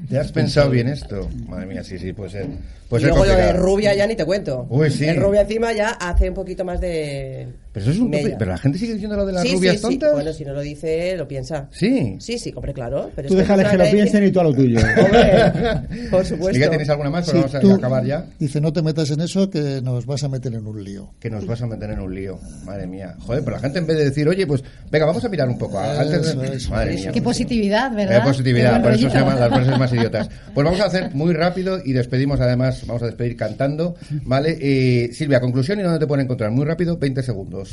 ¿Te 0.10 0.18
has 0.18 0.32
pensado 0.32 0.70
bien 0.70 0.88
esto? 0.88 1.30
Madre 1.47 1.66
mía, 1.66 1.84
sí, 1.84 1.97
sí, 1.97 2.14
puede 2.14 2.32
ser. 2.32 2.47
Puede 2.89 3.03
y 3.03 3.05
ser 3.05 3.10
luego 3.10 3.26
lo 3.26 3.32
de 3.32 3.38
complicado. 3.38 3.66
rubia 3.66 3.95
ya 3.95 4.07
ni 4.07 4.16
te 4.16 4.26
cuento. 4.26 4.66
Uy, 4.70 4.89
sí. 4.89 5.05
El 5.05 5.18
rubia 5.18 5.41
encima 5.41 5.72
ya 5.74 5.89
hace 5.89 6.30
un 6.30 6.36
poquito 6.36 6.66
más 6.66 6.82
de. 6.82 7.47
Pero 7.80 7.92
Pero, 7.92 7.92
eso 7.92 7.92
es 7.92 8.00
un 8.00 8.12
tope, 8.12 8.36
pero 8.38 8.52
la 8.52 8.58
gente 8.58 8.78
sigue 8.78 8.94
diciendo 8.94 9.16
lo 9.16 9.26
de 9.26 9.34
las 9.34 9.52
rubias 9.52 9.82
tontas. 9.82 10.14
Bueno, 10.14 10.34
si 10.34 10.46
no 10.46 10.54
lo 10.54 10.62
dice, 10.62 11.16
lo 11.18 11.28
piensa. 11.28 11.68
Sí. 11.72 12.16
Sí, 12.20 12.38
sí, 12.38 12.54
hombre, 12.56 12.74
claro. 12.74 13.12
tú 13.28 13.36
déjale 13.36 13.64
que, 13.70 13.78
lo 13.78 13.90
piensen 13.90 14.24
y 14.26 14.32
tú 14.32 14.40
a 14.40 14.44
lo 14.44 14.54
tuyo. 14.54 14.80
por 16.12 16.26
supuesto. 16.26 16.58
¿Y 16.58 16.70
tenéis 16.70 16.90
alguna 16.90 17.10
más? 17.10 17.26
Pero 17.26 17.42
vamos 17.42 17.56
a 17.56 17.76
acabar 17.76 18.06
ya. 18.06 18.26
Dice, 18.38 18.62
no 18.62 18.74
te 18.74 18.82
metas 18.82 19.10
en 19.12 19.22
eso 19.22 19.50
que 19.50 19.82
nos 19.82 20.06
vas 20.06 20.24
a 20.24 20.30
meter 20.30 20.54
en 20.54 20.66
un 20.66 20.84
lío. 20.84 21.12
Que 21.20 21.30
nos 21.30 21.46
vas 21.46 21.62
a 21.62 21.68
meter 21.68 21.92
en 21.92 22.00
un 22.00 22.14
lío. 22.14 22.40
Madre 22.66 22.88
mía. 22.88 23.16
Joder, 23.20 23.44
pero 23.44 23.58
la 23.58 23.62
gente 23.62 23.80
en 23.80 23.88
vez 23.88 23.98
de 23.98 24.06
decir, 24.06 24.28
oye, 24.28 24.46
pues 24.46 24.64
venga, 24.92 25.06
vamos 25.06 25.24
a 25.24 25.30
mirar 25.30 25.48
un 25.48 25.58
poco. 25.58 25.80
Antes 25.80 26.70
Madre 26.70 26.96
mía. 26.96 27.12
Qué 27.12 27.22
positividad, 27.22 27.94
¿verdad? 27.94 28.22
Qué 28.22 28.28
positividad, 28.28 28.82
por 28.82 28.92
eso 28.92 29.10
se 29.10 29.18
llaman 29.18 29.40
las 29.40 29.50
frases 29.50 29.78
más 29.78 29.94
idiotas. 30.00 30.30
Pues 30.54 30.66
vamos 30.66 30.80
a 30.80 30.86
hacer 30.86 31.14
muy 31.14 31.34
rápido 31.34 31.80
y 31.84 31.94
despedimos 31.94 32.40
además, 32.40 32.86
vamos 32.86 33.04
a 33.04 33.06
despedir 33.06 33.36
cantando, 33.36 33.96
¿vale? 34.24 34.58
Eh, 34.60 35.10
Silvia, 35.14 35.40
conclusión 35.40 35.80
y 35.80 35.84
dónde 35.84 36.00
te 36.00 36.08
pueden 36.08 36.26
encontrar. 36.26 36.52
Muy 36.52 36.66
rápido, 36.66 36.98
20 36.98 37.24
segundos. 37.24 37.68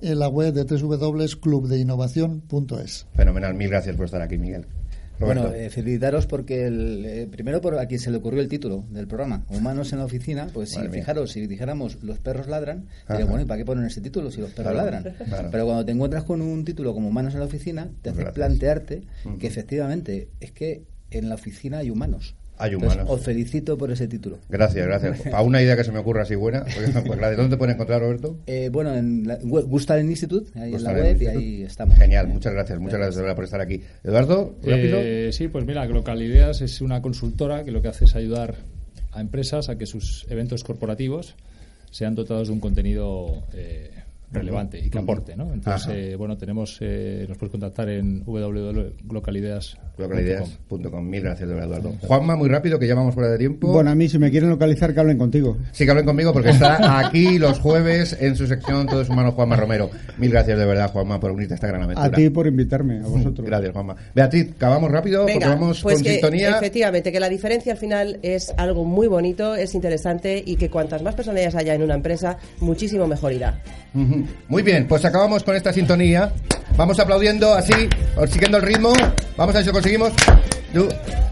en 0.00 0.18
la 0.18 0.28
web 0.28 0.52
de 0.52 0.64
www.clubdeinnovación.es. 0.64 3.06
Fenomenal, 3.14 3.54
mil 3.54 3.68
gracias 3.68 3.94
por 3.96 4.06
estar 4.06 4.22
aquí, 4.22 4.38
Miguel. 4.38 4.66
Bueno, 5.20 5.52
eh, 5.52 5.70
felicitaros 5.70 6.26
porque 6.26 6.66
el, 6.66 7.04
eh, 7.04 7.28
primero 7.30 7.60
por 7.60 7.78
a 7.78 7.86
quien 7.86 8.00
se 8.00 8.10
le 8.10 8.16
ocurrió 8.16 8.40
el 8.40 8.48
título 8.48 8.84
del 8.90 9.06
programa, 9.06 9.44
Humanos 9.48 9.92
en 9.92 10.00
la 10.00 10.04
oficina, 10.04 10.48
pues 10.52 10.70
si 10.70 10.88
fijaros, 10.88 11.32
si 11.32 11.46
dijéramos 11.46 12.02
los 12.02 12.18
perros 12.18 12.48
ladran, 12.48 12.86
diría, 13.08 13.24
bueno, 13.24 13.42
¿y 13.42 13.46
para 13.46 13.58
qué 13.58 13.64
ponen 13.64 13.84
ese 13.84 14.00
título 14.00 14.30
si 14.30 14.40
los 14.40 14.50
perros 14.50 14.74
ladran? 14.74 15.14
Pero 15.50 15.66
cuando 15.66 15.84
te 15.84 15.92
encuentras 15.92 16.24
con 16.24 16.42
un 16.42 16.64
título 16.64 16.94
como 16.94 17.08
Humanos 17.08 17.34
en 17.34 17.40
la 17.40 17.46
oficina, 17.46 17.90
te 18.02 18.10
hace 18.10 18.26
plantearte 18.26 19.02
que 19.38 19.46
efectivamente 19.46 20.28
es 20.40 20.52
que 20.52 20.84
en 21.10 21.28
la 21.28 21.36
oficina 21.36 21.78
hay 21.78 21.90
humanos. 21.90 22.34
Hay 22.58 22.74
humanos. 22.74 23.06
os 23.08 23.20
felicito 23.20 23.76
por 23.76 23.90
ese 23.90 24.06
título. 24.06 24.38
Gracias, 24.48 24.86
gracias. 24.86 25.20
Para 25.30 25.42
una 25.42 25.60
idea 25.60 25.76
que 25.76 25.84
se 25.84 25.92
me 25.92 25.98
ocurra 25.98 26.22
así 26.22 26.34
buena, 26.34 26.64
pues, 26.64 26.90
pues 27.06 27.36
¿dónde 27.36 27.48
te 27.48 27.56
pueden 27.56 27.74
encontrar, 27.74 28.00
Roberto? 28.00 28.38
Eh, 28.46 28.68
bueno, 28.72 28.94
en 28.94 29.26
la, 29.26 29.38
Gustalen 29.42 30.08
Institute, 30.08 30.50
ahí 30.58 30.74
en 30.74 30.82
la 30.82 30.92
web, 30.92 31.20
y 31.20 31.26
ahí 31.26 31.62
estamos. 31.62 31.98
Genial, 31.98 32.28
muchas 32.28 32.52
gracias, 32.52 32.78
muchas 32.78 32.98
gracias 32.98 33.34
por 33.34 33.44
estar 33.44 33.60
aquí. 33.60 33.82
Eduardo, 34.02 34.54
rápido. 34.62 34.98
Eh, 35.00 35.30
sí, 35.32 35.48
pues 35.48 35.64
mira, 35.64 35.86
Glocalideas 35.86 36.60
es 36.60 36.80
una 36.80 37.02
consultora 37.02 37.64
que 37.64 37.72
lo 37.72 37.82
que 37.82 37.88
hace 37.88 38.04
es 38.04 38.14
ayudar 38.14 38.54
a 39.12 39.20
empresas 39.20 39.68
a 39.68 39.78
que 39.78 39.86
sus 39.86 40.26
eventos 40.28 40.64
corporativos 40.64 41.34
sean 41.90 42.14
dotados 42.14 42.48
de 42.48 42.54
un 42.54 42.60
contenido 42.60 43.44
eh, 43.52 43.90
relevante 44.34 44.78
y 44.78 44.90
que 44.90 44.98
aporte, 44.98 45.34
¿no? 45.36 45.50
Entonces, 45.52 45.88
eh, 45.92 46.16
bueno, 46.16 46.36
tenemos, 46.36 46.78
eh, 46.80 47.24
nos 47.28 47.38
puedes 47.38 47.50
contactar 47.50 47.88
en 47.88 48.24
www.localideas.com. 48.24 51.04
Mil 51.04 51.22
gracias, 51.22 51.48
Eduardo. 51.48 51.94
Juanma, 52.00 52.34
muy 52.36 52.48
rápido, 52.48 52.78
que 52.78 52.86
ya 52.86 52.94
vamos 52.94 53.14
fuera 53.14 53.30
de 53.30 53.38
tiempo. 53.38 53.72
Bueno, 53.72 53.90
a 53.90 53.94
mí, 53.94 54.08
si 54.08 54.18
me 54.18 54.30
quieren 54.30 54.50
localizar, 54.50 54.92
que 54.94 55.00
hablen 55.00 55.18
contigo. 55.18 55.56
Sí, 55.72 55.84
que 55.84 55.90
hablen 55.90 56.06
conmigo, 56.06 56.32
porque 56.32 56.50
está 56.50 57.06
aquí 57.06 57.38
los 57.38 57.58
jueves 57.60 58.16
en 58.18 58.36
su 58.36 58.46
sección 58.46 58.86
Todo 58.86 59.02
es 59.02 59.08
humano, 59.08 59.32
Juanma 59.32 59.56
Romero. 59.56 59.90
Mil 60.18 60.30
gracias, 60.30 60.58
de 60.58 60.64
verdad, 60.64 60.90
Juanma, 60.90 61.20
por 61.20 61.30
unirte 61.30 61.54
a 61.54 61.56
esta 61.56 61.68
gran 61.68 61.82
aventura. 61.82 62.06
A 62.06 62.10
ti 62.10 62.30
por 62.30 62.46
invitarme, 62.46 63.00
a 63.00 63.06
vosotros. 63.06 63.46
Gracias, 63.46 63.72
Juanma. 63.72 63.94
Beatriz, 64.14 64.52
acabamos 64.56 64.90
rápido, 64.90 65.26
porque 65.26 65.46
vamos 65.46 65.82
pues 65.82 65.96
con 65.96 66.04
que, 66.04 66.12
sintonía. 66.12 66.56
Efectivamente, 66.56 67.12
que 67.12 67.20
la 67.20 67.28
diferencia 67.28 67.72
al 67.72 67.78
final 67.78 68.18
es 68.22 68.54
algo 68.56 68.84
muy 68.84 69.06
bonito, 69.06 69.54
es 69.54 69.74
interesante 69.74 70.42
y 70.44 70.56
que 70.56 70.70
cuantas 70.70 71.02
más 71.02 71.14
personas 71.14 71.54
haya 71.54 71.74
en 71.74 71.82
una 71.82 71.94
empresa, 71.94 72.38
muchísimo 72.60 73.06
mejor 73.06 73.32
irá. 73.32 73.60
Muy 74.48 74.62
bien, 74.62 74.86
pues 74.86 75.04
acabamos 75.04 75.42
con 75.42 75.56
esta 75.56 75.72
sintonía. 75.72 76.32
Vamos 76.76 76.98
aplaudiendo 76.98 77.54
así, 77.54 77.88
siguiendo 78.28 78.58
el 78.58 78.62
ritmo. 78.62 78.92
Vamos 79.36 79.54
a 79.54 79.58
ver 79.58 79.62
si 79.62 79.66
lo 79.66 79.72
conseguimos. 79.72 80.12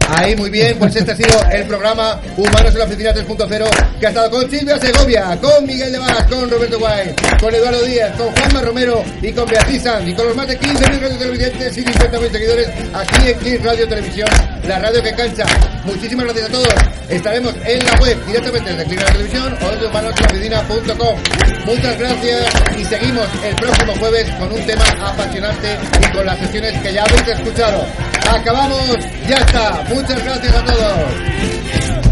Ahí, 0.09 0.35
muy 0.35 0.49
bien, 0.49 0.77
pues 0.77 0.95
este 0.95 1.11
ha 1.11 1.15
sido 1.15 1.37
el 1.51 1.65
programa 1.65 2.19
Humanos 2.37 2.71
en 2.71 2.77
la 2.77 2.85
Oficina 2.85 3.13
3.0 3.13 3.99
que 3.99 4.05
ha 4.05 4.09
estado 4.09 4.29
con 4.29 4.49
Silvia 4.49 4.77
Segovia, 4.79 5.37
con 5.41 5.65
Miguel 5.65 5.91
de 5.91 5.99
Vaz, 5.99 6.25
con 6.29 6.49
Roberto 6.49 6.79
Guay, 6.79 7.15
con 7.39 7.53
Eduardo 7.53 7.81
Díaz, 7.83 8.15
con 8.17 8.33
Juanma 8.35 8.61
Romero 8.61 9.03
y 9.21 9.31
con 9.31 9.45
Beatriz 9.49 9.83
Sanz 9.83 10.07
y 10.07 10.13
con 10.13 10.27
los 10.27 10.35
más 10.35 10.47
de 10.47 10.59
15.000 10.59 10.99
radio 10.99 11.17
televidentes 11.17 11.77
y 11.77 11.83
50.000 11.83 12.31
seguidores 12.31 12.69
aquí 12.93 13.29
en 13.29 13.39
Kiss 13.39 13.63
Radio 13.63 13.87
Televisión, 13.87 14.29
la 14.67 14.79
radio 14.79 15.03
que 15.03 15.13
cancha. 15.13 15.45
Muchísimas 15.85 16.25
gracias 16.25 16.49
a 16.49 16.51
todos. 16.51 16.73
Estaremos 17.09 17.53
en 17.65 17.85
la 17.85 17.93
web 17.95 18.25
directamente 18.25 18.69
desde 18.71 18.85
Kiss 18.85 19.01
Radio 19.01 19.13
Televisión 19.13 19.57
o 19.61 19.71
desde 19.71 19.87
humanosenlaoficina.com. 19.87 21.19
Muchas 21.65 21.97
gracias 21.97 22.53
y 22.77 22.85
seguimos 22.85 23.27
el 23.43 23.55
próximo 23.55 23.93
jueves 23.99 24.29
con 24.37 24.51
un 24.51 24.65
tema 24.65 24.85
apasionante 25.01 25.77
y 26.01 26.11
con 26.13 26.25
las 26.25 26.37
sesiones 26.39 26.81
que 26.81 26.93
ya 26.93 27.03
habéis 27.03 27.27
escuchado. 27.27 27.85
Acabamos, 28.29 28.97
Muchas 29.89 30.23
gracias 30.23 30.55
a 30.55 30.63
todos. 30.63 32.02